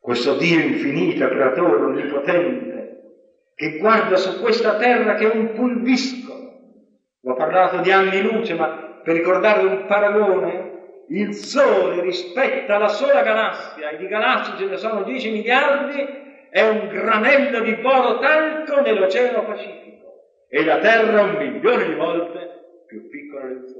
Questo 0.00 0.34
Dio 0.36 0.58
infinito, 0.58 1.28
creatore, 1.28 1.84
onnipotente, 1.84 2.78
che 3.54 3.76
guarda 3.78 4.16
su 4.16 4.40
questa 4.40 4.76
terra 4.76 5.14
che 5.14 5.30
è 5.30 5.34
un 5.34 5.52
pulvisco. 5.52 6.32
Ho 7.22 7.34
parlato 7.34 7.80
di 7.80 7.90
anni 7.90 8.22
luce, 8.22 8.54
ma 8.54 9.00
per 9.02 9.14
ricordare 9.16 9.66
un 9.66 9.84
paragone, 9.86 10.76
il 11.08 11.34
Sole 11.34 12.00
rispetto 12.00 12.72
alla 12.72 12.88
sola 12.88 13.22
galassia, 13.22 13.90
e 13.90 13.96
di 13.96 14.06
galassie 14.06 14.56
ce 14.56 14.66
ne 14.66 14.76
sono 14.76 15.02
10 15.02 15.30
miliardi, 15.30 16.06
è 16.50 16.62
un 16.62 16.88
granello 16.88 17.60
di 17.60 17.74
poro 17.76 18.18
talco 18.18 18.80
nell'Oceano 18.80 19.44
Pacifico 19.44 19.88
e 20.48 20.64
la 20.64 20.78
Terra 20.78 21.22
un 21.22 21.36
milione 21.36 21.84
di 21.84 21.94
volte 21.94 22.84
più 22.86 23.08
piccola 23.08 23.46
del 23.46 23.64
Sole. 23.66 23.77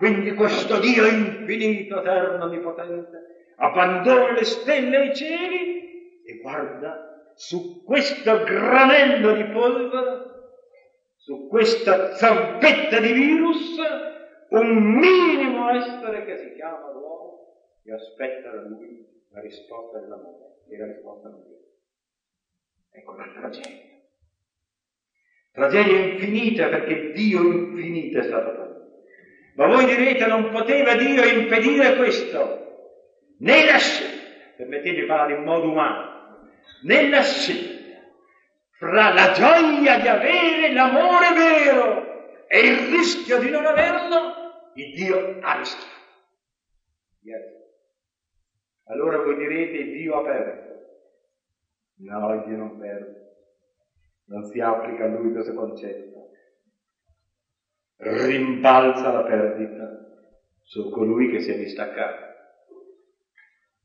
Quindi 0.00 0.32
questo 0.32 0.78
Dio 0.78 1.04
infinito, 1.04 2.00
eterno, 2.00 2.46
onnipotente, 2.46 3.52
abbandona 3.56 4.32
le 4.32 4.44
stelle 4.44 4.96
ai 4.96 5.14
cieli 5.14 6.22
e 6.24 6.38
guarda 6.40 7.34
su 7.34 7.84
questo 7.84 8.42
granello 8.44 9.34
di 9.34 9.44
polvere, 9.52 10.22
su 11.16 11.48
questa 11.48 12.14
zampetta 12.14 12.98
di 12.98 13.12
virus, 13.12 13.76
un 14.48 14.82
minimo 14.84 15.68
essere 15.68 16.24
che 16.24 16.38
si 16.38 16.54
chiama 16.54 16.92
l'uomo 16.92 17.80
e 17.84 17.92
aspetta 17.92 18.52
da 18.52 18.62
lui 18.62 19.06
la 19.32 19.40
risposta 19.40 19.98
dell'amore 19.98 20.62
e 20.70 20.78
la 20.78 20.86
risposta 20.86 21.28
non 21.28 21.42
viene. 21.46 21.64
Ecco 22.92 23.16
la 23.16 23.30
tragedia. 23.34 23.98
Tragedia 25.52 25.98
infinita 25.98 26.68
perché 26.70 27.10
Dio 27.10 27.42
infinito 27.42 28.18
è 28.18 28.22
stato 28.22 28.50
fatto. 28.52 28.69
Ma 29.54 29.66
voi 29.66 29.84
direte 29.84 30.26
non 30.26 30.50
poteva 30.50 30.94
Dio 30.94 31.24
impedire 31.24 31.96
questo, 31.96 32.58
né 33.38 33.64
la 33.64 33.78
scelta, 33.78 34.54
permettete 34.56 35.00
di 35.00 35.06
parlare 35.06 35.34
in 35.34 35.42
modo 35.42 35.70
umano, 35.70 36.48
né 36.82 37.08
la 37.08 37.22
scelta 37.22 37.80
fra 38.80 39.12
la 39.12 39.32
gioia 39.32 39.98
di 39.98 40.08
avere 40.08 40.72
l'amore 40.72 41.34
vero 41.34 42.46
e 42.46 42.60
il 42.60 42.96
rischio 42.96 43.38
di 43.38 43.50
non 43.50 43.66
averlo, 43.66 44.72
il 44.74 44.94
Dio 44.94 45.38
ha 45.42 45.58
rischiato. 45.58 45.98
Allora 48.84 49.18
voi 49.18 49.36
direte 49.36 49.84
Dio 49.84 50.16
ha 50.16 50.22
perso. 50.22 50.68
No, 51.98 52.42
Dio 52.46 52.56
non 52.56 52.78
perde. 52.78 53.18
Non 54.24 54.44
si 54.46 54.60
applica 54.60 55.04
a 55.04 55.08
lui 55.08 55.30
questo 55.32 55.52
concetto 55.52 56.19
rimbalza 58.00 59.10
la 59.10 59.22
perdita 59.22 59.88
su 60.62 60.88
colui 60.88 61.28
che 61.28 61.40
si 61.40 61.50
è 61.50 61.56
distaccato. 61.56 62.28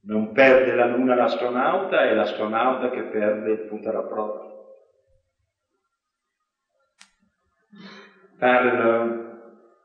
Non 0.03 0.31
perde 0.31 0.73
la 0.73 0.85
luna 0.85 1.15
l'astronauta, 1.15 2.03
è 2.03 2.13
l'astronauta 2.13 2.89
che 2.89 3.03
perde 3.03 3.51
il 3.51 3.65
punto 3.65 3.89
alla 3.89 4.03
prova. 4.03 4.43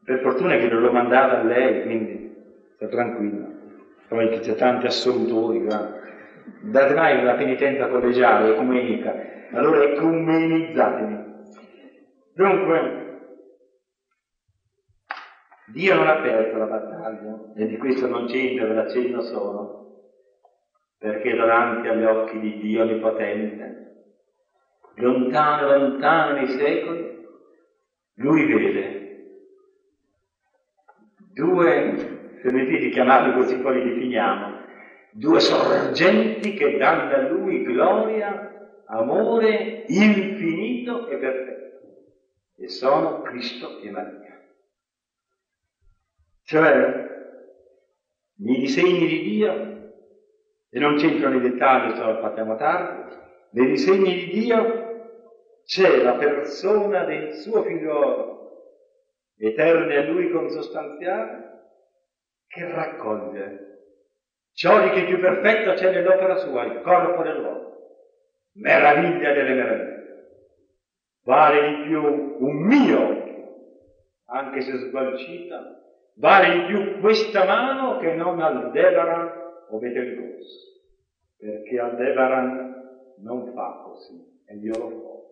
per 0.04 0.18
fortuna 0.20 0.56
che 0.56 0.68
non 0.68 0.80
l'ho 0.80 0.90
mandata 0.90 1.38
a 1.38 1.42
lei, 1.42 1.80
quindi 1.82 2.28
sta 2.74 2.86
tranquilla. 2.88 3.48
Poi 4.08 4.28
che 4.28 4.40
c'è 4.40 4.54
tanti 4.54 4.86
assolutori, 4.86 5.64
date 6.62 6.94
mai 6.94 7.16
una 7.22 7.34
penitenza 7.34 7.86
collegiale, 7.86 8.50
ecumenica, 8.50 9.14
allora 9.52 9.82
ecumenizzatevi. 9.82 11.28
Dunque, 12.34 12.99
Dio 15.72 15.94
non 15.94 16.08
ha 16.08 16.20
perso 16.20 16.56
la 16.58 16.66
battaglia 16.66 17.38
e 17.54 17.66
di 17.66 17.76
questo 17.76 18.06
non 18.06 18.26
c'entra, 18.26 18.66
ve 18.66 18.74
l'accenno 18.74 19.20
solo, 19.20 19.78
perché 20.98 21.34
davanti 21.34 21.86
agli 21.86 22.02
occhi 22.04 22.38
di 22.38 22.56
Dio 22.58 22.82
Onnipotente, 22.82 23.76
lontano, 24.96 25.72
lontano 25.72 26.32
nei 26.32 26.48
secoli, 26.48 27.18
lui 28.14 28.44
vede 28.44 28.98
due, 31.32 31.94
permettete 32.42 32.78
di 32.78 32.90
chiamarli 32.90 33.32
così 33.32 33.58
poi 33.58 33.80
li 33.80 33.92
definiamo, 33.92 34.58
due 35.10 35.40
sorgenti 35.40 36.54
che 36.54 36.76
danno 36.76 37.14
a 37.14 37.18
lui 37.18 37.62
gloria, 37.62 38.46
amore 38.86 39.84
infinito 39.86 41.06
e 41.06 41.16
perfetto, 41.16 41.78
e 42.56 42.68
sono 42.68 43.20
Cristo 43.22 43.78
e 43.78 43.90
Maria. 43.90 44.29
Cioè, 46.50 47.08
nei 48.38 48.58
disegni 48.58 49.06
di 49.06 49.22
Dio, 49.22 49.52
e 50.68 50.80
non 50.80 50.96
c'entro 50.96 51.28
nei 51.28 51.42
dettagli, 51.42 51.94
se 51.94 52.02
lo 52.02 52.18
facciamo 52.18 52.56
tardi, 52.56 53.14
nei 53.50 53.66
disegni 53.68 54.12
di 54.14 54.40
Dio 54.40 55.60
c'è 55.62 56.02
la 56.02 56.14
persona 56.14 57.04
del 57.04 57.34
suo 57.34 57.62
figliolo, 57.62 58.64
eterno 59.38 59.94
a 59.94 60.02
lui 60.02 60.28
consostanziale, 60.30 61.68
che 62.48 62.68
raccoglie 62.68 63.66
ciò 64.52 64.82
di 64.82 64.90
che 64.90 65.04
più 65.04 65.20
perfetto 65.20 65.74
c'è 65.74 65.92
nell'opera 65.92 66.34
sua, 66.34 66.64
il 66.64 66.80
corpo 66.80 67.22
dell'uomo. 67.22 67.76
Meraviglia 68.54 69.30
delle 69.30 69.54
meraviglie. 69.54 70.26
Vale 71.22 71.68
di 71.68 71.82
più 71.84 72.02
un 72.40 72.56
mio 72.56 73.28
anche 74.24 74.60
se 74.62 74.78
sgualcita, 74.78 75.79
Vale 76.20 76.52
di 76.52 76.66
più 76.66 77.00
questa 77.00 77.46
mano 77.46 77.96
che 77.96 78.12
non 78.12 78.40
Aldebaran 78.40 79.30
o 79.70 79.78
Betelgeuse, 79.78 80.82
perché 81.38 81.80
Aldebaran 81.80 82.74
non 83.22 83.50
fa 83.54 83.80
così 83.84 84.22
e 84.44 84.56
io 84.56 84.76
lo 84.76 84.88
faccio. 84.90 85.28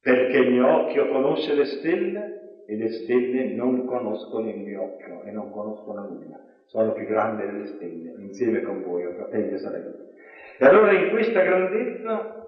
Perché 0.00 0.38
il 0.38 0.52
mio 0.52 0.68
occhio 0.68 1.08
conosce 1.08 1.54
le 1.54 1.64
stelle 1.64 2.64
e 2.68 2.76
le 2.76 2.92
stelle 2.92 3.46
non 3.54 3.84
conoscono 3.84 4.48
il 4.48 4.58
mio 4.58 4.82
occhio 4.82 5.24
e 5.24 5.32
non 5.32 5.50
conoscono 5.50 6.02
nulla. 6.02 6.38
Sono 6.66 6.92
più 6.92 7.04
grandi 7.04 7.44
delle 7.44 7.66
stelle, 7.66 8.14
insieme 8.18 8.62
con 8.62 8.84
voi, 8.84 9.12
fratelli 9.12 9.54
e 9.54 9.58
sorelle. 9.58 10.12
E 10.58 10.66
allora 10.66 10.92
in 10.92 11.10
questa 11.10 11.40
grandezza, 11.40 12.46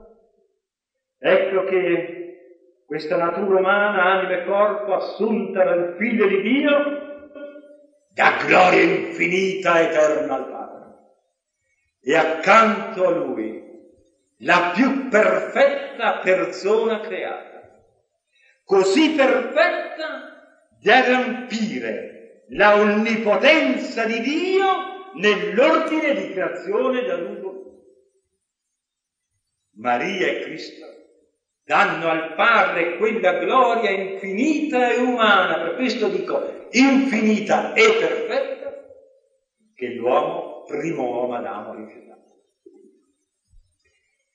ecco 1.19 1.65
che 1.65 2.83
questa 2.87 3.17
natura 3.17 3.59
umana, 3.59 4.05
anima 4.05 4.43
e 4.43 4.45
corpo, 4.45 4.95
assunta 4.95 5.65
dal 5.65 5.97
Figlio 5.97 6.29
di 6.29 6.41
Dio, 6.41 7.07
da 8.19 8.37
gloria 8.45 8.83
infinita 8.83 9.81
eterna 9.81 10.35
al 10.35 10.49
Padre. 10.49 10.87
E 12.01 12.17
accanto 12.17 13.07
a 13.07 13.11
Lui 13.13 13.63
la 14.39 14.73
più 14.75 15.07
perfetta 15.09 16.19
persona 16.19 16.99
creata, 16.99 17.81
così 18.65 19.11
perfetta 19.11 20.67
da 20.81 21.09
rampire 21.09 22.47
la 22.49 22.75
onnipotenza 22.81 24.05
di 24.05 24.21
Dio 24.21 25.13
nell'ordine 25.15 26.15
di 26.15 26.33
creazione 26.33 27.05
da 27.05 27.17
lungo. 27.19 27.85
Maria 29.77 30.27
e 30.27 30.41
Cristo 30.41 30.87
danno 31.63 32.09
al 32.09 32.35
Padre 32.35 32.97
quella 32.97 33.39
gloria 33.39 33.91
infinita 33.91 34.91
e 34.91 34.97
umana, 34.97 35.61
per 35.61 35.77
questo 35.77 36.09
dico 36.09 36.58
infinita 36.73 37.73
e 37.73 37.97
perfetta, 37.99 38.73
che 39.75 39.95
l'uomo, 39.95 40.65
primo 40.65 41.05
uomo 41.05 41.35
Adamo, 41.35 41.75
rifiutato. 41.75 42.43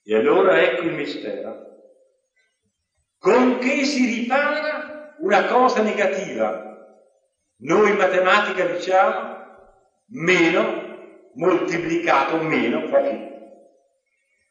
E 0.03 0.15
allora 0.15 0.61
ecco 0.61 0.83
il 0.83 0.93
mistero. 0.93 1.71
Con 3.17 3.57
che 3.59 3.85
si 3.85 4.05
ripara 4.05 5.15
una 5.19 5.45
cosa 5.45 5.81
negativa? 5.81 6.71
Noi 7.57 7.91
in 7.91 7.95
matematica 7.95 8.65
diciamo 8.65 9.33
meno 10.07 10.91
moltiplicato 11.35 12.37
meno 12.37 12.87
fa 12.87 12.99
più. 12.99 13.31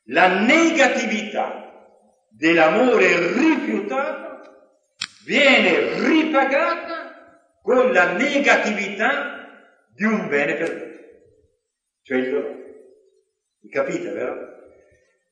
La 0.07 0.41
negatività 0.41 1.63
dell'amore 2.29 3.35
rifiutato 3.35 4.31
viene 5.25 5.99
ripagata 6.09 6.92
con 7.63 7.93
la 7.93 8.13
negatività 8.13 9.33
di 9.95 10.05
un 10.05 10.29
bene 10.29 10.55
perduto, 10.55 11.01
cioè 12.03 12.19
il 12.19 12.31
dolore. 12.31 12.61
Capite, 13.71 14.11
vero? 14.11 14.51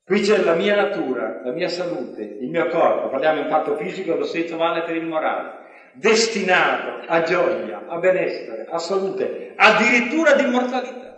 Qui 0.04 0.20
c'è 0.22 0.38
la 0.38 0.54
mia 0.54 0.74
natura, 0.74 1.40
la 1.44 1.52
mia 1.52 1.68
salute, 1.68 2.22
il 2.22 2.48
mio 2.48 2.68
corpo, 2.68 3.08
parliamo 3.10 3.42
in 3.42 3.48
fatto 3.48 3.76
fisico, 3.76 4.14
lo 4.14 4.24
stesso 4.24 4.56
vale 4.56 4.82
per 4.82 4.96
il 4.96 5.06
morale, 5.06 5.68
destinato 5.94 7.04
a 7.06 7.22
gioia, 7.22 7.86
a 7.86 7.98
benessere, 7.98 8.66
a 8.68 8.78
salute, 8.78 9.52
addirittura 9.56 10.32
di 10.34 10.44
immortalità. 10.44 11.16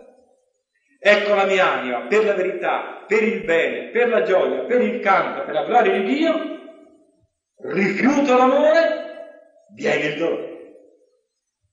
Ecco 0.98 1.34
la 1.34 1.46
mia 1.46 1.72
anima, 1.72 2.00
per 2.02 2.24
la 2.24 2.34
verità, 2.34 3.04
per 3.06 3.22
il 3.22 3.44
bene, 3.44 3.88
per 3.88 4.08
la 4.08 4.22
gioia, 4.22 4.64
per 4.64 4.80
il 4.80 5.00
canto, 5.00 5.44
per 5.44 5.54
la 5.54 5.64
gloria 5.64 5.92
di 5.92 6.04
Dio, 6.04 6.60
rifiuto 7.62 8.36
l'amore, 8.36 9.66
viene 9.74 10.04
il 10.04 10.18
dolore. 10.18 10.51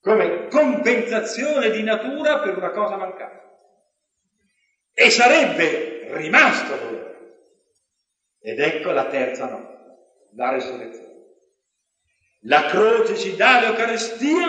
Come 0.01 0.47
compensazione 0.47 1.69
di 1.71 1.83
natura 1.83 2.39
per 2.39 2.57
una 2.57 2.71
cosa 2.71 2.95
mancata. 2.95 3.41
E 4.93 5.09
sarebbe 5.09 6.13
rimasto 6.13 6.75
dolore. 6.75 7.07
Ed 8.41 8.59
ecco 8.59 8.91
la 8.91 9.07
terza 9.07 9.49
notte, 9.49 10.27
la 10.35 10.51
resurrezione. 10.51 11.07
La 12.43 12.65
croce 12.65 13.17
ci 13.17 13.35
dà 13.35 13.59
l'Eucarestia, 13.59 14.47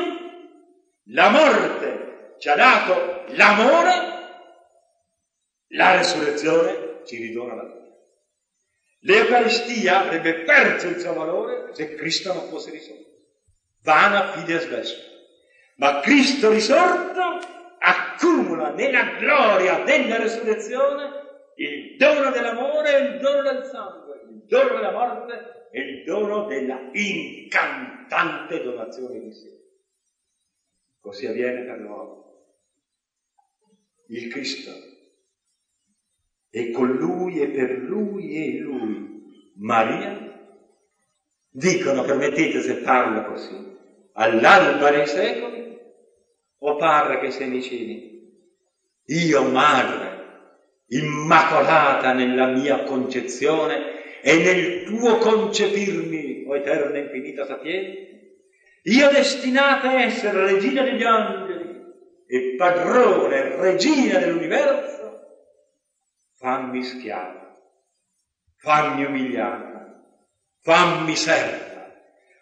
la 1.06 1.28
morte 1.28 2.36
ci 2.38 2.48
ha 2.48 2.54
dato 2.54 3.24
l'amore, 3.34 4.18
la 5.68 5.96
resurrezione 5.96 7.02
ci 7.04 7.16
ridona 7.16 7.54
la 7.54 7.64
vita. 7.64 7.78
L'Eucaristia 9.00 10.00
avrebbe 10.00 10.44
perso 10.44 10.86
il 10.86 11.00
suo 11.00 11.14
valore 11.14 11.74
se 11.74 11.94
Cristo 11.94 12.32
non 12.32 12.48
fosse 12.48 12.70
risorto. 12.70 13.08
Vana 13.82 14.32
fides 14.32 14.68
vespa. 14.68 15.09
Ma 15.80 16.00
Cristo 16.00 16.50
risorto 16.50 17.22
accumula 17.78 18.68
nella 18.74 19.16
gloria 19.16 19.82
della 19.82 20.18
resurrezione 20.18 21.08
il 21.56 21.96
dono 21.96 22.30
dell'amore 22.30 22.98
il 22.98 23.18
dono 23.18 23.40
del 23.40 23.64
sangue, 23.64 24.20
il 24.28 24.44
dono 24.46 24.74
della 24.74 24.92
morte 24.92 25.68
e 25.72 25.80
il 25.80 26.04
dono 26.04 26.44
della 26.44 26.78
incantante 26.92 28.62
donazione 28.62 29.20
di 29.20 29.32
sé. 29.32 29.58
Così 31.00 31.26
avviene 31.26 31.62
per 31.64 31.78
l'uomo. 31.78 32.44
Il 34.08 34.28
Cristo. 34.28 34.70
E 36.50 36.70
con 36.72 36.90
lui 36.90 37.40
e 37.40 37.48
per 37.48 37.70
lui 37.70 38.36
e 38.36 38.58
lui. 38.58 39.52
Maria. 39.54 40.28
Dicono, 41.48 42.02
permettete 42.02 42.60
se 42.60 42.76
parlo 42.76 43.24
così, 43.24 43.76
all'alba 44.12 44.90
dei 44.90 45.06
secoli, 45.06 45.69
o 46.62 46.76
parla 46.76 47.18
che 47.18 47.30
sei 47.30 47.48
vicini? 47.48 48.18
Io, 49.06 49.42
madre, 49.44 50.10
immacolata 50.88 52.12
nella 52.12 52.46
mia 52.46 52.82
concezione 52.84 54.20
e 54.22 54.36
nel 54.36 54.84
tuo 54.84 55.18
concepirmi, 55.18 56.44
o 56.46 56.56
eterna 56.56 56.96
e 56.96 57.00
infinita 57.00 57.46
sapienza, 57.46 58.08
io 58.82 59.08
destinata 59.10 59.88
a 59.88 60.02
essere 60.02 60.52
regina 60.52 60.82
degli 60.82 61.02
angeli 61.02 61.80
e 62.26 62.54
padrone 62.56 63.36
e 63.36 63.56
regina 63.56 64.18
dell'universo, 64.18 65.00
fammi 66.36 66.82
schiava, 66.82 67.56
fammi 68.56 69.04
umiliata, 69.04 70.02
fammi 70.60 71.16
serva, 71.16 71.69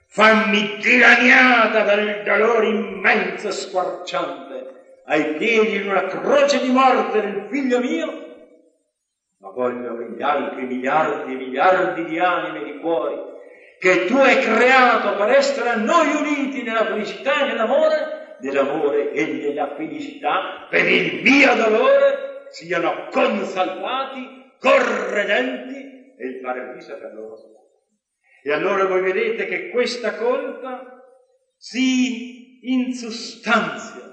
fammi 0.08 0.78
dilaniata 0.78 1.82
dal 1.82 2.22
dolore 2.24 2.68
immenso 2.68 3.48
e 3.48 3.52
squarciante 3.52 5.02
ai 5.04 5.34
piedi 5.36 5.80
di 5.80 5.86
una 5.86 6.06
croce 6.06 6.60
di 6.60 6.70
morte 6.70 7.20
del 7.20 7.46
figlio 7.50 7.78
mio, 7.80 8.26
ma 9.38 9.50
voglio 9.50 9.96
che 9.96 10.14
gli 10.16 10.22
altri 10.22 10.64
miliardi 10.64 11.32
e 11.32 11.36
miliardi 11.36 12.04
di 12.04 12.18
anime 12.18 12.60
e 12.60 12.64
di 12.72 12.78
cuori 12.78 13.36
che 13.78 14.06
tu 14.06 14.16
hai 14.16 14.38
creato 14.38 15.16
per 15.16 15.28
essere 15.30 15.68
a 15.70 15.76
noi 15.76 16.12
uniti 16.14 16.62
nella 16.62 16.84
felicità 16.86 17.42
e 17.42 17.46
nell'amore, 17.46 18.36
nell'amore 18.40 19.12
e 19.12 19.26
nella 19.26 19.74
felicità, 19.76 20.66
per 20.68 20.88
il 20.90 21.22
mio 21.22 21.54
dolore, 21.54 22.46
siano 22.50 23.06
consalvati, 23.10 24.52
corredenti 24.58 26.14
e 26.16 26.26
il 26.26 26.40
paradiso 26.40 26.98
per 26.98 27.12
loro. 27.14 27.57
E 28.42 28.52
allora 28.52 28.86
voi 28.86 29.00
vedete 29.00 29.46
che 29.46 29.70
questa 29.70 30.14
colpa 30.14 31.02
si 31.56 32.60
insustanzia 32.72 34.08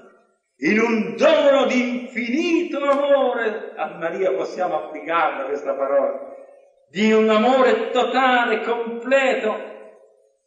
in 0.58 0.78
un 0.78 1.16
dono 1.16 1.66
di 1.66 2.00
infinito 2.00 2.78
amore, 2.78 3.74
a 3.76 3.98
Maria 3.98 4.32
possiamo 4.32 4.84
applicarla 4.84 5.44
questa 5.44 5.74
parola, 5.74 6.34
di 6.88 7.12
un 7.12 7.28
amore 7.28 7.90
totale, 7.90 8.62
completo, 8.62 9.74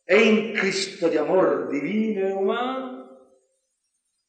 e 0.04 0.22
in 0.22 0.54
Cristo 0.54 1.08
di 1.08 1.18
amor 1.18 1.68
divino 1.68 2.26
e 2.26 2.32
umano, 2.32 3.18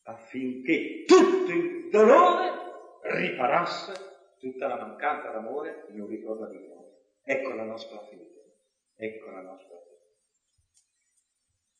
affinché 0.02 1.04
tutto 1.06 1.50
il 1.50 1.88
dolore 1.90 2.50
riparasse 3.02 3.92
tutta 4.38 4.66
la 4.68 4.76
mancanza 4.76 5.30
d'amore 5.30 5.86
in 5.92 6.02
un 6.02 6.08
ritorno 6.08 6.46
di 6.48 6.58
noi. 6.58 6.88
Ecco 7.24 7.54
la 7.54 7.64
nostra 7.64 7.98
fede, 8.00 8.29
ecco 9.00 9.30
la 9.30 9.40
nostra 9.40 9.76
fede. 9.76 9.98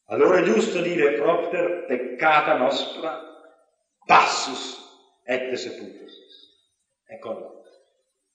Allora 0.07 0.41
è 0.41 0.43
giusto 0.43 0.81
dire 0.81 1.13
propter 1.13 1.85
peccata 1.87 2.57
nostra 2.57 3.21
passus 4.07 4.79
et 5.25 5.53
sepultus. 5.55 6.13
Eccolo. 7.07 7.63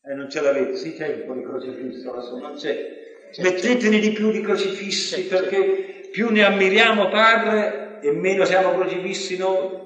E 0.04 0.14
non 0.14 0.30
ce 0.30 0.42
l'avete, 0.42 0.76
sì 0.76 0.94
c'è 0.94 1.14
un 1.14 1.26
po' 1.26 1.34
di 1.34 1.44
crocifisso, 1.44 2.38
non 2.38 2.56
c'è. 2.56 3.04
Mettetene 3.38 4.00
di 4.00 4.12
più 4.12 4.32
di 4.32 4.42
crocifissi 4.42 5.26
perché 5.28 6.10
più 6.12 6.30
ne 6.30 6.44
ammiriamo 6.44 7.10
Padre 7.10 8.00
e 8.02 8.12
meno 8.12 8.46
siamo 8.46 8.76
crocifissi 8.76 9.38
noi. 9.38 9.84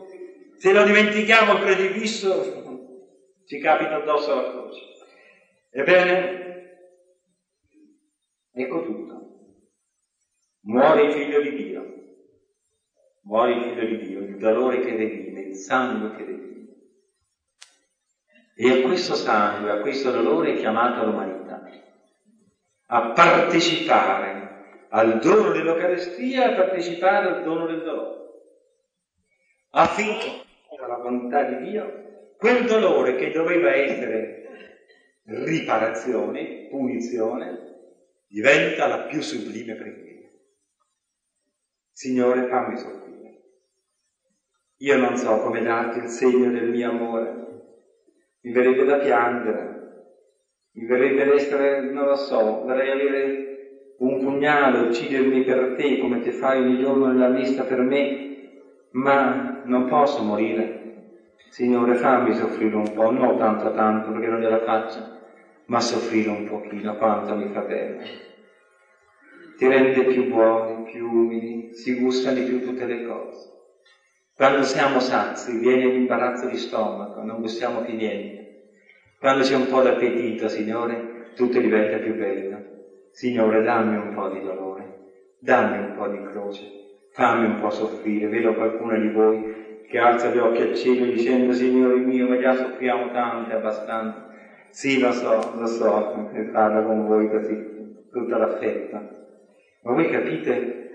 Se 0.58 0.74
lo 0.74 0.84
dimentichiamo 0.84 1.54
il 1.54 1.60
crocifisso 1.62 2.90
ci 3.48 3.60
capita 3.60 3.96
addosso 3.96 4.36
la 4.36 4.52
croce. 4.52 4.82
Ebbene, 5.72 6.49
ecco 8.64 8.84
tutto. 8.84 9.20
Muore 10.62 11.04
il 11.04 11.12
figlio 11.14 11.42
di 11.42 11.56
Dio. 11.56 11.94
Muore 13.24 13.54
il 13.54 13.64
figlio 13.64 13.86
di 13.86 14.08
Dio, 14.08 14.20
il 14.20 14.38
dolore 14.38 14.80
che 14.80 14.96
redime 14.96 15.42
il 15.42 15.56
sangue 15.56 16.16
che 16.16 16.26
redime. 16.26 16.68
E 18.56 18.72
a 18.72 18.82
questo 18.86 19.16
sangue, 19.16 19.72
a 19.72 19.80
questo 19.82 20.12
dolore 20.12 20.54
è 20.54 20.58
chiamata 20.58 21.04
l'umanità, 21.04 21.64
a 22.88 23.12
partecipare 23.12 24.86
al 24.90 25.20
dono 25.20 25.52
dell'Eucarestia 25.52 26.50
a 26.50 26.56
partecipare 26.56 27.28
al 27.28 27.44
dono 27.44 27.68
del 27.68 27.84
dolore, 27.84 28.18
affinché, 29.72 30.44
la 30.78 30.98
volontà 30.98 31.44
di 31.44 31.70
Dio, 31.70 32.34
quel 32.38 32.66
dolore 32.66 33.16
che 33.16 33.32
doveva 33.32 33.72
essere 33.72 34.84
riparazione, 35.26 36.68
punizione, 36.70 37.79
diventa 38.30 38.86
la 38.86 39.06
più 39.06 39.22
sublime 39.22 39.74
preghiera. 39.74 40.28
Signore, 41.92 42.48
fammi 42.48 42.78
soffrire. 42.78 43.42
Io 44.78 44.98
non 44.98 45.18
so 45.18 45.40
come 45.40 45.62
darti 45.62 45.98
il 45.98 46.10
segno 46.10 46.52
del 46.52 46.70
mio 46.70 46.90
amore. 46.92 47.48
Mi 48.42 48.52
verrebbe 48.54 48.86
da 48.86 48.98
piangere, 49.00 49.78
mi 50.74 50.86
verrebbe 50.86 51.26
da 51.26 51.34
essere, 51.34 51.82
non 51.92 52.06
lo 52.06 52.16
so, 52.16 52.62
vorrei 52.62 52.92
avere 52.92 53.48
un 53.98 54.22
pugnale, 54.22 54.88
uccidermi 54.88 55.44
per 55.44 55.74
te 55.76 55.98
come 55.98 56.22
ti 56.22 56.32
fai 56.32 56.62
ogni 56.62 56.78
giorno 56.78 57.08
nella 57.08 57.28
messa 57.28 57.64
per 57.64 57.82
me, 57.82 58.28
ma 58.92 59.60
non 59.64 59.86
posso 59.88 60.24
morire. 60.24 60.78
Signore, 61.50 61.96
fammi 61.96 62.34
soffrire 62.34 62.76
un 62.76 62.94
po', 62.94 63.10
non 63.10 63.38
tanto 63.38 63.72
tanto 63.72 64.12
perché 64.12 64.28
non 64.28 64.40
gliela 64.40 64.62
faccio, 64.62 65.19
ma 65.70 65.80
soffrire 65.80 66.30
un 66.30 66.48
pochino 66.48 66.96
quanto 66.98 67.36
mi 67.36 67.52
fa 67.52 67.62
bene. 67.62 68.28
Ti 69.56 69.68
rende 69.68 70.04
più 70.06 70.28
buoni, 70.28 70.90
più 70.90 71.08
umili, 71.08 71.74
si 71.74 72.00
gustano 72.00 72.40
di 72.40 72.44
più 72.44 72.62
tutte 72.62 72.86
le 72.86 73.06
cose. 73.06 73.58
Quando 74.36 74.64
siamo 74.64 75.00
sazi 75.00 75.58
viene 75.58 75.86
l'imbarazzo 75.86 76.48
di 76.48 76.58
stomaco, 76.58 77.22
non 77.22 77.40
gustiamo 77.40 77.82
più 77.82 77.94
niente. 77.94 78.38
Quando 79.20 79.44
c'è 79.44 79.56
un 79.56 79.68
po' 79.68 79.82
d'appetito, 79.82 80.48
Signore, 80.48 81.34
tutto 81.36 81.60
diventa 81.60 81.98
più 81.98 82.16
bello. 82.16 82.62
Signore, 83.12 83.62
dammi 83.62 83.98
un 83.98 84.14
po' 84.14 84.30
di 84.30 84.42
dolore, 84.42 85.02
dammi 85.40 85.78
un 85.78 85.94
po' 85.94 86.08
di 86.08 86.24
croce, 86.24 86.66
fammi 87.12 87.46
un 87.46 87.60
po' 87.60 87.70
soffrire. 87.70 88.28
Vedo 88.28 88.56
qualcuno 88.56 88.98
di 88.98 89.10
voi 89.10 89.46
che 89.88 90.00
alza 90.00 90.30
gli 90.30 90.38
occhi 90.38 90.62
al 90.62 90.76
cielo 90.76 91.06
dicendo, 91.06 91.52
Signore 91.52 92.00
mio, 92.00 92.28
ma 92.28 92.40
già 92.40 92.56
soffriamo 92.56 93.12
tanto, 93.12 93.54
abbastanza. 93.54 94.29
Sì, 94.72 95.00
lo 95.00 95.12
so, 95.12 95.52
lo 95.56 95.66
so, 95.66 96.28
parlo 96.52 96.84
con 96.84 97.06
voi 97.06 97.30
così. 97.30 97.78
tutta 98.12 98.38
l'affetto. 98.38 98.96
Ma 99.84 99.94
voi 99.94 100.10
capite, 100.10 100.90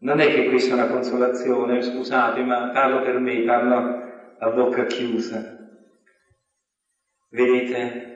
non 0.00 0.20
è 0.20 0.26
che 0.26 0.44
questa 0.48 0.74
è 0.74 0.78
una 0.82 0.92
consolazione, 0.92 1.82
scusate, 1.82 2.42
ma 2.42 2.70
parlo 2.72 3.02
per 3.02 3.18
me, 3.18 3.42
parlo 3.42 4.02
a 4.38 4.50
bocca 4.50 4.84
chiusa. 4.84 5.56
Vedete, 7.30 8.06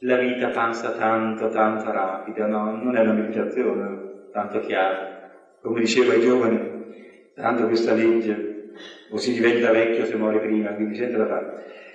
la 0.00 0.16
vita 0.16 0.48
passa 0.48 0.92
tanto, 0.92 1.48
tanto 1.50 1.90
rapida, 1.90 2.46
no? 2.46 2.72
Non 2.72 2.96
è 2.96 3.00
una 3.00 3.12
meditazione 3.12 4.08
tanto 4.32 4.60
chiara. 4.60 5.18
Come 5.60 5.80
diceva 5.80 6.12
ai 6.12 6.20
giovani, 6.20 6.86
tanto 7.34 7.66
questa 7.66 7.92
legge, 7.92 8.70
o 9.10 9.16
si 9.18 9.32
diventa 9.32 9.70
vecchio 9.70 10.04
se 10.06 10.16
muore 10.16 10.40
prima, 10.40 10.72
quindi 10.72 10.96
c'è 10.96 11.08
da 11.08 11.26
fare. 11.26 11.46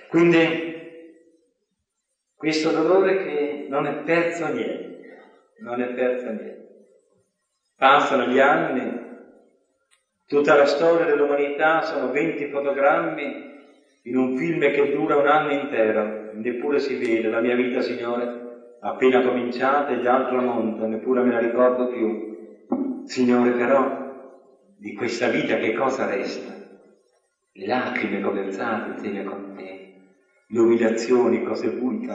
Quindi, 0.08 0.75
questo 2.36 2.70
dolore 2.70 3.22
che 3.22 3.66
non 3.68 3.86
è 3.86 4.02
perso 4.02 4.46
niente, 4.46 4.98
non 5.60 5.80
è 5.80 5.94
perso 5.94 6.28
niente. 6.28 6.64
Passano 7.76 8.24
gli 8.24 8.38
anni, 8.38 8.94
tutta 10.26 10.54
la 10.54 10.66
storia 10.66 11.06
dell'umanità 11.06 11.82
sono 11.82 12.10
20 12.10 12.46
fotogrammi 12.46 13.44
in 14.02 14.16
un 14.16 14.36
film 14.36 14.70
che 14.70 14.92
dura 14.92 15.16
un 15.16 15.26
anno 15.26 15.52
intero, 15.52 16.28
neppure 16.32 16.78
si 16.78 16.94
vede 16.96 17.28
la 17.28 17.40
mia 17.40 17.56
vita, 17.56 17.80
Signore, 17.80 18.44
appena 18.80 19.22
cominciata 19.22 19.92
e 19.92 20.00
già 20.00 20.14
al 20.14 20.28
tramonto, 20.28 20.86
neppure 20.86 21.22
me 21.22 21.30
la 21.32 21.38
ricordo 21.38 21.88
più. 21.88 22.34
Signore, 23.02 23.50
però, 23.52 24.04
di 24.76 24.92
questa 24.92 25.28
vita 25.28 25.56
che 25.56 25.72
cosa 25.72 26.06
resta? 26.06 26.54
Le 27.52 27.66
lacrime 27.66 28.20
conversate 28.20 28.90
insieme 28.90 29.24
con 29.24 29.54
te, 29.54 29.85
buite, 31.78 32.14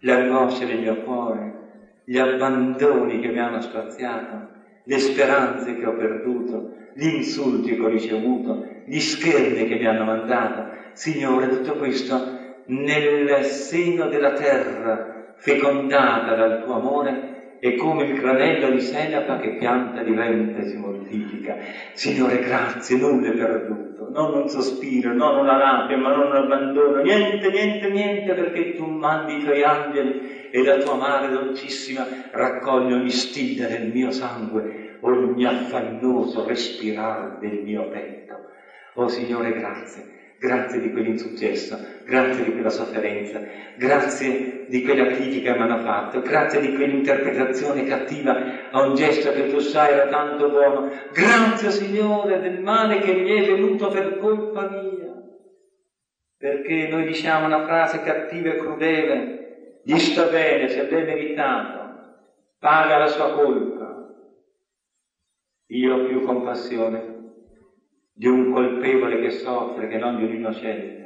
le 0.00 0.12
angosce 0.12 0.66
del 0.66 0.80
mio 0.80 1.02
cuore, 1.02 2.02
gli 2.04 2.16
abbandoni 2.16 3.20
che 3.20 3.28
mi 3.28 3.38
hanno 3.38 3.60
spaziato, 3.60 4.50
le 4.84 4.98
speranze 4.98 5.76
che 5.76 5.86
ho 5.86 5.94
perduto, 5.94 6.76
gli 6.94 7.06
insulti 7.06 7.74
che 7.74 7.82
ho 7.82 7.88
ricevuto, 7.88 8.64
gli 8.84 9.00
scherni 9.00 9.66
che 9.66 9.76
mi 9.76 9.86
hanno 9.86 10.04
mandato. 10.04 10.70
Signore, 10.94 11.48
tutto 11.48 11.76
questo 11.76 12.36
nel 12.66 13.44
seno 13.44 14.08
della 14.08 14.32
terra, 14.32 15.32
fecondata 15.36 16.34
dal 16.34 16.62
tuo 16.62 16.74
amore, 16.74 17.37
è 17.60 17.74
come 17.74 18.04
il 18.04 18.18
granello 18.18 18.70
di 18.70 18.80
senape 18.80 19.40
che 19.40 19.56
pianta 19.56 20.02
diventa 20.02 20.58
e 20.58 20.68
si 20.68 20.76
mortifica. 20.76 21.56
Signore, 21.92 22.38
grazie, 22.38 22.96
nulla 22.96 23.28
è 23.28 23.36
perduto, 23.36 24.08
non 24.10 24.34
un 24.34 24.48
sospiro, 24.48 25.12
non 25.12 25.38
una 25.38 25.56
lacrima, 25.56 26.14
non 26.14 26.26
un 26.26 26.36
abbandono, 26.36 27.00
niente, 27.02 27.50
niente, 27.50 27.88
niente, 27.90 28.32
perché 28.34 28.74
tu 28.74 28.86
mandi 28.86 29.38
i 29.38 29.42
tuoi 29.42 29.62
angeli 29.62 30.50
e 30.50 30.64
la 30.64 30.76
tua 30.78 30.94
mare 30.94 31.30
dolcissima 31.30 32.06
raccoglie 32.30 32.94
ogni 32.94 33.10
stilla 33.10 33.66
del 33.66 33.88
mio 33.88 34.10
sangue, 34.10 34.98
ogni 35.00 35.44
affannoso 35.44 36.46
respirare 36.46 37.38
del 37.40 37.62
mio 37.62 37.88
petto. 37.88 38.36
Oh 38.94 39.08
Signore, 39.08 39.52
grazie 39.52 40.17
grazie 40.38 40.80
di 40.80 40.92
quell'insuccesso, 40.92 41.78
grazie 42.04 42.44
di 42.44 42.52
quella 42.52 42.70
sofferenza, 42.70 43.40
grazie 43.76 44.64
di 44.68 44.82
quella 44.82 45.06
critica 45.06 45.52
che 45.52 45.58
mi 45.58 45.64
hanno 45.64 45.82
fatto, 45.82 46.20
grazie 46.20 46.60
di 46.60 46.74
quell'interpretazione 46.74 47.84
cattiva 47.84 48.70
a 48.70 48.80
un 48.82 48.94
gesto 48.94 49.32
che 49.32 49.48
tu 49.48 49.58
sai 49.58 49.92
era 49.92 50.06
tanto 50.06 50.48
buono, 50.48 50.88
grazie 51.12 51.70
Signore 51.70 52.40
del 52.40 52.60
male 52.60 53.00
che 53.00 53.12
mi 53.12 53.30
è 53.30 53.46
venuto 53.46 53.88
per 53.88 54.16
colpa 54.18 54.68
mia, 54.68 55.12
perché 56.36 56.86
noi 56.88 57.04
diciamo 57.04 57.46
una 57.46 57.64
frase 57.64 58.00
cattiva 58.02 58.50
e 58.50 58.58
crudele, 58.58 59.80
gli 59.82 59.98
sta 59.98 60.26
bene, 60.26 60.68
se 60.68 60.82
l'è 60.82 61.04
meritato, 61.04 61.78
paga 62.58 62.98
la 62.98 63.06
sua 63.06 63.32
colpa. 63.32 63.76
Io 65.70 65.94
ho 65.94 66.06
più 66.06 66.22
compassione 66.22 67.07
di 68.18 68.26
un 68.26 68.50
colpevole 68.50 69.20
che 69.20 69.30
soffre 69.30 69.86
che 69.86 69.96
non 69.96 70.16
di 70.16 70.24
un 70.24 70.34
innocente. 70.34 70.96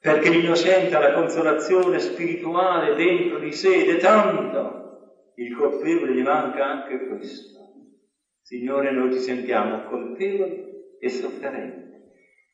Perché 0.00 0.30
l'innocente 0.30 0.96
ha 0.96 0.98
la 0.98 1.12
consolazione 1.12 1.98
spirituale 1.98 2.94
dentro 2.94 3.38
di 3.38 3.52
sé 3.52 3.84
ed 3.84 3.96
è 3.96 3.98
tanto. 3.98 5.32
Il 5.34 5.54
colpevole 5.54 6.14
gli 6.14 6.22
manca 6.22 6.64
anche 6.64 7.06
questo. 7.06 7.58
Signore, 8.40 8.92
noi 8.92 9.12
ci 9.12 9.18
sentiamo 9.18 9.84
colpevoli 9.84 10.62
e 10.98 11.08
sofferenti. 11.10 11.90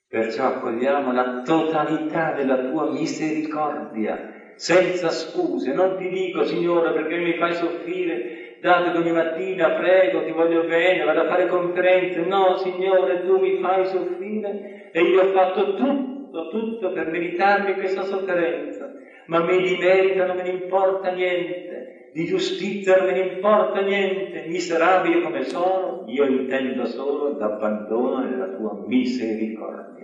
Perciò 0.09 0.47
accogliamo 0.47 1.13
la 1.13 1.43
totalità 1.43 2.33
della 2.33 2.69
tua 2.69 2.91
misericordia, 2.91 4.55
senza 4.57 5.11
scuse. 5.11 5.73
Non 5.73 5.97
ti 5.97 6.09
dico, 6.09 6.45
Signore, 6.45 6.93
perché 6.93 7.19
mi 7.19 7.37
fai 7.37 7.55
soffrire 7.55 8.38
dato 8.61 8.99
ogni 8.99 9.13
mattina 9.13 9.71
prego, 9.71 10.25
ti 10.25 10.33
voglio 10.33 10.65
bene, 10.65 11.05
vado 11.05 11.21
a 11.23 11.29
fare 11.29 11.47
conferenze, 11.47 12.21
no 12.21 12.57
Signore, 12.57 13.25
tu 13.25 13.39
mi 13.39 13.59
fai 13.61 13.87
soffrire. 13.87 14.91
E 14.93 15.03
io 15.03 15.23
ho 15.23 15.27
fatto 15.27 15.75
tutto, 15.75 16.49
tutto 16.49 16.93
per 16.93 17.11
meritarmi 17.11 17.75
questa 17.75 18.03
sofferenza, 18.03 18.91
ma 19.27 19.43
me 19.43 19.61
di 19.61 19.77
merito 19.77 20.25
non 20.25 20.37
me 20.37 20.43
ne 20.43 20.51
importa 20.51 21.11
niente, 21.11 22.11
di 22.13 22.25
giustizia 22.25 22.97
non 22.97 23.07
me 23.07 23.13
ne 23.13 23.33
importa 23.35 23.81
niente, 23.81 24.45
miserabile 24.47 25.23
come 25.23 25.45
sono, 25.45 26.05
io 26.07 26.25
intendo 26.25 26.87
solo 26.87 27.37
l'abbandono 27.39 28.27
della 28.27 28.49
tua 28.49 28.83
misericordia. 28.87 29.98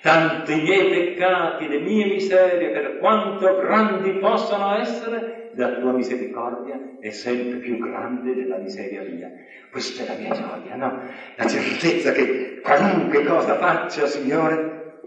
Tanti 0.00 0.54
miei 0.54 0.90
peccati, 0.90 1.66
le 1.66 1.80
mie 1.80 2.06
miserie, 2.06 2.70
per 2.70 2.98
quanto 2.98 3.58
grandi 3.58 4.12
possano 4.12 4.78
essere, 4.78 5.50
la 5.54 5.74
tua 5.74 5.92
misericordia 5.92 6.78
è 7.00 7.10
sempre 7.10 7.58
più 7.58 7.78
grande 7.78 8.34
della 8.34 8.58
miseria 8.58 9.02
mia. 9.02 9.30
Questa 9.70 10.04
è 10.04 10.06
la 10.06 10.14
mia 10.14 10.34
gioia, 10.34 10.76
no? 10.76 11.02
La 11.36 11.46
certezza 11.46 12.12
che 12.12 12.60
qualunque 12.62 13.24
cosa 13.24 13.56
faccia, 13.56 14.06
Signore, 14.06 15.00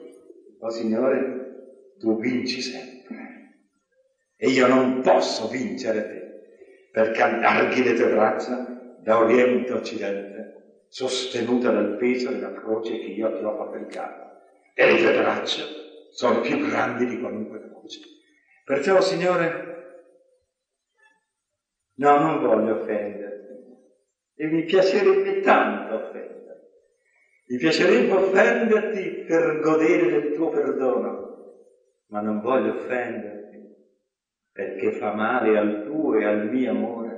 oh 0.60 0.70
Signore, 0.70 1.96
tu 1.98 2.20
vinci 2.20 2.62
sempre. 2.62 2.92
E 4.36 4.50
io 4.50 4.68
non 4.68 5.02
posso 5.02 5.48
vincere 5.48 6.02
te, 6.02 6.89
perché 6.92 7.22
allarghi 7.22 7.84
le 7.84 7.94
tue 7.94 8.10
braccia 8.10 8.96
da 9.00 9.20
oriente 9.20 9.72
a 9.72 9.76
occidente, 9.76 10.86
sostenuta 10.89 11.72
dal 11.72 11.96
peso 11.96 12.30
della 12.32 12.52
croce 12.54 12.98
che 12.98 13.06
io 13.06 13.38
ti 13.38 13.44
ho 13.44 13.56
fabbricato. 13.56 14.30
E 14.74 14.91
le 14.91 14.97
tue 15.01 15.13
braccia 15.13 15.63
sono 16.11 16.41
più 16.41 16.67
grandi 16.67 17.05
di 17.05 17.19
qualunque 17.19 17.69
croce. 17.69 17.99
Perciò, 18.63 19.01
Signore, 19.01 19.72
No, 22.01 22.17
non 22.17 22.41
voglio 22.41 22.82
offenderti. 22.82 23.49
E 24.36 24.47
mi 24.47 24.63
piacerebbe 24.63 25.41
tanto 25.41 25.95
offenderti. 25.95 26.39
Mi 27.47 27.57
piacerebbe 27.57 28.13
offenderti 28.13 29.24
per 29.28 29.59
godere 29.59 30.07
del 30.07 30.34
tuo 30.34 30.49
perdono, 30.49 31.57
ma 32.07 32.22
non 32.22 32.41
voglio 32.41 32.74
offenderti 32.74 33.39
perché 34.51 34.91
fa 34.93 35.13
male 35.13 35.57
al 35.57 35.84
tuo 35.84 36.15
e 36.15 36.26
al 36.26 36.49
mio 36.49 36.72
amore. 36.72 37.17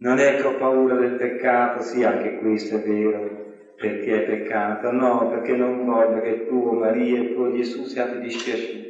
Non 0.00 0.18
è 0.18 0.36
che 0.36 0.42
ho 0.42 0.56
paura 0.56 0.96
del 0.96 1.16
peccato, 1.16 1.80
sì, 1.82 2.02
anche 2.02 2.38
questo 2.38 2.76
è 2.76 2.82
vero, 2.82 3.47
perché 3.78 4.24
è 4.24 4.26
peccato, 4.26 4.90
no, 4.90 5.28
perché 5.28 5.54
non 5.54 5.84
voglio 5.84 6.20
che 6.20 6.46
tuo 6.48 6.72
Maria 6.72 7.20
e 7.20 7.32
tuo 7.32 7.52
Gesù 7.54 7.84
siate 7.84 8.18
dispiaciuti. 8.18 8.86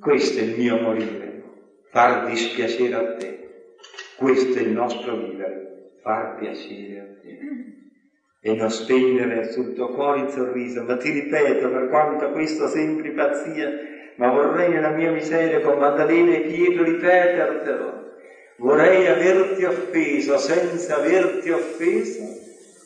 Questo 0.00 0.40
è 0.40 0.42
il 0.42 0.56
mio 0.56 0.80
morire 0.80 1.34
far 1.94 2.26
dispiacere 2.26 2.94
a 2.96 3.14
te. 3.14 3.38
Questo 4.16 4.58
è 4.58 4.62
il 4.62 4.70
nostro 4.70 5.14
vivere, 5.14 5.92
far 6.02 6.34
piacere 6.34 6.98
a 6.98 7.20
te. 7.22 7.38
E 8.40 8.54
non 8.54 8.68
spegnere 8.68 9.52
sul 9.52 9.74
tuo 9.74 9.90
cuore 9.90 10.22
il 10.22 10.30
sorriso, 10.30 10.82
ma 10.82 10.96
ti 10.96 11.10
ripeto, 11.10 11.70
per 11.70 11.88
quanto 11.88 12.32
questo 12.32 12.66
sembri 12.66 13.12
pazzia, 13.12 13.70
ma 14.16 14.30
vorrei 14.30 14.70
nella 14.70 14.90
mia 14.90 15.12
miseria 15.12 15.60
con 15.60 15.78
Maddalena 15.78 16.34
e 16.34 16.40
Pietro 16.40 16.82
ripetertelo. 16.82 18.02
Vorrei 18.56 19.06
averti 19.06 19.62
offeso 19.62 20.36
senza 20.36 20.96
averti 20.96 21.50
offeso 21.50 22.43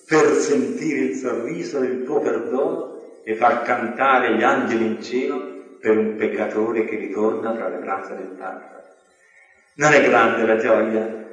per 0.09 0.33
sentire 0.33 1.01
il 1.01 1.15
sorriso 1.17 1.81
del 1.81 2.03
tuo 2.05 2.21
perdono 2.21 2.97
e 3.23 3.35
far 3.35 3.63
cantare 3.63 4.35
gli 4.35 4.43
angeli 4.43 4.87
in 4.87 5.03
cielo 5.03 5.77
per 5.79 5.99
un 5.99 6.17
peccatore 6.17 6.87
che 6.87 6.97
ritorna 6.97 7.53
tra 7.53 7.69
le 7.69 7.77
braccia 7.77 8.15
del 8.15 8.35
Padre. 8.39 8.67
Non 9.75 9.93
è 9.93 10.03
grande 10.03 10.47
la 10.47 10.57
gioia? 10.57 11.27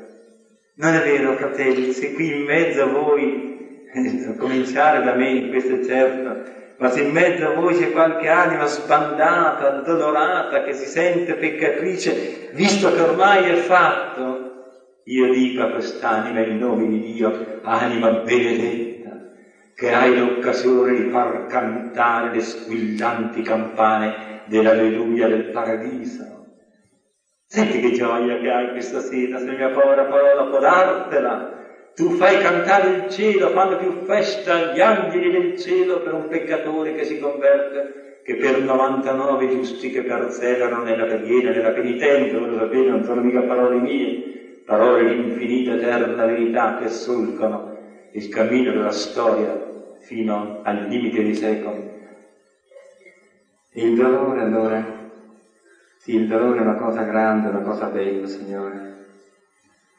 Non 0.73 0.93
è 0.93 1.01
vero, 1.01 1.36
fratelli, 1.38 1.93
se 1.93 2.13
qui 2.13 2.36
in 2.36 2.43
mezzo 2.43 2.84
a 2.84 2.88
voi, 2.88 3.86
a 4.28 4.36
cominciare 4.36 5.01
da 5.01 5.13
me, 5.13 5.47
questo 5.47 5.76
è 5.76 5.86
certo, 5.86 6.51
ma 6.78 6.89
se 6.89 7.01
in 7.01 7.11
mezzo 7.11 7.47
a 7.47 7.53
voi 7.53 7.76
c'è 7.78 7.91
qualche 7.91 8.28
anima 8.28 8.65
sbandata, 8.65 9.78
addolorata, 9.78 10.63
che 10.63 10.73
si 10.73 10.86
sente 10.86 11.36
peccatrice, 11.36 12.49
visto 12.51 12.93
che 12.93 12.99
ormai 12.99 13.49
è 13.49 13.55
fatto, 13.55 14.45
io 15.06 15.32
dico 15.32 15.62
a 15.62 15.70
quest'anima 15.70 16.41
in 16.41 16.58
nome 16.58 16.88
di 16.88 16.99
Dio, 16.99 17.60
anima 17.62 18.10
benedetta, 18.22 19.28
che 19.74 19.93
hai 19.93 20.18
l'occasione 20.18 20.93
di 20.93 21.10
far 21.10 21.47
cantare 21.47 22.32
le 22.32 22.41
squillanti 22.41 23.41
campane 23.41 24.43
dell'alleluia 24.45 25.28
del 25.28 25.49
paradiso 25.49 26.36
Senti 27.47 27.80
che 27.80 27.91
gioia 27.91 28.38
che 28.39 28.49
hai 28.49 28.72
questa 28.72 28.99
sera, 28.99 29.38
se 29.38 29.51
mia 29.51 29.70
povera 29.70 30.03
parola 30.06 30.43
può 30.45 30.60
dartela. 30.60 31.53
Tu 31.93 32.10
fai 32.10 32.39
cantare 32.39 32.89
il 32.89 33.10
cielo, 33.10 33.49
fanno 33.51 33.78
più 33.78 34.03
festa 34.03 34.74
gli 34.74 34.82
angeli 34.82 35.30
del 35.30 35.58
cielo 35.58 36.01
per 36.01 36.14
un 36.14 36.28
peccatore 36.28 36.93
che 36.93 37.06
si 37.06 37.18
converte 37.20 38.20
che 38.24 38.36
per 38.36 38.60
99 38.60 39.49
giusti 39.49 39.89
che 39.91 40.01
perseverano 40.01 40.84
nella 40.84 41.06
preghiera, 41.06 41.51
nella 41.51 41.72
penitenza, 41.72 42.39
voi 42.39 42.49
lo 42.49 42.89
non 42.89 43.03
sono 43.03 43.22
mica 43.22 43.43
parole 43.43 43.78
mie, 43.78 44.45
parole 44.66 45.05
di 45.05 45.22
infinita 45.22 45.76
eterna 45.76 46.26
verità 46.26 46.78
che 46.78 46.89
solcano 46.89 47.78
il 48.11 48.28
cammino 48.30 48.72
della 48.72 48.91
storia 48.91 49.74
fino 49.99 50.61
al 50.63 50.88
limite 50.88 51.24
dei 51.24 51.36
secoli. 51.36 51.93
Il 53.74 53.95
dolore 53.95 54.41
allora, 54.41 55.09
sì, 55.99 56.16
il 56.16 56.28
dolore 56.28 56.59
è 56.59 56.61
una 56.61 56.78
cosa 56.78 57.03
grande, 57.03 57.49
una 57.49 57.61
cosa 57.61 57.88
bella, 57.88 58.26
Signore, 58.26 58.93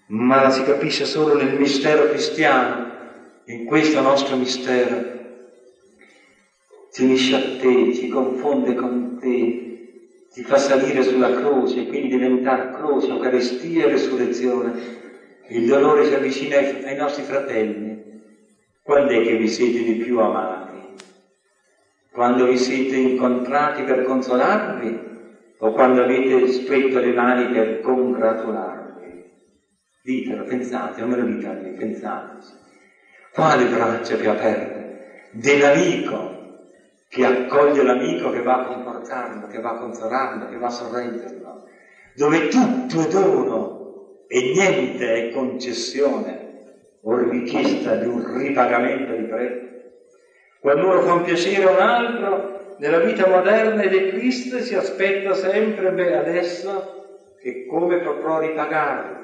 ma 0.07 0.41
la 0.41 0.51
si 0.51 0.63
capisce 0.63 1.05
solo 1.05 1.35
nel 1.35 1.59
mistero 1.59 2.09
cristiano, 2.09 2.95
in 3.47 3.65
questo 3.67 4.01
nostro 4.01 4.37
mistero. 4.37 5.15
Si 6.91 7.05
unisce 7.05 7.35
a 7.35 7.59
te, 7.61 7.93
si 7.93 8.09
confonde 8.09 8.75
con 8.75 9.19
te, 9.21 9.66
ti 10.37 10.43
fa 10.43 10.59
salire 10.59 11.03
sulla 11.03 11.35
croce, 11.35 11.87
quindi 11.87 12.09
diventare 12.09 12.71
croce, 12.73 13.09
Eucaristia 13.09 13.87
e 13.87 13.89
resurrezione. 13.89 14.75
Il 15.49 15.67
dolore 15.67 16.05
si 16.05 16.13
avvicina 16.13 16.59
ai, 16.59 16.95
nostri 16.95 17.23
fratelli. 17.23 18.21
Quando 18.83 19.13
è 19.13 19.23
che 19.23 19.37
vi 19.39 19.49
siete 19.49 19.83
di 19.83 19.95
più 19.95 20.19
amati? 20.19 20.67
quando 22.13 22.47
vi 22.47 22.59
siete 22.59 22.97
incontrati 22.97 23.83
per 23.83 24.03
consolarvi 24.05 25.01
o 25.59 25.73
quando 25.73 26.03
avete 26.03 26.49
stretto 26.49 26.99
le 26.99 27.13
mani 27.13 27.53
per 27.53 27.81
congratularvi. 27.81 29.25
Ditelo, 30.03 30.45
pensate, 30.45 31.01
non 31.01 31.11
me 31.11 31.17
lo 31.17 31.25
dite 31.25 31.47
a 31.47 31.53
me, 31.53 31.69
pensateci. 31.71 32.53
Quale 33.33 33.65
braccia 33.67 34.17
più 34.17 34.31
aperte 34.31 35.29
dell'amico 35.31 36.36
che 37.09 37.25
accoglie 37.25 37.83
l'amico 37.83 38.31
che 38.31 38.43
va 38.43 38.63
a 38.63 38.67
confortarlo, 38.67 39.47
che 39.47 39.61
va 39.61 39.71
a 39.71 39.79
consolarlo, 39.79 40.49
che 40.49 40.57
va 40.57 40.71
sorrenderlo, 40.71 41.63
dove 42.15 42.49
tutto 42.49 43.01
è 43.01 43.07
dono 43.09 44.25
e 44.27 44.41
niente 44.53 45.15
è 45.15 45.31
concessione 45.31 46.45
o 47.03 47.17
richiesta 47.19 47.95
di 47.97 48.07
un 48.07 48.37
ripagamento 48.37 49.13
di 49.13 49.23
prezzo. 49.23 49.65
Quando 50.61 50.89
uno 50.89 51.01
fa 51.03 51.13
un 51.13 51.23
piacere 51.23 51.65
a 51.65 51.71
un 51.71 51.79
altro, 51.79 52.75
nella 52.79 52.99
vita 52.99 53.29
moderna 53.29 53.83
ed 53.83 54.11
Cristo 54.11 54.59
si 54.59 54.75
aspetta 54.75 55.33
sempre, 55.35 55.93
beh, 55.93 56.17
adesso 56.17 56.95
che 57.41 57.65
come 57.67 57.99
potrò 57.99 58.41
ripagarlo. 58.41 59.15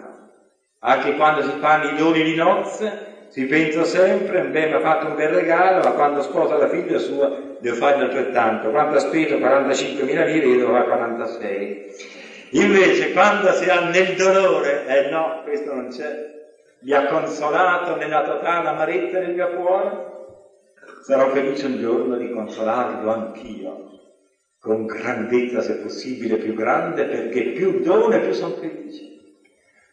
Anche 0.80 1.16
quando 1.16 1.42
si 1.42 1.58
fanno 1.58 1.90
i 1.90 1.96
doni 1.96 2.22
di 2.22 2.34
nozze, 2.34 3.21
si 3.32 3.46
pensa 3.46 3.84
sempre, 3.84 4.42
beh, 4.42 4.66
mi 4.66 4.74
ha 4.74 4.80
fatto 4.80 5.06
un 5.06 5.14
bel 5.14 5.30
regalo, 5.30 5.82
ma 5.82 5.92
quando 5.92 6.20
sposa 6.20 6.58
la 6.58 6.68
figlia 6.68 6.98
sua 6.98 7.34
devo 7.60 7.76
fargli 7.76 8.02
altrettanto. 8.02 8.68
Quando 8.68 8.96
ha 8.96 9.00
speso? 9.00 9.36
45.000 9.36 10.04
lire, 10.04 10.46
io 10.46 10.56
devo 10.58 10.72
fare 10.72 10.84
46. 10.84 11.86
Invece, 12.50 13.12
quando 13.12 13.50
si 13.52 13.70
ha 13.70 13.88
nel 13.88 14.16
dolore, 14.16 14.86
eh 14.86 15.08
no, 15.08 15.40
questo 15.44 15.72
non 15.72 15.88
c'è, 15.88 16.12
mi 16.80 16.92
ha 16.92 17.06
consolato 17.06 17.96
nella 17.96 18.22
totale 18.22 18.68
amarezza 18.68 19.18
del 19.20 19.32
mio 19.32 19.48
cuore, 19.54 20.10
sarò 21.02 21.30
felice 21.30 21.64
un 21.64 21.78
giorno 21.78 22.16
di 22.16 22.30
consolarlo 22.30 23.10
anch'io, 23.10 23.88
con 24.60 24.84
grandezza 24.84 25.62
se 25.62 25.76
possibile 25.76 26.36
più 26.36 26.52
grande, 26.52 27.06
perché 27.06 27.52
più 27.52 27.80
dono 27.80 28.14
e 28.14 28.20
più 28.20 28.32
sono 28.32 28.56
felice, 28.56 29.04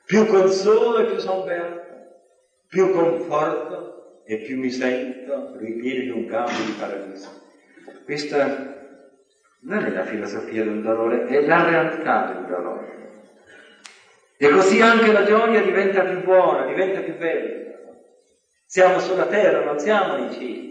più 0.06 0.26
consolo 0.26 0.98
e 0.98 1.06
più 1.06 1.20
sono 1.20 1.44
beato, 1.44 1.79
più 2.70 2.92
conforto 2.92 4.22
e 4.26 4.38
più 4.38 4.60
mi 4.60 4.70
sento 4.70 5.58
ripieno 5.58 6.04
di 6.04 6.10
un 6.12 6.26
campo 6.28 6.62
di 6.64 6.76
paradiso. 6.78 7.42
Questa 8.06 8.78
non 9.62 9.86
è 9.86 9.90
la 9.90 10.04
filosofia 10.04 10.64
del 10.64 10.82
dolore, 10.82 11.26
è 11.26 11.42
la 11.42 11.68
realtà 11.68 12.32
del 12.32 12.46
dolore. 12.46 12.98
E 14.38 14.50
così 14.50 14.80
anche 14.82 15.12
la 15.12 15.26
gioia 15.26 15.62
diventa 15.62 16.04
più 16.04 16.22
buona, 16.24 16.68
diventa 16.68 17.02
più 17.02 17.18
bella. 17.18 17.58
Siamo 18.66 19.00
sulla 19.00 19.26
terra, 19.26 19.66
non 19.66 19.80
siamo 19.80 20.16
nei 20.18 20.32
cieli. 20.32 20.70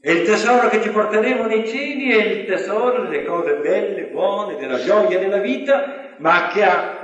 E 0.00 0.12
il 0.12 0.26
tesoro 0.26 0.68
che 0.68 0.82
ci 0.82 0.90
porteremo 0.90 1.46
nei 1.46 1.66
cieli 1.66 2.10
è 2.10 2.24
il 2.24 2.46
tesoro 2.46 3.02
delle 3.02 3.24
cose 3.24 3.54
belle, 3.56 4.06
buone, 4.06 4.56
della 4.56 4.78
gioia 4.78 5.18
della 5.18 5.38
vita, 5.38 6.14
ma 6.18 6.48
che 6.52 6.64
ha 6.64 6.97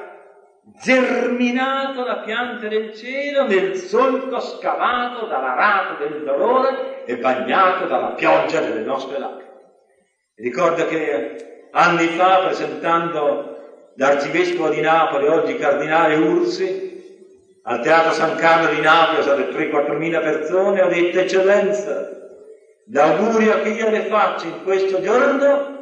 germinato 0.83 2.05
la 2.05 2.19
pianta 2.19 2.67
del 2.69 2.95
cielo 2.95 3.47
nel 3.47 3.77
solco 3.77 4.41
scavato 4.41 5.27
dall'arato 5.27 6.03
del 6.03 6.23
dolore 6.25 7.05
e 7.05 7.17
bagnato 7.19 7.87
dalla 7.87 8.13
pioggia 8.13 8.61
delle 8.61 8.81
nostre 8.81 9.19
lacrime. 9.19 9.53
Ricordo 10.37 10.87
che 10.87 11.69
anni 11.71 12.07
fa, 12.09 12.45
presentando 12.47 13.93
l'arcivescovo 13.97 14.69
di 14.71 14.81
Napoli, 14.81 15.29
oggi 15.29 15.57
cardinale 15.57 16.17
Ursi, 16.17 16.93
al 17.65 17.81
Teatro 17.81 18.13
San 18.13 18.37
Carlo 18.37 18.75
di 18.75 18.81
Napoli, 18.81 19.23
sono 19.23 19.43
3-4 19.43 19.97
mila 19.97 20.21
persone, 20.21 20.83
ho 20.83 20.89
detto 20.89 21.19
eccellenza, 21.21 22.15
L'augurio 22.93 23.63
che 23.63 23.71
io 23.71 23.89
le 23.89 24.03
faccio 24.03 24.47
in 24.47 24.63
questo 24.63 25.01
giorno, 25.01 25.73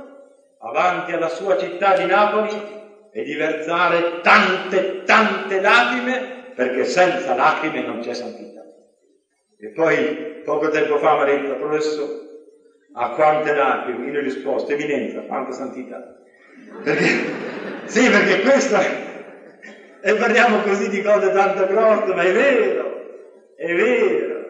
avanti 0.60 1.10
alla 1.10 1.28
sua 1.28 1.58
città 1.58 1.96
di 1.96 2.04
Napoli, 2.04 2.80
è 3.12 3.22
di 3.22 3.34
versare 3.34 4.20
tante, 4.22 5.02
tante 5.04 5.60
lacrime, 5.60 6.52
perché 6.54 6.84
senza 6.84 7.34
lacrime 7.34 7.82
non 7.82 8.00
c'è 8.00 8.14
santità. 8.14 8.62
E 9.58 9.68
poi, 9.68 10.40
poco 10.42 10.70
tempo 10.70 10.96
fa 10.96 11.16
mi 11.16 11.20
ha 11.20 11.24
detto, 11.24 11.56
professore, 11.56 12.20
a 12.94 13.10
quante 13.10 13.54
lacrime? 13.54 14.10
Io 14.10 14.18
ho 14.18 14.22
risposto, 14.22 14.72
eminenza, 14.72 15.18
a 15.18 15.24
quanta 15.24 15.52
santità. 15.52 16.22
Perché, 16.82 17.04
sì, 17.84 18.08
perché 18.08 18.40
questo, 18.40 18.76
e 20.00 20.14
parliamo 20.14 20.62
così 20.62 20.88
di 20.88 21.02
cose 21.02 21.32
tanto 21.32 21.66
grosse, 21.66 22.14
ma 22.14 22.22
è 22.22 22.32
vero, 22.32 23.54
è 23.54 23.74
vero. 23.74 24.40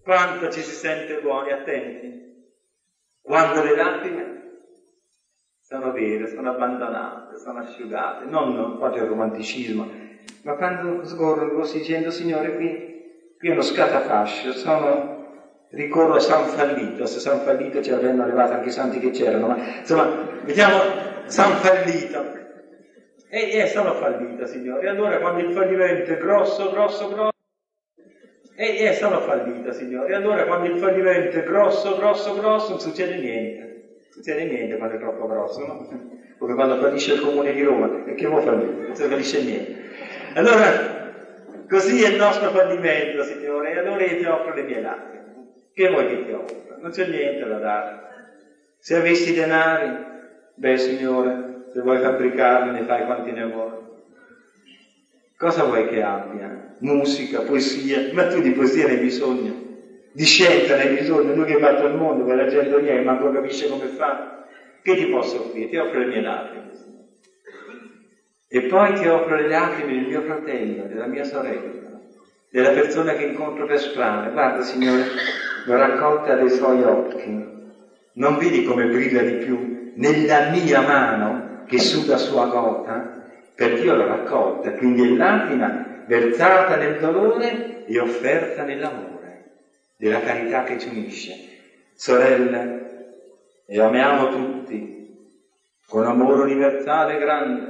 Quanto 0.00 0.48
ci 0.48 0.60
si 0.60 0.72
sente 0.72 1.20
buoni, 1.20 1.50
attenti. 1.50 2.18
Quando 3.20 3.62
le 3.64 3.76
lacrime 3.76 4.39
sono 5.70 5.92
vere, 5.92 6.26
sono 6.26 6.50
abbandonate, 6.50 7.38
sono 7.38 7.60
asciugate, 7.60 8.24
non, 8.24 8.56
non 8.56 8.76
quanto 8.76 8.98
il 8.98 9.04
romanticismo, 9.04 9.88
ma 10.42 10.54
quando 10.54 11.06
scorrono 11.06 11.52
così 11.52 11.78
dicendo, 11.78 12.10
Signore, 12.10 12.56
qui, 12.56 13.34
qui 13.38 13.48
è 13.48 13.52
uno 13.52 13.62
scatafascio, 13.62 14.50
sono, 14.50 15.28
ricorro 15.70 16.14
a 16.14 16.18
San 16.18 16.46
Fallito, 16.46 17.06
se 17.06 17.20
San 17.20 17.42
Fallito 17.42 17.80
ci 17.80 17.92
avrebbero 17.92 18.24
arrivato 18.24 18.54
anche 18.54 18.70
i 18.70 18.72
santi 18.72 18.98
che 18.98 19.10
c'erano, 19.10 19.46
ma 19.46 19.58
insomma, 19.78 20.10
vediamo 20.42 20.76
San 21.26 21.52
Fallito. 21.52 22.38
E, 23.28 23.58
e 23.58 23.66
sono 23.68 23.94
fallita, 23.94 24.46
Signore. 24.46 24.88
Allora 24.88 25.18
quando 25.18 25.38
il 25.38 25.52
fallimento 25.52 26.10
è 26.10 26.18
grosso, 26.18 26.72
grosso, 26.72 27.08
grosso, 27.10 27.36
e, 28.56 28.86
e 28.86 28.92
sono 28.94 29.20
fallita, 29.20 29.70
Signore. 29.70 30.16
Allora 30.16 30.46
quando 30.46 30.66
il 30.66 30.78
fallimento 30.78 31.38
è 31.38 31.44
grosso, 31.44 31.96
grosso, 31.96 32.34
grosso, 32.34 32.70
non 32.70 32.80
succede 32.80 33.18
niente. 33.18 33.69
Non 34.20 34.28
succede 34.28 34.50
niente 34.50 34.76
quando 34.76 34.96
è 34.96 34.98
troppo 34.98 35.26
grosso, 35.26 35.64
no? 35.64 35.88
Come 36.36 36.52
quando 36.52 36.76
fallisce 36.76 37.14
il 37.14 37.20
comune 37.22 37.54
di 37.54 37.62
Roma, 37.62 38.04
e 38.04 38.14
che 38.16 38.26
vuoi 38.26 38.42
fallire? 38.42 38.88
Non 38.88 38.94
fallisce 38.94 39.42
niente. 39.42 39.76
Allora, 40.34 41.14
così 41.66 42.02
è 42.02 42.08
il 42.08 42.16
nostro 42.16 42.50
fallimento, 42.50 43.22
Signore, 43.22 43.72
e 43.72 43.78
allora 43.78 44.04
io 44.04 44.18
ti 44.18 44.26
offro 44.26 44.52
le 44.52 44.62
mie 44.64 44.80
lacrime. 44.82 45.24
Che 45.72 45.88
vuoi 45.88 46.06
che 46.06 46.24
ti 46.26 46.32
offra? 46.32 46.76
Non 46.82 46.90
c'è 46.90 47.08
niente 47.08 47.46
da 47.46 47.58
dare. 47.60 47.98
Se 48.78 48.94
avessi 48.94 49.32
denari, 49.32 49.90
beh, 50.52 50.76
Signore, 50.76 51.68
se 51.72 51.80
vuoi 51.80 52.02
fabbricarli, 52.02 52.72
ne 52.72 52.84
fai 52.84 53.06
quanti 53.06 53.32
ne 53.32 53.44
vuoi. 53.46 53.78
Cosa 55.38 55.64
vuoi 55.64 55.88
che 55.88 56.02
abbia? 56.02 56.74
Musica, 56.80 57.40
poesia, 57.40 58.12
ma 58.12 58.26
tu 58.26 58.42
di 58.42 58.50
poesia 58.50 58.86
ne 58.86 58.92
hai 58.92 58.98
bisogno, 58.98 59.69
di 60.12 60.24
scienza 60.24 60.76
ne 60.76 60.82
hai 60.82 60.94
bisogno, 60.96 61.34
lui 61.34 61.44
che 61.44 61.58
va 61.58 61.68
al 61.68 61.96
mondo, 61.96 62.24
quella 62.24 62.46
gente 62.48 62.78
lì, 62.78 63.02
ma 63.02 63.18
non 63.18 63.32
capisce 63.32 63.68
come 63.68 63.86
fa. 63.86 64.44
Che 64.82 64.94
ti 64.96 65.06
posso 65.06 65.40
offrire? 65.40 65.68
Ti 65.68 65.76
offro 65.76 65.98
le 66.00 66.06
mie 66.06 66.20
lacrime. 66.20 66.68
E 68.48 68.62
poi 68.62 68.94
ti 68.94 69.06
offro 69.06 69.36
le 69.36 69.46
lacrime 69.46 69.92
del 69.92 70.06
mio 70.06 70.20
fratello, 70.22 70.84
della 70.84 71.06
mia 71.06 71.24
sorella, 71.24 72.00
della 72.50 72.70
persona 72.70 73.12
che 73.12 73.24
incontro 73.24 73.66
per 73.66 73.78
strada. 73.78 74.28
Guarda, 74.28 74.62
Signore, 74.62 75.04
l'ho 75.64 75.76
raccolta 75.76 76.34
dai 76.34 76.50
suoi 76.50 76.82
occhi. 76.82 77.48
Non 78.12 78.36
vedi 78.38 78.64
come 78.64 78.86
brilla 78.86 79.22
di 79.22 79.34
più 79.34 79.92
nella 79.94 80.48
mia 80.50 80.80
mano 80.80 81.64
che 81.66 81.78
suda 81.78 82.16
sua 82.16 82.46
gota? 82.46 83.18
perché 83.60 83.82
io 83.82 83.94
l'ho 83.94 84.06
raccolta, 84.06 84.72
quindi 84.72 85.02
è 85.02 85.16
lacrima 85.16 86.04
versata 86.06 86.76
nel 86.76 86.98
dolore 86.98 87.84
e 87.84 88.00
offerta 88.00 88.62
nell'amore, 88.62 89.09
della 90.00 90.20
carità 90.20 90.62
che 90.62 90.78
ci 90.78 90.88
unisce. 90.88 91.34
Sorelle, 91.94 92.78
e 93.66 93.78
amiamo 93.78 94.30
tutti 94.30 94.98
con 95.86 96.06
amore 96.06 96.40
universale 96.40 97.18
grande, 97.18 97.68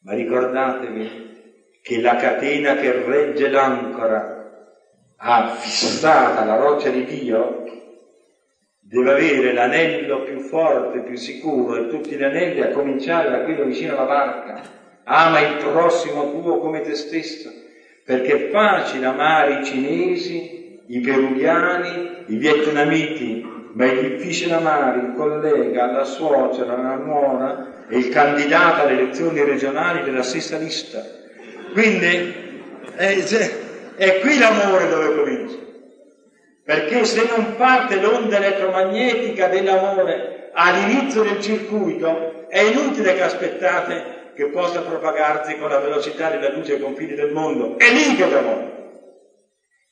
Ma 0.00 0.12
ricordatevi 0.12 1.30
che 1.80 2.00
la 2.00 2.16
catena 2.16 2.74
che 2.74 2.92
regge 3.04 3.48
l'ancora 3.48 4.66
ha 5.16 5.48
fissata 5.54 6.44
la 6.44 6.56
roccia 6.56 6.90
di 6.90 7.04
Dio 7.04 7.64
deve 8.80 9.12
avere 9.12 9.52
l'anello 9.54 10.24
più 10.24 10.40
forte, 10.40 11.00
più 11.00 11.16
sicuro 11.16 11.82
di 11.82 11.88
tutti 11.88 12.14
gli 12.14 12.22
anelli, 12.22 12.60
a 12.60 12.72
cominciare 12.72 13.30
da 13.30 13.44
quello 13.44 13.64
vicino 13.64 13.96
alla 13.96 14.04
barca. 14.04 14.60
Ama 15.04 15.40
il 15.40 15.56
prossimo 15.56 16.30
tuo 16.30 16.58
come 16.58 16.82
te 16.82 16.94
stesso, 16.94 17.50
perché 18.04 18.48
è 18.48 18.50
facile 18.50 19.06
amare 19.06 19.60
i 19.60 19.64
cinesi, 19.64 20.51
i 20.86 21.00
peruviani, 21.00 22.24
i 22.26 22.36
vietnamiti, 22.36 23.46
ma 23.74 23.86
è 23.86 24.00
difficile 24.00 24.54
amare 24.54 25.00
il 25.00 25.14
collega, 25.16 25.90
la 25.90 26.04
suocera, 26.04 26.76
la 26.76 26.96
nuora 26.96 27.86
e 27.88 27.96
il 27.96 28.08
candidato 28.08 28.82
alle 28.82 29.00
elezioni 29.00 29.42
regionali 29.42 30.02
della 30.02 30.22
stessa 30.22 30.58
lista. 30.58 31.04
Quindi 31.72 32.34
è, 32.96 33.16
è 33.96 34.20
qui 34.20 34.38
l'amore 34.38 34.88
dove 34.88 35.14
comincia. 35.14 35.56
Perché 36.64 37.04
se 37.04 37.26
non 37.34 37.56
parte 37.56 38.00
l'onda 38.00 38.36
elettromagnetica 38.36 39.48
dell'amore 39.48 40.50
all'inizio 40.52 41.22
del 41.22 41.40
circuito, 41.40 42.46
è 42.48 42.60
inutile 42.60 43.14
che 43.14 43.22
aspettate 43.22 44.20
che 44.34 44.46
possa 44.46 44.82
propagarsi 44.82 45.56
con 45.58 45.70
la 45.70 45.78
velocità 45.78 46.30
della 46.30 46.50
luce 46.50 46.74
ai 46.74 46.80
confini 46.80 47.14
del 47.14 47.32
mondo. 47.32 47.78
È 47.78 47.90
lì 47.90 48.14
che 48.14 48.28
l'amore. 48.28 48.71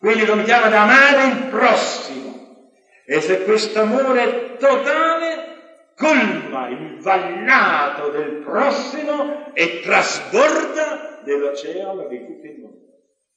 Quindi 0.00 0.24
cominciamo 0.24 0.64
ad 0.64 0.72
amare 0.72 1.26
il 1.26 1.48
prossimo. 1.50 2.72
E 3.04 3.20
se 3.20 3.44
questo 3.44 3.82
amore 3.82 4.56
totale 4.56 5.90
colma 5.94 6.68
il 6.68 6.98
vallato 7.00 8.08
del 8.08 8.36
prossimo 8.36 9.52
e 9.52 9.80
trasborda 9.82 11.20
dell'oceano 11.22 12.06
di 12.08 12.24
tutto 12.24 12.46
il 12.46 12.60
mondo. 12.60 12.78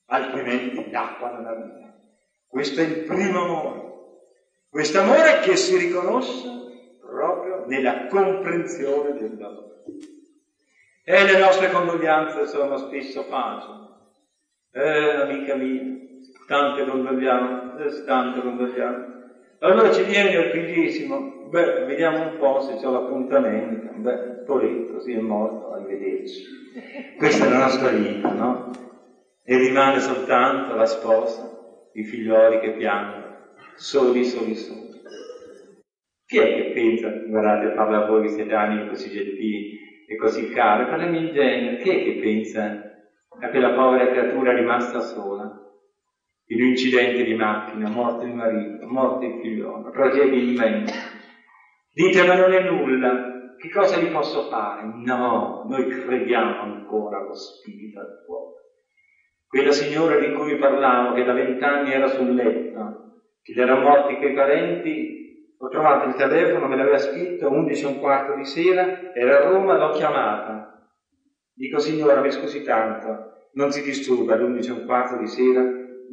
Altrimenti 0.05 0.89
l'acqua 0.89 1.31
non 1.31 1.73
vita. 1.73 1.93
Questo 2.47 2.79
è 2.79 2.85
il 2.85 3.03
primo 3.03 3.43
amore. 3.43 3.81
Questo 4.69 5.01
amore 5.01 5.41
che 5.41 5.57
si 5.57 5.75
riconosce 5.75 6.47
proprio 7.01 7.65
nella 7.65 8.07
comprensione 8.07 9.17
del 9.19 9.37
valore. 9.37 9.81
E 11.03 11.23
le 11.25 11.37
nostre 11.37 11.69
condoglianze 11.71 12.47
sono 12.47 12.77
spesso 12.77 13.23
facili. 13.23 13.81
Eh, 14.71 15.09
amica 15.09 15.55
mia, 15.55 16.02
tante 16.47 16.85
condoglianze, 16.85 18.03
tante 18.05 18.41
condoglianze. 18.41 19.11
Allora 19.59 19.91
ci 19.91 20.03
viene 20.03 20.31
il 20.31 20.51
figlissimo, 20.51 21.47
beh, 21.49 21.85
vediamo 21.85 22.21
un 22.21 22.37
po' 22.37 22.59
se 22.59 22.75
c'è 22.75 22.89
l'appuntamento, 22.89 23.93
beh, 23.95 24.43
poretto, 24.45 24.99
si 24.99 25.13
è 25.13 25.19
morto, 25.19 25.71
arrivederci. 25.71 27.15
Questa 27.17 27.45
è 27.45 27.49
la 27.49 27.59
nostra 27.59 27.89
vita, 27.89 28.31
no? 28.31 28.71
E 29.41 29.57
rimane 29.57 29.99
soltanto 29.99 30.75
la 30.75 30.85
sposa, 30.85 31.49
i 31.93 32.03
figlioli 32.03 32.59
che 32.59 32.71
piangono, 32.71 33.37
soli, 33.75 34.25
soli, 34.25 34.55
soli. 34.55 35.01
Chi 36.25 36.37
è 36.39 36.55
che 36.55 36.71
pensa, 36.73 37.09
guardate, 37.09 37.73
parla 37.73 38.03
a 38.03 38.07
voi 38.07 38.23
che 38.23 38.29
siete 38.29 38.53
animi 38.53 38.89
così 38.89 39.09
gentili 39.11 39.77
e 40.07 40.15
così 40.17 40.49
cari, 40.49 40.85
parlami 40.85 41.17
in 41.17 41.33
genere, 41.33 41.77
chi 41.77 41.89
è 41.89 42.03
che 42.03 42.19
pensa 42.19 42.81
a 43.39 43.49
quella 43.49 43.71
povera 43.71 44.07
creatura 44.07 44.53
rimasta 44.53 44.99
sola? 44.99 45.62
In 46.45 46.61
un 46.61 46.67
incidente 46.69 47.23
di 47.23 47.33
macchina, 47.35 47.89
morte 47.89 48.25
il 48.25 48.33
marito, 48.33 48.85
morte 48.87 49.25
il 49.25 49.39
figliolo, 49.41 49.89
tragedia 49.91 50.41
immensa. 50.41 51.11
Dite 51.93 52.27
ma 52.27 52.35
non 52.35 52.51
è 52.51 52.59
nulla, 52.59 53.55
che 53.57 53.69
cosa 53.69 53.97
gli 53.97 54.11
posso 54.11 54.49
fare? 54.49 54.83
No, 55.05 55.63
noi 55.69 55.87
crediamo 55.87 56.61
ancora 56.63 57.19
allo 57.19 57.33
spirito 57.33 57.99
al 58.01 58.23
cuore. 58.25 58.51
Quella 59.47 59.71
signora 59.71 60.19
di 60.19 60.33
cui 60.33 60.57
parlavo, 60.57 61.13
che 61.13 61.23
da 61.23 61.31
vent'anni 61.31 61.91
era 61.91 62.07
sul 62.07 62.33
letto, 62.33 63.13
che 63.41 63.53
gli 63.53 63.59
erano 63.59 63.87
morti 63.87 64.17
quei 64.17 64.33
parenti, 64.33 65.55
ho 65.57 65.67
trovato 65.69 66.09
il 66.09 66.15
telefono, 66.15 66.67
me 66.67 66.75
l'aveva 66.75 66.97
scritto, 66.97 67.49
11 67.49 67.83
e 67.83 67.87
un 67.87 67.99
quarto 67.99 68.35
di 68.35 68.43
sera, 68.43 69.13
era 69.13 69.37
a 69.37 69.49
Roma, 69.49 69.77
l'ho 69.77 69.91
chiamata. 69.91 70.83
Dico, 71.53 71.79
signora, 71.79 72.19
mi 72.19 72.31
scusi 72.31 72.63
tanto, 72.63 73.47
non 73.53 73.71
si 73.71 73.81
disturba 73.81 74.33
alle 74.33 74.43
11 74.43 74.69
e 74.69 74.73
un 74.73 74.85
quarto 74.85 75.17
di 75.17 75.27
sera, 75.27 75.63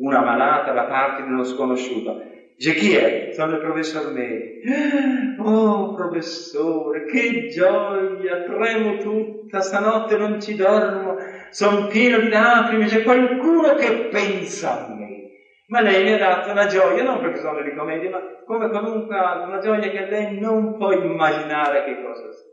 una 0.01 0.21
malata 0.21 0.73
da 0.73 0.85
parte 0.85 1.23
di 1.23 1.29
uno 1.31 1.43
sconosciuto. 1.45 2.15
Dice, 2.55 2.75
chi 2.75 2.93
è? 2.93 3.29
Sono 3.31 3.53
il 3.53 3.59
professor 3.59 4.09
Meri. 4.11 4.59
Oh, 5.37 5.89
professore, 5.95 7.05
che 7.05 7.47
gioia, 7.47 8.37
tremo 8.43 8.97
tutta, 8.97 9.61
stanotte 9.61 10.17
non 10.17 10.39
ci 10.39 10.55
dormo, 10.55 11.15
sono 11.49 11.87
pieno 11.87 12.19
di 12.19 12.29
lacrime, 12.29 12.87
c'è 12.87 13.01
qualcuno 13.01 13.73
che 13.75 14.09
pensa 14.09 14.73
a 14.73 14.77
me. 14.87 15.25
Ma 15.67 15.81
lei 15.81 16.03
mi 16.03 16.11
ha 16.11 16.17
dato 16.17 16.51
una 16.51 16.67
gioia, 16.67 17.03
non 17.03 17.19
perché 17.19 17.39
sono 17.39 17.63
di 17.63 17.73
commedia, 17.73 18.11
ma 18.11 18.21
come 18.45 18.65
altra, 18.65 19.47
una 19.47 19.59
gioia 19.59 19.89
che 19.89 20.03
lei 20.03 20.27
non 20.39 20.73
può 20.73 20.91
immaginare 20.93 21.81
che 21.83 21.97
cosa 21.97 22.29
sia. 22.31 22.51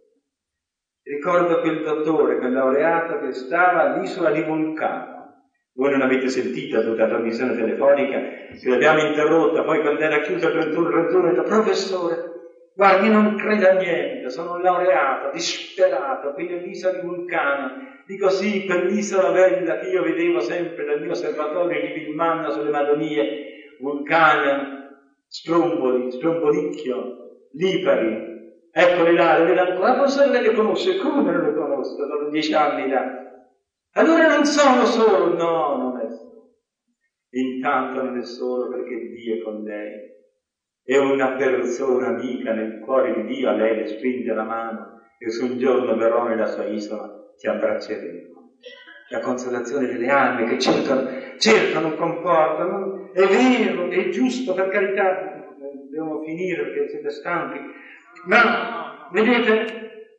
Ricordo 1.04 1.58
quel 1.58 1.80
dottore, 1.80 2.38
quel 2.38 2.52
laureato 2.52 3.18
che 3.18 3.32
stava 3.34 3.80
all'isola 3.82 4.30
di 4.30 4.42
Vulcano. 4.42 5.17
Voi 5.78 5.92
non 5.92 6.02
avete 6.02 6.28
sentito 6.28 6.84
tutta 6.84 7.04
la 7.04 7.10
trasmissione 7.10 7.56
telefonica, 7.56 8.20
che 8.20 8.70
l'abbiamo 8.70 9.00
interrotta, 9.00 9.64
poi 9.64 9.80
quando 9.82 10.02
era 10.02 10.22
chiusa 10.22 10.48
il 10.48 10.54
31 10.54 10.90
31 10.90 11.20
ho 11.20 11.30
detto, 11.30 11.44
professore, 11.44 12.18
guardi, 12.74 13.10
non 13.10 13.36
credo 13.36 13.70
a 13.70 13.74
niente, 13.74 14.30
sono 14.32 14.54
un 14.54 14.62
laureato, 14.62 15.30
disperato, 15.32 16.34
qui 16.34 16.48
nell'isola 16.48 16.98
di 16.98 17.06
Vulcano, 17.06 17.72
Dico 18.08 18.30
sì, 18.30 18.64
per 18.64 18.86
l'isola 18.86 19.32
bella 19.32 19.80
che 19.80 19.90
io 19.90 20.02
vedevo 20.02 20.40
sempre 20.40 20.86
dal 20.86 21.02
mio 21.02 21.12
osservatorio 21.12 21.82
di 21.82 21.92
Vilmanna 21.92 22.50
sulle 22.50 22.70
Madonie, 22.70 23.76
Vulcania, 23.80 24.66
Stromboli, 25.28 26.10
Strombolicchio, 26.10 27.50
Lipari. 27.52 28.36
Eccole 28.72 29.12
là, 29.12 29.40
le 29.40 29.60
ancora. 29.60 29.90
La 29.90 29.96
professore 29.96 30.40
le 30.40 30.54
conosce, 30.54 30.96
come 30.96 31.30
non 31.30 31.44
le 31.44 31.54
conosco? 31.54 32.08
Sono 32.08 32.30
dieci 32.30 32.54
anni 32.54 32.88
là. 32.88 33.27
Allora 33.98 34.28
non 34.28 34.46
sono 34.46 34.86
solo, 34.86 35.34
no, 35.36 35.76
non 35.76 36.00
è 36.00 36.08
solo. 36.08 36.52
Intanto 37.32 38.04
non 38.04 38.20
è 38.20 38.24
solo 38.24 38.70
perché 38.70 39.10
Dio 39.10 39.36
è 39.36 39.42
con 39.42 39.64
lei. 39.64 40.16
È 40.84 40.98
una 40.98 41.32
persona 41.32 42.10
amica 42.10 42.54
nel 42.54 42.80
cuore 42.82 43.16
di 43.16 43.34
Dio, 43.34 43.50
a 43.50 43.54
lei 43.54 43.76
le 43.76 43.88
spinge 43.88 44.34
la 44.34 44.44
mano 44.44 45.02
e 45.18 45.32
se 45.32 45.44
un 45.44 45.58
giorno 45.58 45.96
verrò 45.96 46.28
nella 46.28 46.46
sua 46.46 46.66
isola 46.66 47.10
ti 47.38 47.48
abbracceremo. 47.48 48.36
La 49.10 49.20
consolazione 49.20 49.88
delle 49.88 50.10
anime 50.10 50.48
che 50.48 50.60
cercano, 50.60 51.10
cercano 51.40 51.88
un 51.88 51.96
conforto, 51.96 52.64
no? 52.64 53.12
è 53.14 53.26
vero, 53.26 53.90
è 53.90 54.10
giusto, 54.10 54.54
per 54.54 54.70
carità, 54.70 55.56
dobbiamo 55.58 56.22
finire 56.22 56.66
perché 56.66 56.90
siete 56.90 57.10
stanchi, 57.10 57.60
ma 58.26 59.10
vedete, 59.12 60.18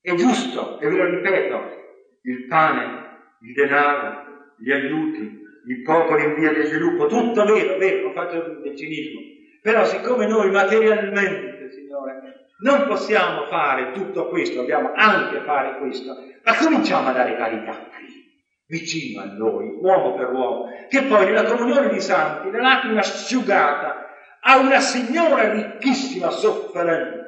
è 0.00 0.14
giusto, 0.14 0.78
e 0.78 0.88
ve 0.88 0.96
lo 0.96 1.04
ripeto, 1.16 1.81
il 2.22 2.46
pane, 2.46 3.34
il 3.40 3.52
denaro, 3.52 4.54
gli 4.58 4.70
aiuti, 4.70 5.40
i 5.66 5.82
popoli 5.82 6.24
in 6.24 6.34
via 6.34 6.52
di 6.52 6.64
sviluppo, 6.64 7.06
tutto 7.06 7.44
vero, 7.44 7.78
vero, 7.78 8.02
non 8.02 8.14
faccio 8.14 8.60
del 8.62 8.76
cinismo, 8.76 9.20
però 9.60 9.84
siccome 9.84 10.26
noi 10.26 10.50
materialmente, 10.50 11.70
Signore, 11.70 12.46
non 12.62 12.86
possiamo 12.86 13.46
fare 13.46 13.92
tutto 13.92 14.28
questo, 14.28 14.60
dobbiamo 14.60 14.92
anche 14.94 15.40
fare 15.40 15.78
questo, 15.78 16.16
ma 16.44 16.56
cominciamo 16.56 17.08
a 17.08 17.12
dare 17.12 17.36
carità 17.36 17.72
qui, 17.72 18.30
vicino 18.66 19.22
a 19.22 19.26
noi, 19.26 19.76
uomo 19.80 20.14
per 20.14 20.30
uomo, 20.30 20.68
che 20.88 21.02
poi 21.02 21.26
nella 21.26 21.44
comunione 21.44 21.88
di 21.88 22.00
santi, 22.00 22.50
la 22.50 22.60
lacrima 22.60 23.00
asciugata, 23.00 24.06
ha 24.40 24.58
una 24.58 24.80
signora 24.80 25.52
ricchissima 25.52 26.30
sofferenza, 26.30 27.24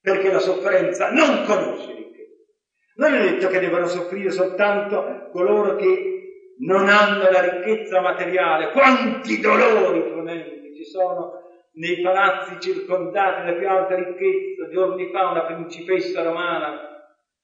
perché 0.00 0.30
la 0.30 0.38
sofferenza 0.38 1.10
non 1.10 1.44
conosce. 1.44 2.05
Non 2.96 3.12
è 3.12 3.20
detto 3.20 3.48
che 3.48 3.60
devono 3.60 3.86
soffrire 3.86 4.30
soltanto 4.30 5.28
coloro 5.30 5.76
che 5.76 6.54
non 6.60 6.88
hanno 6.88 7.28
la 7.30 7.40
ricchezza 7.40 8.00
materiale, 8.00 8.70
quanti 8.70 9.38
dolori 9.40 10.02
tremendi 10.02 10.74
ci 10.74 10.84
sono 10.84 11.44
nei 11.74 12.00
palazzi 12.00 12.58
circondati 12.58 13.44
da 13.44 13.52
più 13.52 13.68
alta 13.68 13.94
ricchezza. 13.94 14.70
Giorni 14.70 15.10
fa 15.10 15.28
una 15.28 15.44
principessa 15.44 16.22
romana, 16.22 16.80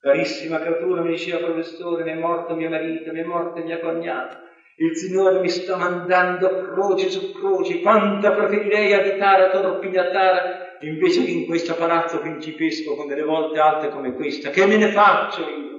carissima 0.00 0.58
creatura, 0.58 1.02
mi 1.02 1.10
diceva 1.10 1.44
professore, 1.44 2.04
mi 2.04 2.12
è 2.12 2.18
morto 2.18 2.54
mio 2.54 2.70
marito, 2.70 3.12
mi 3.12 3.20
è 3.20 3.24
morta 3.24 3.60
mia 3.60 3.78
cognata. 3.78 4.40
Il 4.76 4.96
Signore 4.96 5.38
mi 5.40 5.50
sta 5.50 5.76
mandando 5.76 6.62
croce 6.62 7.10
su 7.10 7.30
croce, 7.32 7.80
quanto 7.80 8.32
preferirei 8.32 8.94
abitare 8.94 9.44
a 9.44 9.50
Torpignatara 9.50 10.61
invece 10.86 11.24
che 11.24 11.30
in 11.30 11.46
questo 11.46 11.74
palazzo 11.74 12.20
principesco 12.20 12.94
con 12.94 13.06
delle 13.06 13.22
volte 13.22 13.58
alte 13.58 13.88
come 13.88 14.14
questa. 14.14 14.50
Che 14.50 14.66
me 14.66 14.76
ne 14.76 14.88
faccio 14.88 15.40
io? 15.40 15.70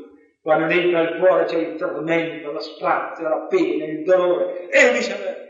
Quando 0.41 0.67
dentro 0.67 0.99
al 0.99 1.17
cuore 1.19 1.45
c'è 1.45 1.57
il 1.57 1.75
tormento, 1.75 2.51
lo 2.51 2.59
spazio, 2.59 3.29
la 3.29 3.47
pena, 3.47 3.85
il 3.85 4.03
dolore 4.03 4.67
e 4.69 4.91
viceversa. 4.91 5.41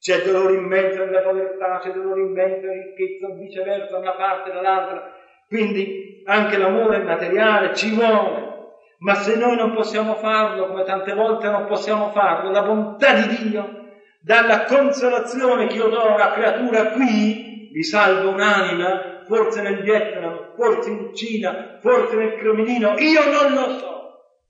C'è 0.00 0.22
dolore 0.22 0.54
immenso 0.54 1.04
nella 1.04 1.20
povertà, 1.20 1.78
c'è 1.78 1.92
dolore 1.92 2.22
immenso 2.22 2.66
nella 2.66 2.82
ricchezza, 2.82 3.28
viceversa, 3.38 3.90
da 3.92 3.98
una 3.98 4.14
parte 4.14 4.50
e 4.50 4.52
dall'altra. 4.54 5.14
Quindi 5.46 6.22
anche 6.24 6.56
l'amore 6.56 7.02
materiale 7.02 7.74
ci 7.74 7.94
vuole, 7.94 8.50
Ma 8.98 9.14
se 9.14 9.36
noi 9.36 9.56
non 9.56 9.74
possiamo 9.74 10.14
farlo, 10.14 10.68
come 10.68 10.84
tante 10.84 11.12
volte 11.12 11.48
non 11.50 11.66
possiamo 11.66 12.10
farlo, 12.10 12.50
la 12.50 12.62
bontà 12.62 13.14
di 13.14 13.48
Dio, 13.48 13.82
dalla 14.22 14.64
consolazione 14.64 15.66
che 15.66 15.76
io 15.76 15.88
do 15.88 16.00
a 16.00 16.14
una 16.14 16.30
creatura 16.30 16.90
qui, 16.90 17.41
vi 17.72 17.82
salvo 17.82 18.30
un'anima, 18.30 19.24
forse 19.26 19.62
nel 19.62 19.82
Vietnam, 19.82 20.54
forse 20.54 20.90
in 20.90 21.14
Cina, 21.14 21.78
forse 21.80 22.16
nel 22.16 22.36
Cremlino, 22.36 22.98
io 22.98 23.24
non 23.30 23.52
lo 23.52 23.78
so, 23.78 24.02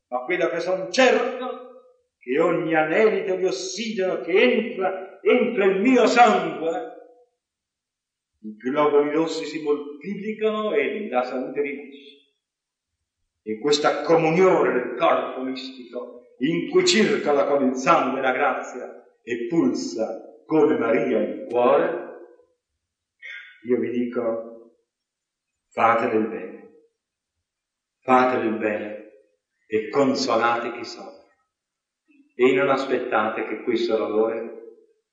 ma 0.08 0.24
quello 0.24 0.48
che 0.48 0.60
sono 0.60 0.90
certo 0.90 1.62
che 2.18 2.38
ogni 2.38 2.74
anelito 2.74 3.34
di 3.34 3.44
ossigeno 3.44 4.20
che 4.20 4.32
entra, 4.32 5.20
entra 5.22 5.64
il 5.64 5.80
mio 5.80 6.06
sangue, 6.06 6.90
i 8.40 8.56
globuli 8.56 9.12
rossi 9.12 9.44
si 9.44 9.62
moltiplicano 9.62 10.72
e 10.72 11.08
la 11.08 11.24
salute 11.24 11.60
rinasce. 11.60 12.20
E 13.44 13.58
questa 13.58 14.02
comunione 14.02 14.72
del 14.72 14.94
corpo 14.96 15.40
mistico 15.42 16.34
in 16.38 16.70
cui 16.70 16.86
circola 16.86 17.44
con 17.44 17.66
il 17.66 17.74
sangue 17.74 18.20
la 18.20 18.32
grazia 18.32 19.04
e 19.22 19.46
pulsa 19.48 20.42
come 20.46 20.76
Maria 20.76 21.18
il 21.18 21.46
cuore, 21.48 22.01
io 23.64 23.78
vi 23.78 23.90
dico 23.90 24.76
fate 25.70 26.08
del 26.08 26.26
bene, 26.26 26.72
fate 28.00 28.38
del 28.38 28.56
bene 28.56 29.10
e 29.66 29.88
consolate 29.88 30.72
chi 30.72 30.84
soffre 30.84 31.22
e 32.34 32.52
non 32.54 32.68
aspettate 32.70 33.46
che 33.46 33.62
questo 33.62 33.96
dolore 33.96 34.60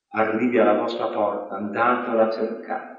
arrivi 0.09 0.57
alla 0.57 0.79
vostra 0.79 1.07
porta, 1.07 1.55
andatelo 1.55 2.21
a 2.21 2.31
cercare. 2.31 2.97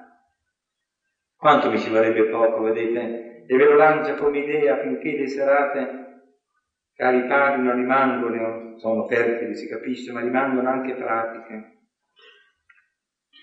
Quanto 1.36 1.70
mi 1.70 1.78
ci 1.78 1.90
vorrebbe 1.90 2.28
poco, 2.28 2.60
vedete? 2.60 3.44
E 3.46 3.56
ve 3.56 3.64
lo 3.64 3.74
lancio 3.74 4.14
come 4.14 4.38
idea 4.38 4.78
finché 4.78 5.16
le 5.16 5.26
serate 5.26 6.00
cari 6.94 7.26
padri 7.26 7.62
non 7.62 7.76
rimangono, 7.76 8.78
sono 8.78 9.06
fertili, 9.06 9.56
si 9.56 9.66
capisce, 9.66 10.12
ma 10.12 10.20
rimangono 10.20 10.68
anche 10.68 10.94
pratiche. 10.94 11.79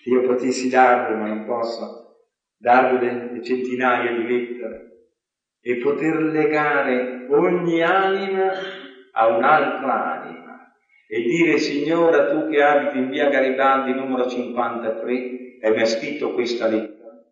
Se 0.01 0.09
io 0.09 0.21
potessi 0.21 0.69
darvi, 0.69 1.15
ma 1.15 1.27
non 1.27 1.45
posso, 1.45 2.25
darvi 2.57 3.05
le 3.05 3.43
centinaia 3.43 4.11
di 4.11 4.27
lettere 4.27 4.87
e 5.61 5.77
poter 5.77 6.21
legare 6.23 7.27
ogni 7.29 7.81
anima 7.81 8.51
a 9.11 9.27
un'altra 9.27 10.21
anima 10.21 10.37
e 11.07 11.21
dire 11.21 11.57
Signora 11.57 12.29
tu 12.29 12.49
che 12.49 12.61
abiti 12.61 12.97
in 12.97 13.09
via 13.09 13.29
Garibaldi 13.29 13.93
numero 13.93 14.27
53 14.27 15.59
e 15.59 15.71
mi 15.71 15.81
ha 15.81 15.85
scritto 15.85 16.33
questa 16.33 16.67
lettera, 16.67 17.23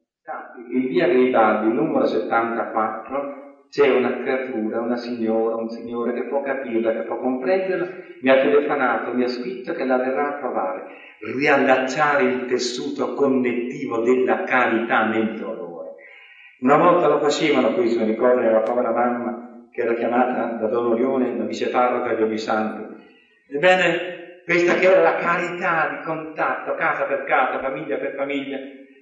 in 0.71 0.87
via 0.87 1.07
Garibaldi 1.07 1.73
numero 1.73 2.05
74 2.05 3.43
c'è 3.69 3.89
una 3.89 4.21
creatura, 4.21 4.79
una 4.79 4.95
signora, 4.95 5.55
un 5.55 5.69
signore 5.69 6.13
che 6.13 6.27
può 6.27 6.41
capirla, 6.41 6.93
che 6.93 7.01
può 7.01 7.19
comprenderla, 7.19 7.87
mi 8.21 8.29
ha 8.29 8.41
telefonato, 8.41 9.13
mi 9.13 9.23
ha 9.23 9.27
scritto 9.27 9.73
che 9.73 9.83
la 9.83 9.97
verrà 9.97 10.35
a 10.35 10.39
trovare, 10.39 10.83
riallacciare 11.33 12.23
il 12.23 12.45
tessuto 12.45 13.13
connettivo 13.13 13.99
della 13.99 14.43
carità 14.43 15.05
nel 15.05 15.33
dolore. 15.33 15.95
Una 16.59 16.77
volta 16.77 17.07
lo 17.07 17.19
facevano 17.19 17.73
questo, 17.73 17.99
mi 17.99 18.11
ricordo, 18.11 18.41
la 18.41 18.59
povera 18.59 18.91
mamma 18.91 19.67
che 19.71 19.81
era 19.81 19.93
chiamata 19.93 20.57
da 20.59 20.67
Don 20.67 20.91
Orione, 20.91 21.35
la 21.37 21.43
viceparroca 21.43 22.13
di 22.13 22.23
Obisanti. 22.23 23.03
Ebbene, 23.49 24.41
questa 24.45 24.75
che 24.75 24.85
era 24.85 25.01
la 25.01 25.15
carità 25.15 25.89
di 25.89 26.05
contatto, 26.05 26.75
casa 26.75 27.03
per 27.03 27.23
casa, 27.23 27.59
famiglia 27.59 27.97
per 27.97 28.13
famiglia, 28.15 28.57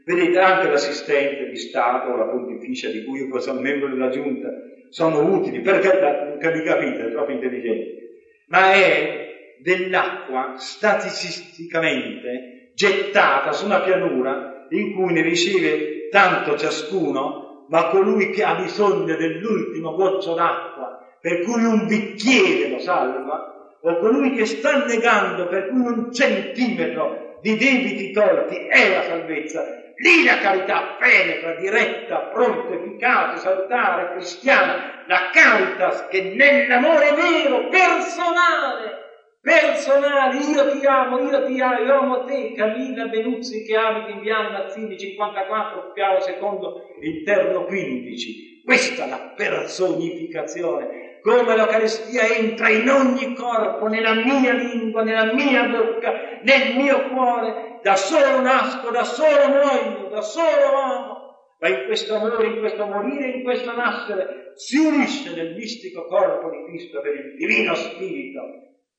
Vedete, 0.06 0.38
anche 0.38 0.68
l'assistente 0.68 1.50
di 1.50 1.56
Stato, 1.56 2.16
la 2.16 2.26
pontificia 2.26 2.90
di 2.90 3.06
cui 3.06 3.20
io 3.20 3.40
sono 3.40 3.62
membro 3.62 3.88
della 3.88 4.10
giunta, 4.10 4.50
sono 4.90 5.34
utili, 5.34 5.62
perché 5.62 5.98
non 5.98 6.38
capite, 6.40 7.08
è 7.08 7.12
troppo 7.12 7.32
intelligente, 7.32 8.10
ma 8.48 8.74
è 8.74 9.23
dell'acqua 9.64 10.54
statisticamente 10.58 12.72
gettata 12.76 13.52
su 13.54 13.66
una 13.66 13.80
pianura 13.80 14.68
in 14.70 14.94
cui 14.94 15.14
ne 15.14 15.22
riceve 15.22 16.10
tanto 16.10 16.56
ciascuno, 16.58 17.66
ma 17.70 17.88
colui 17.88 18.30
che 18.32 18.44
ha 18.44 18.56
bisogno 18.56 19.16
dell'ultimo 19.16 19.96
goccio 19.96 20.34
d'acqua, 20.36 21.00
per 21.20 21.42
cui 21.42 21.64
un 21.64 21.88
bicchiere 21.88 22.70
lo 22.70 22.78
salva, 22.80 23.52
o 23.82 23.98
colui 23.98 24.36
che 24.36 24.46
sta 24.46 24.86
negando 24.86 25.48
per 25.48 25.70
cui 25.70 25.80
un 25.80 26.12
centimetro 26.12 27.40
di 27.42 27.58
debiti 27.58 28.12
tolti 28.12 28.68
è 28.68 28.94
la 28.94 29.02
salvezza, 29.04 29.82
Lì 29.98 30.24
la 30.24 30.40
carità 30.40 30.98
penetra, 31.00 31.56
diretta, 31.56 32.18
pronta, 32.34 32.74
efficace, 32.74 33.38
salutare, 33.38 34.14
cristiana, 34.14 35.04
la 35.06 35.30
caritas 35.32 36.08
che 36.08 36.34
nell'amore 36.36 37.14
vero, 37.14 37.70
personale, 37.70 39.03
personale, 39.44 40.38
io 40.38 40.72
ti 40.72 40.86
amo, 40.86 41.20
io 41.20 41.46
ti 41.46 41.60
amo, 41.60 41.80
io 41.84 42.00
amo 42.00 42.24
te, 42.24 42.54
Camilla 42.56 43.08
Benuzzi 43.08 43.66
che 43.66 43.76
abiti 43.76 44.14
in 44.14 44.22
Viale 44.22 44.52
Mazzini 44.52 44.98
54, 44.98 45.92
piano 45.92 46.22
secondo 46.22 46.96
interno 47.02 47.66
15. 47.66 48.62
Questa 48.64 49.04
è 49.04 49.10
la 49.10 49.34
personificazione. 49.36 51.20
Come 51.22 51.56
l'Eucaristia 51.56 52.26
entra 52.26 52.70
in 52.70 52.90
ogni 52.90 53.36
corpo, 53.36 53.88
nella 53.88 54.14
mia 54.14 54.54
lingua, 54.54 55.04
nella 55.04 55.34
mia 55.34 55.68
bocca, 55.68 56.40
nel 56.42 56.76
mio 56.78 57.10
cuore, 57.10 57.80
da 57.82 57.98
solo 57.98 58.40
nasco, 58.40 58.92
da 58.92 59.04
solo 59.04 59.50
muoio, 59.50 60.08
da 60.10 60.22
solo 60.22 60.74
amo, 60.74 61.18
ma 61.60 61.68
in 61.68 61.86
questo 61.86 62.16
amore, 62.16 62.48
in 62.48 62.60
questo 62.60 62.86
morire, 62.86 63.28
in 63.28 63.44
questo 63.44 63.76
nascere, 63.76 64.52
si 64.56 64.78
unisce 64.78 65.34
nel 65.36 65.56
mistico 65.56 66.06
corpo 66.08 66.50
di 66.50 66.64
Cristo 66.66 67.02
per 67.02 67.14
il 67.14 67.36
divino 67.36 67.74
spirito, 67.74 68.42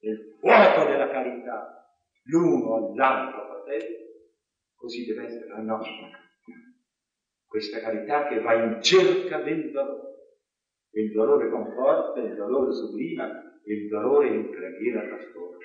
nel 0.05 0.37
fuoco 0.39 0.91
della 0.91 1.09
carità, 1.09 1.91
l'uno 2.25 2.77
all'altro 2.77 3.47
fratello, 3.47 3.97
così 4.75 5.05
deve 5.07 5.27
essere 5.27 5.49
la 5.49 5.61
nostra 5.61 6.23
questa 7.47 7.79
carità 7.79 8.27
che 8.27 8.41
va 8.41 8.55
in 8.55 8.83
cerca 8.83 9.41
del 9.41 9.71
dolore 9.71 10.15
il 10.95 11.13
dolore 11.13 11.51
conforta, 11.51 12.21
il 12.21 12.35
dolore 12.35 12.73
sublima, 12.73 13.27
il 13.65 13.89
dolore 13.89 14.29
in 14.29 14.51
preghiera 14.51 15.07
trasforma. 15.07 15.59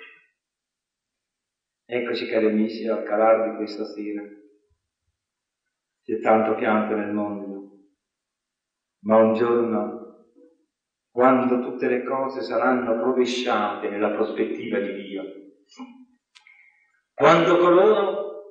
Eccoci 1.86 2.28
cari 2.28 2.48
amici 2.48 2.88
al 2.88 3.04
calar 3.04 3.50
di 3.50 3.56
questa 3.58 3.86
sera. 3.86 4.24
C'è 6.04 6.20
tanto 6.20 6.56
pianto 6.56 6.96
nel 6.96 7.12
mondo, 7.12 7.90
ma 9.04 9.18
un 9.18 9.34
giorno, 9.36 9.99
quando 11.20 11.60
tutte 11.60 11.90
le 11.90 12.06
cose 12.06 12.42
saranno 12.42 12.98
rovesciate 12.98 13.90
nella 13.90 14.12
prospettiva 14.12 14.80
di 14.80 14.94
Dio, 14.94 15.24
quando 17.14 17.58
coloro 17.58 18.44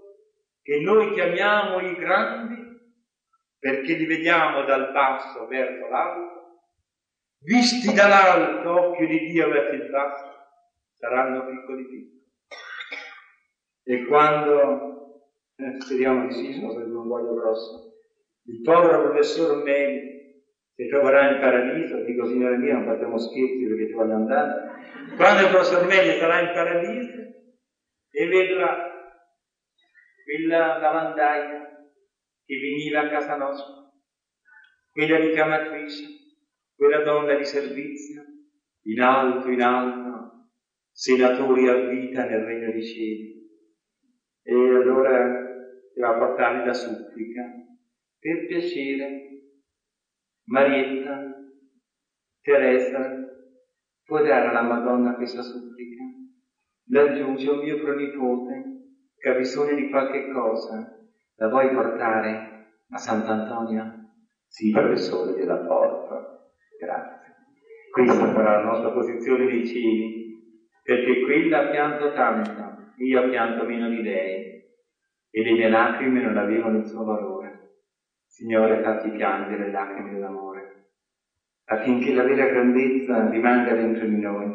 che 0.61 0.79
noi 0.79 1.15
chiamiamo 1.15 1.81
i 1.81 1.95
grandi, 1.95 2.57
perché 3.59 3.95
li 3.95 4.05
vediamo 4.05 4.67
dal 4.67 4.93
basso 4.93 5.47
verso 5.47 5.89
l'alto, 5.89 6.61
visti 7.39 7.95
dall'alto, 7.95 8.89
occhio 8.89 9.07
di 9.07 9.19
Dio 9.31 9.49
verso 9.49 9.73
il 9.73 9.89
basso, 9.89 10.31
saranno 10.99 11.47
piccoli 11.47 11.85
piccoli. 11.87 12.27
E 13.85 14.05
quando, 14.05 15.23
eh, 15.57 15.81
speriamo 15.81 16.27
di 16.27 16.33
sì, 16.35 16.63
un 16.63 17.09
voglio 17.09 17.33
grosso, 17.33 17.95
il 18.43 18.61
povero 18.61 19.05
professor 19.05 19.57
Meli 19.63 20.18
si 20.79 20.87
troverà 20.87 21.33
in 21.33 21.41
paradiso, 21.41 22.05
dico 22.05 22.25
signore 22.25 22.57
mio, 22.57 22.75
non 22.75 22.85
facciamo 22.85 23.19
scherzi 23.19 23.67
perché 23.67 23.87
ci 23.89 23.93
voglio 23.95 24.15
andare, 24.15 24.71
quando 25.17 25.43
il 25.43 25.49
professor 25.49 25.85
Meli 25.89 26.17
sarà 26.21 26.41
in 26.41 26.55
paradiso 26.55 27.17
e 28.13 28.27
vedrà 28.29 28.87
quella 30.23 30.79
lavandaia 30.79 31.85
che 32.45 32.55
veniva 32.61 33.01
a 33.01 33.09
casa 33.09 33.37
nostra, 33.37 33.91
quella 34.93 35.19
ricamatrice, 35.19 36.05
quella 36.77 37.03
donna 37.03 37.35
di 37.35 37.45
servizio, 37.45 38.23
in 38.83 39.01
alto, 39.01 39.51
in 39.51 39.61
alto, 39.61 40.51
senatori 40.93 41.67
a 41.67 41.75
vita 41.89 42.25
nel 42.25 42.45
regno 42.45 42.71
dei 42.71 42.87
cieli. 42.87 43.51
E 44.45 44.53
allora 44.55 45.45
ti 45.93 45.99
va 45.99 46.11
a 46.11 46.19
portarli 46.19 46.67
la 46.67 46.73
supplica, 46.73 47.43
per 48.21 48.47
piacere, 48.47 49.28
Marietta, 50.49 51.21
Teresa, 52.41 53.13
puoi 54.03 54.23
dare 54.23 54.49
alla 54.49 54.63
Madonna 54.63 55.15
questa 55.15 55.43
supplica? 55.43 56.03
C'è 56.91 57.23
un 57.23 57.59
mio 57.59 57.77
pronipote 57.83 58.63
che 59.19 59.29
ha 59.29 59.35
bisogno 59.35 59.75
di 59.75 59.91
qualche 59.91 60.31
cosa, 60.33 60.91
la 61.37 61.49
vuoi 61.49 61.71
portare 61.71 62.65
a 62.89 62.97
Sant'Antonia? 62.97 63.93
Sì, 64.47 64.71
professore, 64.71 65.39
gliela 65.39 65.59
porto. 65.59 66.47
Grazie. 66.81 67.35
Questa 67.91 68.33
sarà 68.33 68.57
la 68.57 68.63
nostra 68.63 68.91
posizione 68.91 69.45
nei 69.45 69.67
cieli, 69.67 70.35
perché 70.83 71.21
quella 71.25 71.69
pianto 71.69 72.11
tanto, 72.15 72.75
io 72.97 73.29
pianto 73.29 73.65
meno 73.65 73.89
di 73.89 74.01
lei, 74.01 74.63
e 75.31 75.43
le 75.43 75.53
mie 75.53 75.69
lacrime 75.69 76.23
non 76.23 76.39
avevano 76.39 76.79
il 76.79 76.87
suo 76.87 77.05
valore. 77.05 77.38
Signore, 78.49 78.81
fatti 78.81 79.11
piangere 79.11 79.71
lacrime 79.71 80.09
dell'amore. 80.09 80.87
affinché 81.67 82.15
la 82.15 82.23
vera 82.23 82.47
grandezza 82.47 83.29
rimanga 83.29 83.75
dentro 83.75 84.07
di 84.07 84.19
noi. 84.19 84.51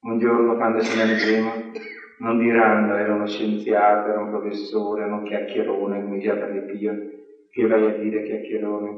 Un 0.00 0.18
giorno, 0.18 0.56
quando 0.56 0.80
se 0.80 0.96
ne 0.96 1.12
andremo, 1.12 1.52
non 2.18 2.36
diranno 2.36 2.96
era 2.96 3.14
uno 3.14 3.24
scienziato, 3.28 4.08
era 4.08 4.18
un 4.18 4.28
professore, 4.28 5.04
era 5.04 5.14
un 5.14 5.22
chiacchierone, 5.22 6.02
come 6.02 6.16
diceva 6.16 6.44
per 6.44 6.64
Pio, 6.64 6.98
che 7.48 7.64
vai 7.64 7.86
a 7.86 7.96
dire 7.96 8.24
chiacchierone. 8.24 8.96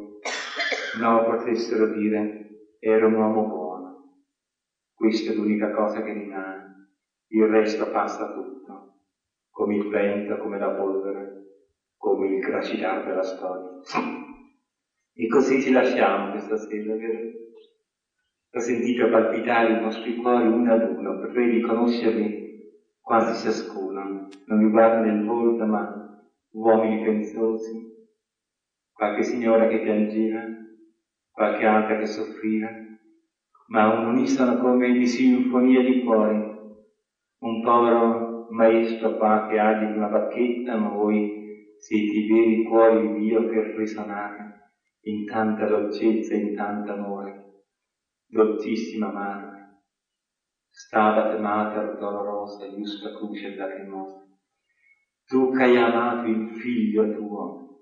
No, 1.01 1.25
potessero 1.27 1.87
dire, 1.91 2.47
era 2.79 3.05
un 3.05 3.13
uomo 3.13 3.47
buono. 3.47 4.05
Questa 4.95 5.33
è 5.33 5.35
l'unica 5.35 5.71
cosa 5.71 6.01
che 6.01 6.13
rimane. 6.13 6.87
Il 7.27 7.45
resto 7.45 7.91
passa 7.91 8.33
tutto, 8.33 8.95
come 9.51 9.75
il 9.75 9.87
vento, 9.91 10.39
come 10.39 10.57
la 10.57 10.71
polvere, 10.71 11.44
come 12.05 12.27
il 12.35 12.41
gracilare 12.41 13.07
della 13.07 13.23
storia. 13.23 13.81
E 15.15 15.27
così 15.27 15.63
ci 15.63 15.71
lasciamo 15.71 16.33
questa 16.33 16.57
sera, 16.59 16.95
vero? 16.97 17.31
Ho 18.53 18.61
sentito 18.61 19.09
palpitare 19.09 19.73
i 19.73 19.81
vostri 19.81 20.17
cuori 20.17 20.47
uno 20.47 20.71
ad 20.71 20.83
uno, 20.83 21.19
voi 21.33 21.51
riconoscervi 21.51 22.43
quasi 23.01 23.43
ciascuno. 23.43 24.29
Non 24.45 24.59
vi 24.59 24.71
guardo 24.71 25.03
nel 25.07 25.25
volto, 25.25 25.65
ma 25.65 26.29
uomini 26.51 27.03
pensosi, 27.03 27.73
qualche 28.93 29.23
signora 29.23 29.67
che 29.67 29.81
piangeva, 29.81 30.43
qualche 31.31 31.65
altra 31.65 31.99
che 31.99 32.07
soffriva, 32.07 32.69
ma 33.69 33.95
un 33.95 34.09
unisono 34.09 34.59
come 34.59 34.93
di 34.93 35.07
sinfonia 35.07 35.81
di 35.81 36.05
cuori. 36.05 36.53
Un 37.39 37.63
povero 37.63 38.47
maestro 38.51 39.17
qua 39.17 39.47
che 39.49 39.87
di 39.87 39.97
una 39.97 40.09
bacchetta, 40.09 40.77
ma 40.77 40.89
voi 40.91 41.44
siete 41.85 42.17
i 42.17 42.27
veri 42.27 42.65
cuori 42.65 43.13
di 43.13 43.21
Dio 43.21 43.47
per 43.47 43.75
risuonare 43.77 44.71
in 45.03 45.27
tanta 45.27 45.67
dolcezza, 45.67 46.33
in 46.33 46.57
tanto 46.57 46.93
amore, 46.93 47.65
dolcissima 48.25 49.13
madre, 49.13 49.83
stabat 50.71 51.39
mater 51.41 51.99
dolorosa, 51.99 52.67
giusta 52.71 53.15
cruce 53.15 53.55
lacrimosa, 53.55 54.17
tu 55.27 55.53
che 55.53 55.63
hai 55.63 55.77
amato 55.77 56.27
il 56.27 56.57
figlio 56.57 57.13
tuo, 57.13 57.81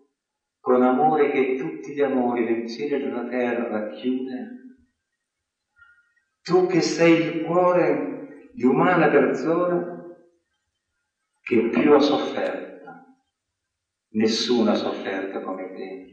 con 0.59 0.83
amore 0.83 1.31
che 1.31 1.55
tutti 1.55 1.93
gli 1.93 2.01
amori 2.01 2.45
del 2.45 2.69
cielo 2.69 2.97
e 2.97 2.99
della 2.99 3.29
terra 3.29 3.69
racchiude, 3.69 4.49
tu 6.43 6.66
che 6.66 6.81
sei 6.81 7.37
il 7.37 7.45
cuore 7.45 8.51
di 8.53 8.65
umana 8.65 9.09
persona 9.09 10.05
che 11.41 11.69
più 11.69 11.93
ha 11.93 12.01
sofferto, 12.01 12.72
nessuna 14.12 14.72
ha 14.72 14.74
sofferto 14.74 15.40
come 15.40 15.70
te 15.72 16.12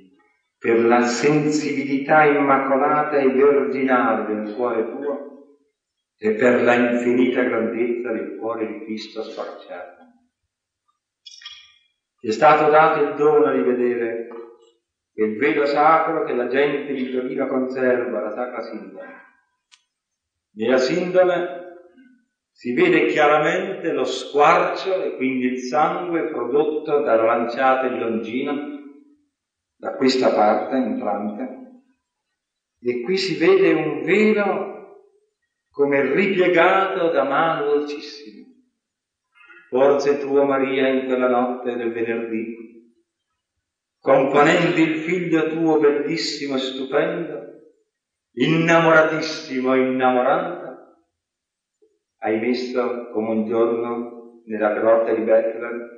per 0.57 0.84
la 0.85 1.03
sensibilità 1.03 2.23
immacolata 2.26 3.17
e 3.17 3.30
virginale 3.30 4.34
del 4.34 4.53
cuore 4.53 4.89
tuo 4.89 5.27
e 6.17 6.34
per 6.34 6.61
la 6.61 6.73
infinita 6.73 7.43
grandezza 7.43 8.11
del 8.11 8.35
cuore 8.38 8.67
di 8.67 8.84
Cristo 8.84 9.23
sfarciato. 9.23 10.03
Ti 12.19 12.27
è 12.27 12.31
stato 12.31 12.69
dato 12.69 12.99
il 12.99 13.15
dono 13.15 13.53
di 13.53 13.61
vedere 13.61 14.27
il 15.13 15.38
velo 15.38 15.65
sacro 15.65 16.26
che 16.26 16.34
la 16.34 16.47
gente 16.47 16.91
di 16.91 17.09
Torino 17.09 17.47
conserva, 17.47 18.19
la 18.19 18.31
sacra 18.31 18.61
sindone. 18.61 19.27
Nella 20.55 20.77
sindone 20.77 21.69
si 22.60 22.73
vede 22.73 23.06
chiaramente 23.06 23.94
lo 23.94 24.03
squarcio 24.03 25.02
e 25.02 25.15
quindi 25.15 25.45
il 25.45 25.60
sangue 25.60 26.27
prodotto 26.30 26.99
dalla 27.03 27.23
lanciata 27.23 27.88
di 27.88 27.98
Longino 27.98 28.53
da 29.77 29.95
questa 29.95 30.34
parte 30.34 30.76
entrante 30.76 31.57
e 32.81 32.99
qui 32.99 33.15
si 33.15 33.38
vede 33.38 33.72
un 33.72 34.03
velo 34.03 34.98
come 35.72 36.02
ripiegato 36.14 37.10
da 37.11 37.23
mano 37.23 37.64
dolcissima. 37.64 38.45
Forse 39.69 40.18
tua 40.18 40.44
Maria 40.44 40.90
in 40.90 41.06
quella 41.06 41.30
notte 41.30 41.77
del 41.77 41.94
venerdì, 41.94 42.91
componendo 44.02 44.81
il 44.81 44.98
figlio 44.98 45.48
tuo 45.48 45.80
bellissimo 45.80 46.56
e 46.56 46.60
stupendo, 46.60 47.40
innamoratissimo 48.34 49.73
e 49.76 49.80
innamorata, 49.80 50.59
hai 52.20 52.40
messo 52.40 53.10
come 53.12 53.30
un 53.30 53.46
giorno 53.46 54.41
nella 54.46 54.74
grotta 54.74 55.14
di 55.14 55.22
Bethlehem 55.22 55.98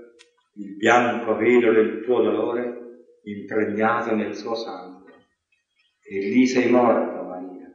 il 0.55 0.75
bianco 0.75 1.35
velo 1.35 1.71
del 1.71 2.01
tuo 2.03 2.21
dolore 2.21 2.81
impregnato 3.23 4.13
nel 4.15 4.35
suo 4.35 4.55
sangue. 4.55 5.11
E 6.03 6.19
lì 6.19 6.45
sei 6.45 6.69
morta, 6.69 7.21
Maria. 7.21 7.71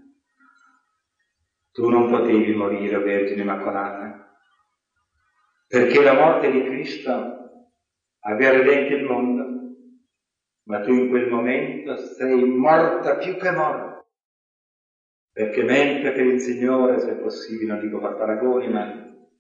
Tu 1.72 1.88
non 1.88 2.10
potevi 2.10 2.54
morire, 2.54 2.98
Vergine 2.98 3.42
Immacolata, 3.42 4.36
perché 5.68 6.02
la 6.02 6.14
morte 6.14 6.50
di 6.50 6.62
Cristo 6.64 7.68
aveva 8.20 8.50
redento 8.58 8.94
il 8.94 9.04
mondo, 9.04 9.44
ma 10.64 10.80
tu 10.80 10.90
in 10.92 11.08
quel 11.08 11.28
momento 11.28 11.96
sei 11.96 12.44
morta 12.44 13.16
più 13.16 13.36
che 13.36 13.50
morta. 13.50 13.95
Perché 15.36 15.64
mentre 15.64 16.12
per 16.12 16.24
il 16.24 16.40
Signore, 16.40 16.98
se 16.98 17.12
possibile, 17.16 17.74
non 17.74 17.80
dico 17.82 18.00
far 18.00 18.16
paragoni, 18.16 18.68
ma 18.68 18.90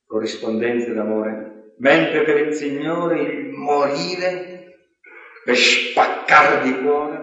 corrispondenze 0.04 0.92
d'amore, 0.92 1.72
mentre 1.78 2.22
per 2.22 2.36
il 2.36 2.52
Signore 2.52 3.22
il 3.22 3.48
morire 3.48 4.90
per 5.42 5.56
spaccare 5.56 6.64
di 6.64 6.82
cuore, 6.82 7.18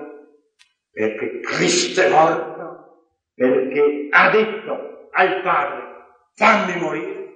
perché 0.89 1.39
Cristo 1.41 2.01
è 2.01 2.09
morto, 2.09 3.11
perché 3.35 4.07
ha 4.09 4.31
detto 4.31 5.07
al 5.11 5.41
Padre, 5.43 5.83
fammi 6.33 6.81
morire, 6.81 7.33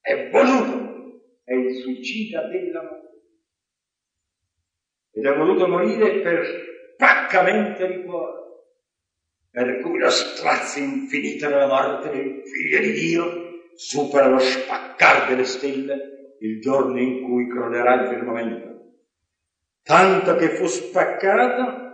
è 0.00 0.30
voluto, 0.30 1.20
è 1.42 1.52
il 1.52 1.74
suicida 1.82 2.46
dell'amore. 2.46 3.08
Ed 5.14 5.26
è 5.26 5.36
voluto 5.36 5.66
morire 5.66 6.20
per 6.20 6.44
spaccamento 6.94 7.84
di 7.88 8.04
cuore, 8.04 8.49
per 9.50 9.80
cui 9.80 9.98
lo 9.98 10.10
strazio 10.10 10.82
infinito 10.82 11.48
della 11.48 11.66
morte 11.66 12.10
del 12.10 12.42
Figlio 12.44 12.80
di 12.80 12.92
Dio 12.92 13.24
supera 13.74 14.28
lo 14.28 14.38
spaccare 14.38 15.28
delle 15.28 15.44
stelle 15.44 16.36
il 16.40 16.60
giorno 16.60 16.98
in 16.98 17.22
cui 17.22 17.48
crollerà 17.48 18.02
il 18.02 18.08
firmamento 18.08 18.70
tanto 19.82 20.36
che 20.36 20.50
fu 20.50 20.66
spaccato 20.66 21.88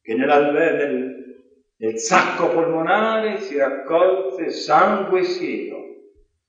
che 0.00 0.14
nel, 0.14 1.44
nel 1.76 1.98
sacco 1.98 2.48
polmonare 2.48 3.40
si 3.40 3.56
raccolse 3.58 4.50
sangue 4.50 5.22
siedo 5.22 5.76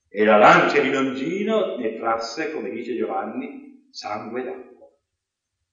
e 0.08 0.24
la 0.24 0.38
lancia 0.38 0.80
di 0.82 0.92
Longino 0.92 1.76
ne 1.76 1.98
trasse, 1.98 2.52
come 2.52 2.70
dice 2.70 2.96
Giovanni, 2.96 3.88
sangue 3.92 4.44
d'acqua. 4.44 4.88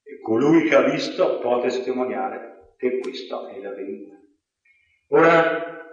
E 0.03 0.21
colui 0.21 0.69
che 0.69 0.75
ha 0.75 0.83
visto 0.83 1.39
può 1.39 1.61
testimoniare 1.61 2.75
che 2.77 2.99
questa 2.99 3.49
è 3.49 3.61
la 3.61 3.71
verità. 3.71 4.16
Ora, 5.09 5.85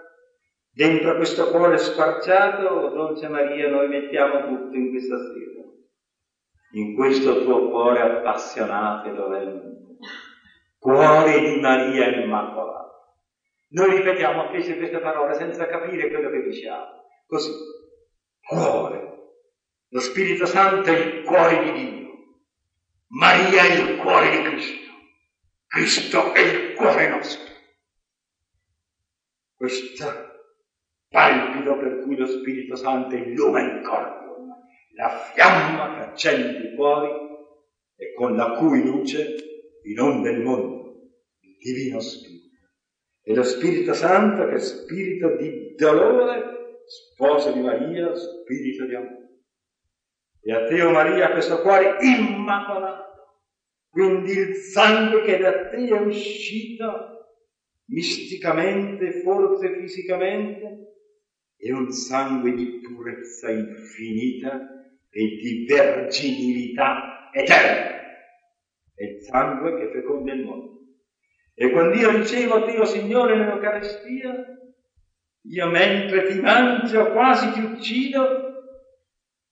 dentro 0.72 1.16
questo 1.16 1.50
cuore 1.50 1.78
sparciato, 1.78 2.90
Dolce 2.90 3.28
Maria, 3.28 3.70
noi 3.70 3.88
mettiamo 3.88 4.48
tutto 4.48 4.76
in 4.76 4.90
questa 4.90 5.18
sera 5.18 5.54
in 6.74 6.96
questo 6.96 7.44
tuo 7.44 7.70
cuore 7.70 8.02
appassionato 8.02 9.10
e 9.10 9.14
dolente, 9.14 9.98
cuore 10.78 11.40
di 11.40 11.60
Maria 11.60 12.08
Immacolata. 12.08 12.82
Noi 13.70 13.98
ripetiamo 13.98 14.46
invece 14.46 14.78
queste 14.78 15.00
parole 15.00 15.34
senza 15.36 15.68
capire 15.68 16.10
quello 16.10 16.30
che 16.30 16.44
diciamo. 16.44 17.06
Così, 17.26 17.52
cuore. 18.42 19.12
Lo 19.90 20.00
Spirito 20.00 20.46
Santo 20.46 20.90
è 20.90 20.98
il 20.98 21.24
cuore 21.24 21.64
di 21.64 21.72
Dio. 21.72 22.12
Maria 23.08 23.64
è 23.64 23.74
il 23.74 23.98
cuore 23.98 24.30
di 24.32 24.42
Cristo. 24.44 24.92
Cristo 25.68 26.34
è 26.34 26.40
il 26.40 26.74
cuore 26.74 27.08
nostro. 27.10 27.53
Questo 29.64 30.06
palpito 31.08 31.78
per 31.78 32.02
cui 32.02 32.18
lo 32.18 32.26
Spirito 32.26 32.76
Santo 32.76 33.16
illumina 33.16 33.78
il 33.78 33.82
corpo 33.82 34.36
la 34.96 35.08
fiamma 35.34 35.96
che 35.96 36.02
accende 36.02 36.68
i 36.68 36.76
cuori 36.76 37.10
e 37.96 38.14
con 38.14 38.36
la 38.36 38.58
cui 38.58 38.84
luce 38.84 39.36
inonda 39.84 40.32
il 40.32 40.42
mondo, 40.42 41.12
il 41.40 41.56
divino 41.60 42.02
Spirito. 42.02 42.72
E 43.22 43.34
lo 43.34 43.44
Spirito 43.44 43.94
Santo 43.94 44.48
che 44.48 44.56
è 44.56 44.60
spirito 44.60 45.38
di 45.38 45.76
dolore, 45.76 46.82
sposo 46.86 47.54
di 47.54 47.62
Maria, 47.62 48.14
spirito 48.14 48.86
di 48.86 48.96
amore. 48.96 49.44
E 50.42 50.52
a 50.52 50.66
te, 50.66 50.82
o 50.82 50.90
oh 50.90 50.92
Maria, 50.92 51.32
questo 51.32 51.62
cuore 51.62 52.00
immacolato, 52.02 53.46
quindi 53.90 54.34
il 54.34 54.56
sangue 54.56 55.22
che 55.22 55.38
da 55.38 55.70
te 55.70 55.88
è 55.88 56.00
uscito 56.02 57.13
misticamente, 57.94 59.22
forse 59.22 59.78
fisicamente, 59.78 60.94
è 61.56 61.72
un 61.72 61.92
sangue 61.92 62.54
di 62.54 62.82
purezza 62.82 63.52
infinita 63.52 64.60
e 65.10 65.26
di 65.28 65.66
verginilità 65.68 67.30
eterna. 67.32 68.02
È 68.96 69.04
il 69.04 69.22
sangue 69.22 69.78
che 69.78 69.92
feconda 69.92 70.34
il 70.34 70.44
mondo. 70.44 70.72
E 71.54 71.70
quando 71.70 71.96
io 71.96 72.10
ricevo 72.10 72.66
Dio 72.66 72.84
Signore 72.84 73.38
nell'Eucaristia, 73.38 74.34
io 75.46 75.68
mentre 75.68 76.28
ti 76.28 76.40
mangio 76.40 77.12
quasi 77.12 77.52
ti 77.52 77.60
uccido, 77.60 78.52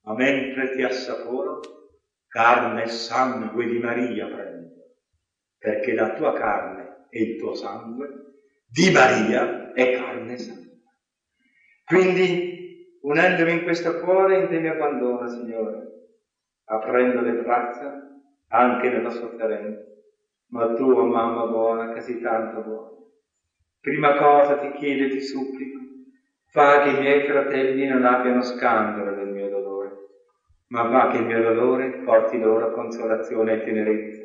ma 0.03 0.15
mentre 0.15 0.75
ti 0.75 0.81
assaporo, 0.81 1.59
carne 2.27 2.83
e 2.83 2.87
sangue 2.87 3.67
di 3.67 3.77
Maria 3.77 4.25
prendo, 4.25 4.95
perché 5.59 5.93
la 5.93 6.13
tua 6.13 6.33
carne 6.33 7.07
e 7.09 7.21
il 7.21 7.37
tuo 7.37 7.53
sangue 7.53 8.30
di 8.71 8.89
Maria 8.89 9.73
è 9.73 9.91
carne 9.91 10.37
sangue. 10.37 10.79
Quindi, 11.83 12.99
unendomi 13.01 13.51
in 13.51 13.63
questo 13.63 13.99
cuore, 13.99 14.37
in 14.37 14.47
te 14.47 14.59
mi 14.59 14.69
abbandono, 14.69 15.27
Signore, 15.27 16.05
aprendo 16.63 17.19
le 17.19 17.33
braccia 17.33 17.93
anche 18.47 18.89
nella 18.89 19.09
sofferenza. 19.09 19.89
Ma 20.51 20.73
tu, 20.73 20.89
oh 20.89 21.05
mamma 21.05 21.47
buona, 21.47 21.99
sei 21.99 22.21
tanto 22.21 22.61
buona, 22.61 22.95
prima 23.81 24.15
cosa 24.15 24.55
ti 24.55 24.71
chiedo 24.71 25.03
e 25.03 25.09
ti 25.09 25.21
supplico, 25.21 25.79
fa 26.45 26.79
che 26.79 26.91
i 26.91 26.97
miei 26.97 27.25
fratelli 27.25 27.85
non 27.87 28.05
abbiano 28.05 28.41
scandalo 28.41 29.13
del 29.13 29.31
mio 29.31 29.49
dolore, 29.49 29.95
ma 30.67 30.89
fa 30.89 31.07
che 31.07 31.17
il 31.17 31.25
mio 31.25 31.41
dolore 31.41 32.01
porti 32.03 32.37
loro 32.37 32.71
consolazione 32.71 33.53
e 33.53 33.63
tenerezza. 33.63 34.23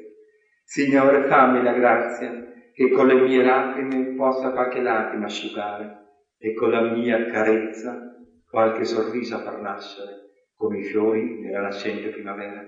Signore, 0.62 1.26
fammi 1.26 1.62
la 1.62 1.72
grazia 1.72 2.32
che 2.76 2.90
con 2.90 3.06
le 3.06 3.14
mie 3.14 3.42
lacrime 3.42 4.14
possa 4.14 4.50
qualche 4.50 4.82
lacrima 4.82 5.24
asciugare 5.24 5.94
e 6.38 6.52
con 6.52 6.70
la 6.70 6.82
mia 6.82 7.24
carezza 7.24 7.98
qualche 8.46 8.84
sorriso 8.84 9.38
far 9.38 9.62
nascere 9.62 10.24
come 10.54 10.80
i 10.80 10.84
fiori 10.84 11.40
nella 11.40 11.62
nascente 11.62 12.10
primavera. 12.10 12.62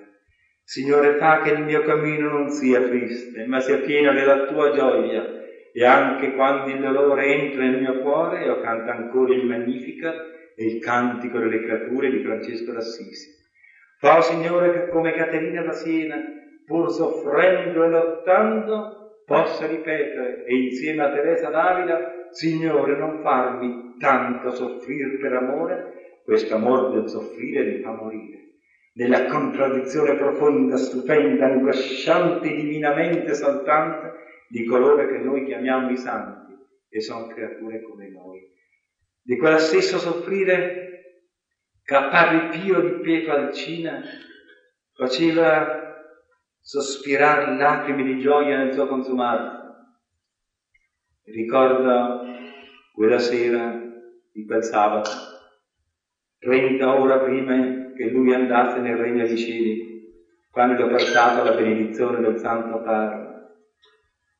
Signore, 0.64 1.16
fa 1.18 1.42
che 1.42 1.50
il 1.50 1.62
mio 1.62 1.82
cammino 1.82 2.30
non 2.30 2.48
sia 2.48 2.80
triste, 2.84 3.44
ma 3.44 3.60
sia 3.60 3.80
pieno 3.80 4.14
della 4.14 4.46
tua 4.46 4.70
gioia, 4.70 5.26
e 5.74 5.84
anche 5.84 6.32
quando 6.32 6.70
il 6.70 6.80
dolore 6.80 7.26
entra 7.26 7.64
nel 7.64 7.78
mio 7.78 8.00
cuore, 8.00 8.44
io 8.44 8.60
canto 8.60 8.88
ancora 8.88 9.34
il 9.34 9.44
Magnificat 9.44 10.16
e 10.56 10.64
il 10.64 10.78
cantico 10.78 11.38
delle 11.38 11.62
creature 11.62 12.08
di 12.08 12.22
Francesco 12.22 12.72
d'Assisi. 12.72 13.28
Fa, 13.98 14.22
Signore, 14.22 14.72
che 14.72 14.88
come 14.88 15.12
Caterina 15.12 15.60
da 15.60 15.72
Siena, 15.72 16.16
pur 16.64 16.90
soffrendo 16.90 17.84
e 17.84 17.88
lottando, 17.88 18.97
possa 19.28 19.68
ripetere, 19.68 20.44
e 20.46 20.56
insieme 20.56 21.04
a 21.04 21.12
Teresa 21.12 21.50
d'Avila, 21.50 22.30
Signore, 22.30 22.96
non 22.96 23.20
farmi 23.20 23.96
tanto 23.98 24.50
soffrire 24.50 25.18
per 25.18 25.34
amore, 25.34 26.20
questo 26.24 26.56
amor 26.56 26.94
del 26.94 27.08
soffrire 27.08 27.64
mi 27.64 27.80
fa 27.80 27.92
morire 27.92 28.38
nella 28.98 29.26
contraddizione 29.26 30.16
profonda, 30.16 30.76
stupenda, 30.76 31.46
angosciante, 31.46 32.52
divinamente 32.52 33.32
saltante 33.32 34.12
di 34.48 34.64
coloro 34.64 35.06
che 35.06 35.18
noi 35.18 35.44
chiamiamo 35.44 35.90
i 35.90 35.96
santi 35.96 36.52
e 36.88 37.00
sono 37.00 37.28
creature 37.28 37.80
come 37.82 38.08
noi. 38.08 38.40
Di 39.22 39.36
quella 39.36 39.58
stessa 39.58 39.98
soffrire 39.98 40.86
che 41.84 41.94
a 41.94 42.48
Pio 42.50 42.80
di 42.80 43.00
Pietro 43.00 43.34
Alcina 43.34 44.02
faceva 44.94 45.87
sospirare 46.68 47.56
lacrime 47.56 48.02
di 48.02 48.20
gioia 48.20 48.58
nel 48.58 48.74
suo 48.74 48.86
consumato. 48.88 49.56
Ricordo 51.24 52.26
quella 52.92 53.18
sera 53.18 53.74
di 54.30 54.44
quel 54.44 54.62
sabato, 54.62 55.10
30 56.40 56.94
ore 56.94 57.24
prima 57.24 57.94
che 57.94 58.10
lui 58.10 58.34
andasse 58.34 58.80
nel 58.80 58.98
regno 58.98 59.26
dei 59.26 59.38
cieli, 59.38 60.12
quando 60.50 60.84
ho 60.84 60.88
portato 60.88 61.42
la 61.42 61.56
benedizione 61.56 62.20
del 62.20 62.38
Santo 62.38 62.82
Padre. 62.82 63.56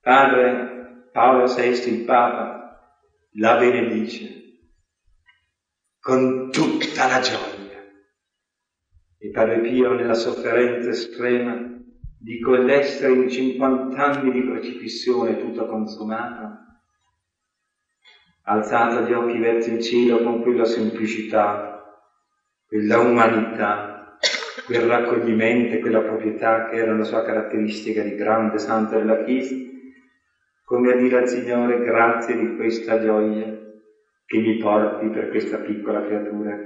Padre 0.03 1.09
Paolo 1.11 1.47
VI, 1.47 1.95
il 1.95 2.05
Papa, 2.05 2.93
la 3.37 3.57
benedice 3.57 4.35
con 5.99 6.51
tutta 6.51 7.07
la 7.07 7.21
gioia. 7.21 7.83
E 9.17 9.31
Padre 9.31 9.61
Pio, 9.61 9.95
nella 9.95 10.13
sofferenza 10.13 10.91
estrema 10.91 11.77
di 12.19 12.41
quell'essere 12.41 13.13
in 13.13 13.29
50 13.29 14.05
anni 14.05 14.31
di 14.31 14.47
crocifissione 14.47 15.39
tutto 15.39 15.67
consumato, 15.67 16.59
alzato 18.43 19.03
gli 19.03 19.13
occhi 19.13 19.39
verso 19.39 19.71
il 19.71 19.83
cielo 19.83 20.23
con 20.23 20.43
quella 20.43 20.65
semplicità 20.65 21.69
quella 22.69 22.99
umanità, 22.99 24.19
quel 24.67 24.83
raccoglimento 24.83 25.75
e 25.75 25.79
quella 25.79 26.03
proprietà 26.03 26.67
che 26.67 26.77
era 26.77 26.95
la 26.95 27.03
sua 27.03 27.23
caratteristica 27.23 28.03
di 28.03 28.15
grande 28.15 28.59
santo 28.59 28.95
della 28.99 29.25
Chiesa, 29.25 29.55
come 30.65 30.93
a 30.93 30.97
dire 30.97 31.17
al 31.17 31.29
Signore 31.29 31.83
grazie 31.83 32.37
di 32.37 32.57
questa 32.57 33.01
gioia 33.01 33.57
che 34.27 34.39
mi 34.39 34.59
porti 34.59 35.09
per 35.09 35.31
questa 35.31 35.57
piccola 35.57 36.05
creatura. 36.05 36.59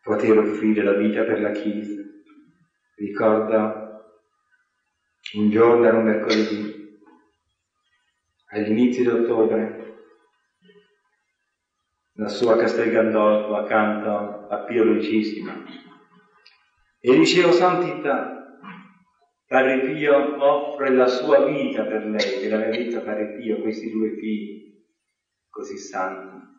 Poter 0.00 0.38
offrire 0.38 0.82
la 0.82 0.94
vita 0.94 1.22
per 1.24 1.40
la 1.40 1.50
Chiesa. 1.50 2.05
Ricordo 2.96 3.84
un 5.34 5.50
giorno, 5.50 5.84
era 5.84 5.98
un 5.98 6.04
mercoledì, 6.04 6.98
all'inizio 8.52 9.02
di 9.02 9.22
ottobre, 9.22 9.94
la 12.12 12.28
sua 12.28 12.56
Castel 12.56 12.90
Gandolfo 12.90 13.56
accanto 13.56 14.46
a 14.48 14.64
Pio 14.64 14.84
Lucissima. 14.84 15.62
E 16.98 17.18
dicevo, 17.18 17.52
Santità, 17.52 18.58
Padre 19.46 19.92
Pio 19.92 20.42
offre 20.42 20.90
la 20.90 21.06
sua 21.06 21.44
vita 21.44 21.84
per 21.84 22.06
lei, 22.06 22.40
che 22.40 22.48
l'aveva 22.48 22.74
detto 22.74 23.02
Padre 23.02 23.34
Pio, 23.36 23.60
questi 23.60 23.90
due 23.90 24.16
figli 24.16 24.74
così 25.50 25.76
santi. 25.76 26.54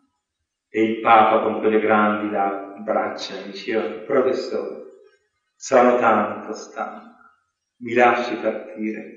E 0.69 0.83
il 0.83 0.99
Papa 0.99 1.41
con 1.41 1.59
quelle 1.59 1.79
grandi 1.79 2.27
braccia 2.83 3.41
diceva, 3.41 4.03
professore, 4.05 4.86
sono 5.59 5.97
tanto 5.97 6.53
stanco, 6.53 7.15
mi 7.77 7.93
lasci 7.93 8.35
partire. 8.35 9.15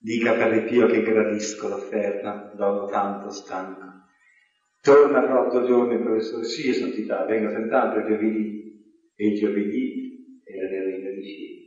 Dica 0.00 0.34
Padre 0.34 0.62
Pio 0.62 0.86
che 0.86 1.02
gradisco 1.02 1.66
l'offerta, 1.66 2.52
dopo 2.54 2.86
tanto 2.86 3.30
stanco. 3.30 4.06
Torna 4.80 5.20
fra 5.24 5.40
otto 5.40 5.66
giorni, 5.66 5.98
professore, 5.98 6.44
sì, 6.44 6.72
santità, 6.72 7.24
vengo 7.24 7.50
senz'altro 7.50 8.06
giovedì. 8.06 8.56
E 9.16 9.32
giovedì 9.34 10.40
era 10.44 10.68
nel 10.68 10.84
Regno 10.84 11.10
di 11.10 11.24
Cielo. 11.24 11.58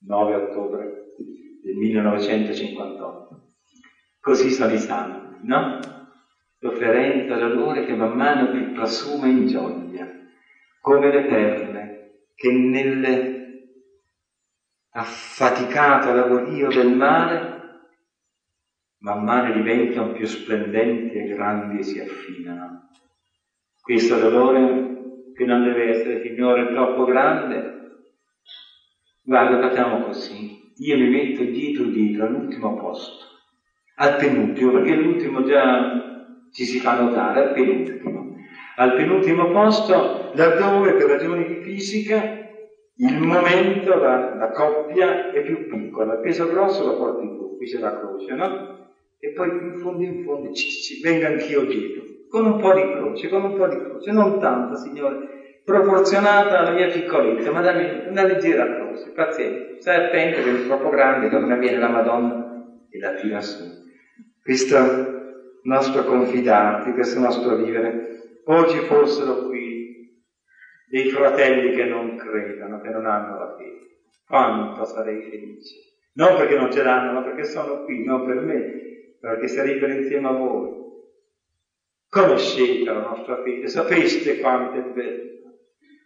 9 0.00 0.34
ottobre 0.34 1.14
del 1.62 1.76
1958. 1.76 3.52
Così 4.18 4.50
sono 4.50 4.72
i 4.72 4.78
santi, 4.78 5.46
no? 5.46 5.78
L'offerenza, 6.58 7.36
l'onore 7.36 7.86
che 7.86 7.94
man 7.94 8.16
mano 8.16 8.50
più 8.50 8.74
trasuma 8.74 9.28
in 9.28 9.46
gioia, 9.46 10.10
come 10.80 11.12
le 11.12 11.24
perle 11.26 11.99
che 12.40 12.50
nel 12.50 13.38
affaticato 14.92 16.10
lavorio 16.10 16.68
del 16.68 16.96
mare 16.96 17.58
man 19.00 19.22
mano 19.24 19.52
diventano 19.52 20.12
più 20.12 20.24
splendenti 20.24 21.18
e 21.18 21.34
grandi 21.34 21.80
e 21.80 21.82
si 21.82 22.00
affinano. 22.00 22.88
Questo 23.78 24.16
dolore 24.16 25.32
che 25.34 25.44
non 25.44 25.62
deve 25.64 25.90
essere, 25.90 26.22
Signore, 26.22 26.72
troppo 26.72 27.04
grande. 27.04 27.98
Guarda, 29.20 29.68
facciamo 29.68 30.02
così. 30.04 30.72
Io 30.78 30.96
mi 30.96 31.10
metto 31.10 31.42
dietro 31.42 31.84
dietro 31.88 32.24
all'ultimo 32.24 32.74
posto, 32.74 33.26
al 33.96 34.16
penultimo, 34.16 34.72
perché 34.72 34.94
l'ultimo 34.94 35.42
già 35.42 36.48
ci 36.50 36.64
si 36.64 36.78
fa 36.78 36.94
notare, 36.94 37.40
al 37.40 37.52
penultimo. 37.52 38.34
Al 38.76 38.94
penultimo 38.94 39.50
posto, 39.50 40.30
laddove 40.32 40.94
per 40.94 41.06
ragioni 41.06 41.49
fisica 41.60 42.48
il 42.96 43.18
momento, 43.18 43.96
la, 43.96 44.34
la 44.34 44.50
coppia 44.50 45.32
è 45.32 45.40
più 45.42 45.68
piccola, 45.68 46.14
il 46.14 46.20
peso 46.20 46.48
grosso 46.48 46.84
lo 46.84 46.96
porti 46.98 47.26
tu, 47.28 47.56
qui 47.56 47.66
c'è 47.66 47.78
la 47.78 47.98
croce, 47.98 48.34
no? 48.34 48.80
e 49.18 49.30
poi 49.30 49.48
in 49.48 49.78
fondo 49.78 50.02
in 50.02 50.22
fondo 50.24 50.52
ci, 50.52 50.70
ci 50.70 51.00
venga 51.00 51.28
anch'io 51.28 51.64
dietro, 51.64 52.02
con 52.28 52.46
un 52.46 52.58
po' 52.58 52.72
di 52.74 52.82
croce, 52.82 53.28
con 53.28 53.44
un 53.44 53.56
po' 53.56 53.68
di 53.68 53.76
croce, 53.76 54.12
non 54.12 54.38
tanto, 54.38 54.76
Signore, 54.76 55.60
proporzionata 55.64 56.58
alla 56.58 56.72
mia 56.72 56.88
piccolezza, 56.88 57.50
ma 57.50 57.60
dammi 57.60 58.08
una 58.08 58.24
leggera 58.24 58.74
croce, 58.74 59.10
pazienza, 59.10 59.80
stai 59.80 60.04
attento 60.06 60.42
che 60.42 60.50
è 60.50 60.66
troppo 60.66 60.88
grande, 60.88 61.28
non 61.28 61.58
viene 61.58 61.78
la 61.78 61.88
Madonna 61.88 62.64
e 62.90 62.98
la 62.98 63.14
tira 63.14 63.40
su. 63.40 63.64
Questo 64.42 64.76
nostro 65.62 66.04
confidarti, 66.04 66.92
questo 66.92 67.20
nostro 67.20 67.56
vivere, 67.56 68.40
oggi 68.44 68.78
fossero 68.78 69.46
qui 69.46 69.59
dei 70.90 71.08
fratelli 71.08 71.72
che 71.72 71.84
non 71.84 72.16
credono, 72.16 72.80
che 72.80 72.88
non 72.88 73.06
hanno 73.06 73.38
la 73.38 73.54
fede, 73.56 74.00
quanto 74.26 74.84
sarei 74.84 75.22
felice. 75.22 75.76
Non 76.14 76.36
perché 76.36 76.56
non 76.56 76.72
ce 76.72 76.82
l'hanno, 76.82 77.12
ma 77.12 77.22
perché 77.22 77.44
sono 77.44 77.84
qui, 77.84 78.02
non 78.02 78.26
per 78.26 78.40
me, 78.40 79.16
perché 79.20 79.46
sarebbero 79.46 79.92
insieme 79.92 80.26
a 80.26 80.32
voi. 80.32 80.78
Conoscete 82.08 82.90
la 82.90 83.02
nostra 83.02 83.40
fede, 83.40 83.68
sapeste 83.68 84.40
quanto 84.40 84.78
è 84.78 84.82
bella, 84.82 85.52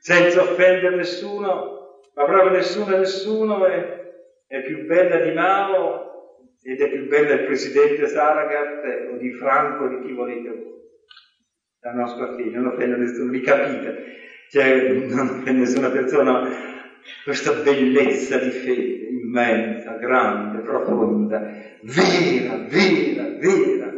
senza 0.00 0.42
offendere 0.42 0.96
nessuno, 0.96 2.02
ma 2.14 2.24
proprio 2.26 2.50
nessuno 2.50 2.94
e 2.94 2.98
nessuno 2.98 3.64
è, 3.64 4.02
è 4.46 4.62
più 4.64 4.84
bella 4.84 5.16
di 5.16 5.32
Mao, 5.32 6.04
ed 6.62 6.80
è 6.80 6.90
più 6.90 7.06
bella 7.08 7.32
il 7.32 7.46
presidente 7.46 8.06
Saragat 8.06 9.12
o 9.12 9.16
di 9.16 9.32
Franco 9.32 9.86
di 9.86 10.04
chi 10.04 10.12
volete 10.12 10.48
voi. 10.50 10.72
La 11.80 11.92
nostra 11.92 12.34
figlia, 12.36 12.58
non 12.58 12.74
offende 12.74 12.96
nessuno, 12.96 13.30
mi 13.30 13.40
capite? 13.40 14.12
Cioè, 14.54 14.92
non 15.08 15.30
offende 15.30 15.62
nessuna 15.62 15.88
persona. 15.88 16.48
Questa 17.24 17.54
bellezza 17.54 18.38
di 18.38 18.50
fede 18.50 19.08
immensa, 19.08 19.96
grande, 19.96 20.60
profonda, 20.60 21.40
vera, 21.80 22.64
vera, 22.68 23.24
vera, 23.36 23.92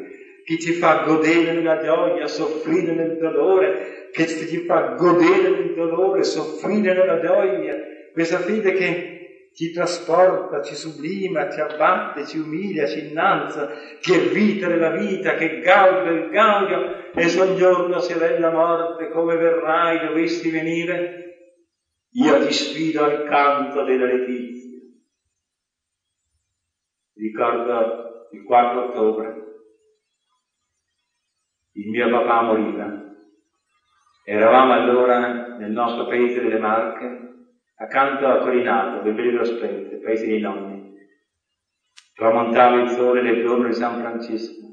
che 0.44 0.58
ci 0.58 0.72
fa 0.72 1.02
godere 1.04 1.52
nella 1.52 1.82
gioia, 1.82 2.26
soffrire 2.26 2.94
nel 2.94 3.18
dolore, 3.18 4.08
che 4.12 4.26
ci 4.26 4.64
fa 4.64 4.94
godere 4.96 5.50
nel 5.50 5.74
dolore, 5.74 6.24
soffrire 6.24 6.94
nella 6.94 7.20
gioia, 7.20 7.76
questa 8.14 8.38
fede 8.38 8.72
che 8.72 9.15
ci 9.56 9.72
trasporta, 9.72 10.60
ci 10.60 10.74
sublima, 10.74 11.50
ci 11.50 11.60
abbatte, 11.60 12.26
ci 12.26 12.36
umilia, 12.36 12.86
ci 12.86 13.08
innalza, 13.08 13.70
che 14.02 14.28
vita 14.28 14.68
della 14.68 14.90
vita, 14.90 15.34
che 15.36 15.60
gaudio 15.60 16.12
il 16.12 16.28
gaudio, 16.28 17.10
e 17.14 17.26
se 17.26 17.40
un 17.40 17.56
giorno 17.56 17.98
se 18.00 18.38
la 18.38 18.50
morte, 18.50 19.08
come 19.08 19.34
verrai, 19.36 20.08
dovessi 20.08 20.50
venire, 20.50 21.54
io 22.10 22.44
ti 22.44 22.52
sfido 22.52 23.04
al 23.04 23.24
canto 23.24 23.82
della 23.84 24.04
letizia. 24.04 24.78
Ricordo 27.14 28.28
il 28.32 28.44
4 28.44 28.88
ottobre, 28.88 29.44
il 31.72 31.88
mio 31.88 32.10
papà 32.10 32.42
moriva. 32.42 33.04
Eravamo 34.22 34.72
allora 34.74 35.56
nel 35.56 35.70
nostro 35.70 36.04
paese 36.04 36.42
delle 36.42 36.58
Marche, 36.58 37.25
accanto 37.76 38.26
a 38.26 38.38
Corinato, 38.38 39.02
Belvedere 39.02 39.44
Spente, 39.44 39.96
paese 39.96 40.26
dei 40.26 40.40
nonni. 40.40 40.94
Tramontava 42.14 42.80
il 42.80 42.90
sole 42.90 43.20
nel 43.20 43.42
giorno 43.42 43.66
di 43.66 43.74
San 43.74 44.00
Francisco. 44.00 44.64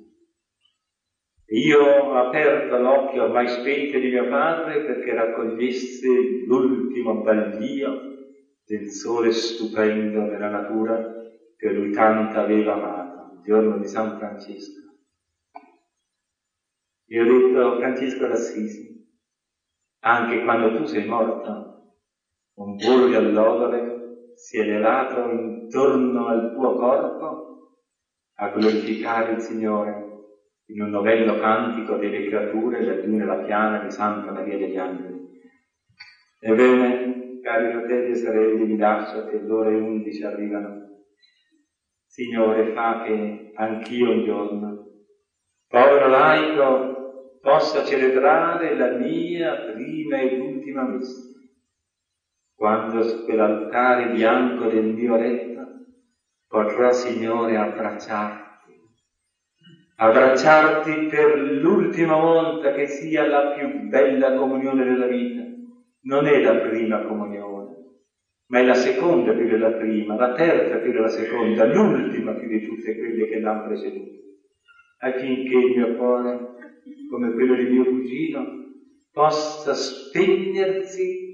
E 1.46 1.60
io 1.60 1.80
ho 1.82 2.16
aperto 2.16 2.78
l'occhio 2.78 3.24
ormai 3.24 3.48
spento 3.48 3.98
di 4.00 4.10
mio 4.10 4.28
padre 4.30 4.86
perché 4.86 5.14
raccogliesse 5.14 6.46
l'ultimo 6.48 7.22
baldio 7.22 8.12
del 8.66 8.90
sole 8.90 9.32
stupendo 9.32 10.26
della 10.28 10.48
natura 10.48 11.22
che 11.58 11.72
lui 11.72 11.92
tanto 11.92 12.40
aveva 12.40 12.74
amato, 12.74 13.36
il 13.36 13.42
giorno 13.44 13.78
di 13.78 13.88
San 13.88 14.18
Francisco. 14.18 14.82
E 17.06 17.22
ho 17.22 17.26
detto, 17.26 17.78
Francesco 17.78 18.26
d'Assisi, 18.26 19.06
anche 20.00 20.44
quando 20.44 20.78
tu 20.78 20.86
sei 20.86 21.06
morto, 21.06 21.73
un 22.56 22.76
volo 22.76 23.08
di 23.08 23.16
allodole 23.16 24.34
si 24.36 24.58
è 24.58 24.62
elevato 24.62 25.28
intorno 25.30 26.28
al 26.28 26.54
tuo 26.54 26.76
corpo 26.76 27.72
a 28.36 28.50
glorificare 28.50 29.34
il 29.34 29.42
Signore 29.42 30.12
in 30.68 30.82
un 30.82 30.90
novello 30.90 31.40
cantico 31.40 31.96
delle 31.96 32.28
creature 32.28 33.02
Dune 33.02 33.26
la 33.26 33.38
piana 33.38 33.84
di 33.84 33.92
Santa 33.92 34.32
Maria 34.32 34.58
degli 34.58 34.78
Angeli. 34.78 35.32
Ebbene, 36.40 37.40
cari 37.42 37.72
fratelli 37.72 38.12
e 38.12 38.16
sorelle, 38.16 38.66
mi 38.66 38.78
lascio 38.78 39.26
che 39.26 39.40
le 39.40 39.52
ore 39.52 39.76
undici 39.76 40.24
arrivano. 40.24 40.92
Signore, 42.06 42.72
fa 42.74 43.02
che 43.04 43.52
anch'io 43.56 44.12
un 44.12 44.24
giorno, 44.24 44.88
povero 45.68 46.08
laico, 46.08 47.40
possa 47.42 47.84
celebrare 47.84 48.76
la 48.76 48.92
mia 48.96 49.72
prima 49.72 50.22
ed 50.22 50.40
ultima 50.40 50.84
messa 50.84 51.33
quando 52.64 53.04
quell'altare 53.26 54.08
bianco 54.08 54.68
del 54.68 54.86
mio 54.86 55.18
letto 55.18 55.82
potrò, 56.48 56.94
Signore, 56.94 57.58
abbracciarti, 57.58 58.80
abbracciarti 59.98 61.08
per 61.10 61.38
l'ultima 61.40 62.16
volta 62.16 62.72
che 62.72 62.88
sia 62.88 63.28
la 63.28 63.50
più 63.54 63.90
bella 63.90 64.36
comunione 64.36 64.86
della 64.86 65.08
vita. 65.08 65.42
Non 66.04 66.26
è 66.26 66.40
la 66.40 66.56
prima 66.62 67.04
comunione, 67.04 67.82
ma 68.46 68.60
è 68.60 68.64
la 68.64 68.76
seconda 68.76 69.34
più 69.34 69.46
della 69.46 69.74
prima, 69.74 70.16
la 70.16 70.32
terza 70.32 70.78
più 70.78 70.94
della 70.94 71.10
seconda, 71.10 71.66
l'ultima 71.66 72.34
più 72.34 72.48
di 72.48 72.64
tutte 72.64 72.96
quelle 72.96 73.26
che 73.26 73.40
l'hanno 73.40 73.64
preceduta, 73.66 74.20
affinché 75.00 75.58
il 75.58 75.74
mio 75.74 75.94
cuore, 75.96 76.54
come 77.10 77.34
quello 77.34 77.56
di 77.56 77.66
mio 77.66 77.90
cugino, 77.90 78.54
possa 79.12 79.74
spegnersi 79.74 81.33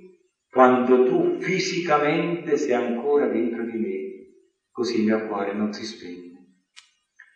quando 0.52 1.06
tu 1.06 1.40
fisicamente 1.40 2.58
sei 2.58 2.74
ancora 2.74 3.28
dentro 3.28 3.64
di 3.64 3.78
me, 3.78 4.00
così 4.72 5.00
il 5.00 5.06
mio 5.06 5.28
cuore 5.28 5.54
non 5.54 5.72
si 5.72 5.84
spegne. 5.84 6.56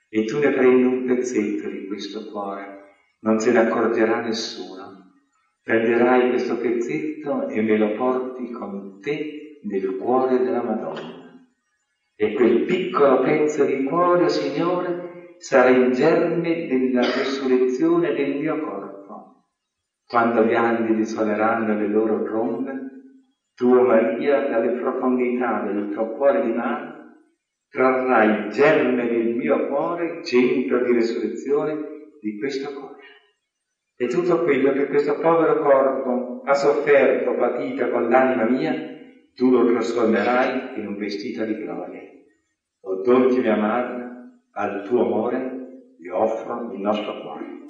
E 0.10 0.26
tu 0.26 0.40
ne 0.40 0.52
prendi 0.52 0.84
un 0.84 1.06
pezzetto 1.06 1.69
di 1.69 1.85
questo 1.85 2.30
cuore, 2.31 2.81
non 3.19 3.40
se 3.40 3.52
ne 3.52 3.60
accorgerà 3.60 4.22
nessuno. 4.22 5.11
Prenderai 5.61 6.30
questo 6.30 6.57
pezzetto 6.57 7.48
e 7.48 7.61
me 7.61 7.77
lo 7.77 7.94
porti 7.94 8.52
con 8.52 8.99
te 8.99 9.60
nel 9.61 9.95
cuore 9.95 10.44
della 10.44 10.61
Madonna. 10.61 11.40
E 12.15 12.34
quel 12.34 12.64
piccolo 12.65 13.22
pezzo 13.22 13.64
di 13.64 13.84
cuore, 13.84 14.30
Signore, 14.30 15.35
sarà 15.38 15.69
il 15.69 15.91
germe 15.91 16.68
della 16.68 17.02
resurrezione 17.02 18.14
del 18.14 18.35
mio 18.38 18.60
corpo. 18.60 19.45
Quando 20.06 20.44
gli 20.44 20.53
angeli 20.53 21.06
suoneranno 21.06 21.76
le 21.76 21.88
loro 21.88 22.23
trombe, 22.23 22.94
tu, 23.55 23.81
Maria, 23.81 24.47
dalle 24.47 24.80
profondità 24.80 25.61
del 25.63 25.89
tuo 25.91 26.11
cuore 26.15 26.41
di 26.41 26.51
mano, 26.51 26.93
trarrai 27.69 28.49
germe 28.49 29.07
del 29.07 29.35
mio 29.35 29.67
cuore, 29.67 30.23
centro 30.23 30.84
di 30.84 30.93
resurrezione 30.93 31.75
di 32.19 32.38
questo 32.38 32.73
cuore. 32.73 33.01
E 33.95 34.07
tutto 34.07 34.43
quello 34.43 34.71
che 34.73 34.88
questo 34.88 35.19
povero 35.19 35.61
corpo 35.61 36.41
ha 36.45 36.53
sofferto, 36.53 37.35
patito 37.35 37.89
con 37.89 38.09
l'anima 38.09 38.45
mia, 38.45 38.73
tu 39.35 39.49
lo 39.49 39.65
trasformerai 39.65 40.80
in 40.80 40.88
un 40.88 40.97
vestito 40.97 41.43
di 41.45 41.55
gloria. 41.55 42.01
O 42.81 43.01
dolce 43.01 43.39
mia 43.39 43.55
madre, 43.55 44.03
al 44.51 44.84
tuo 44.84 45.05
amore 45.05 45.95
vi 45.97 46.09
offro 46.09 46.71
il 46.73 46.80
nostro 46.80 47.21
cuore. 47.21 47.65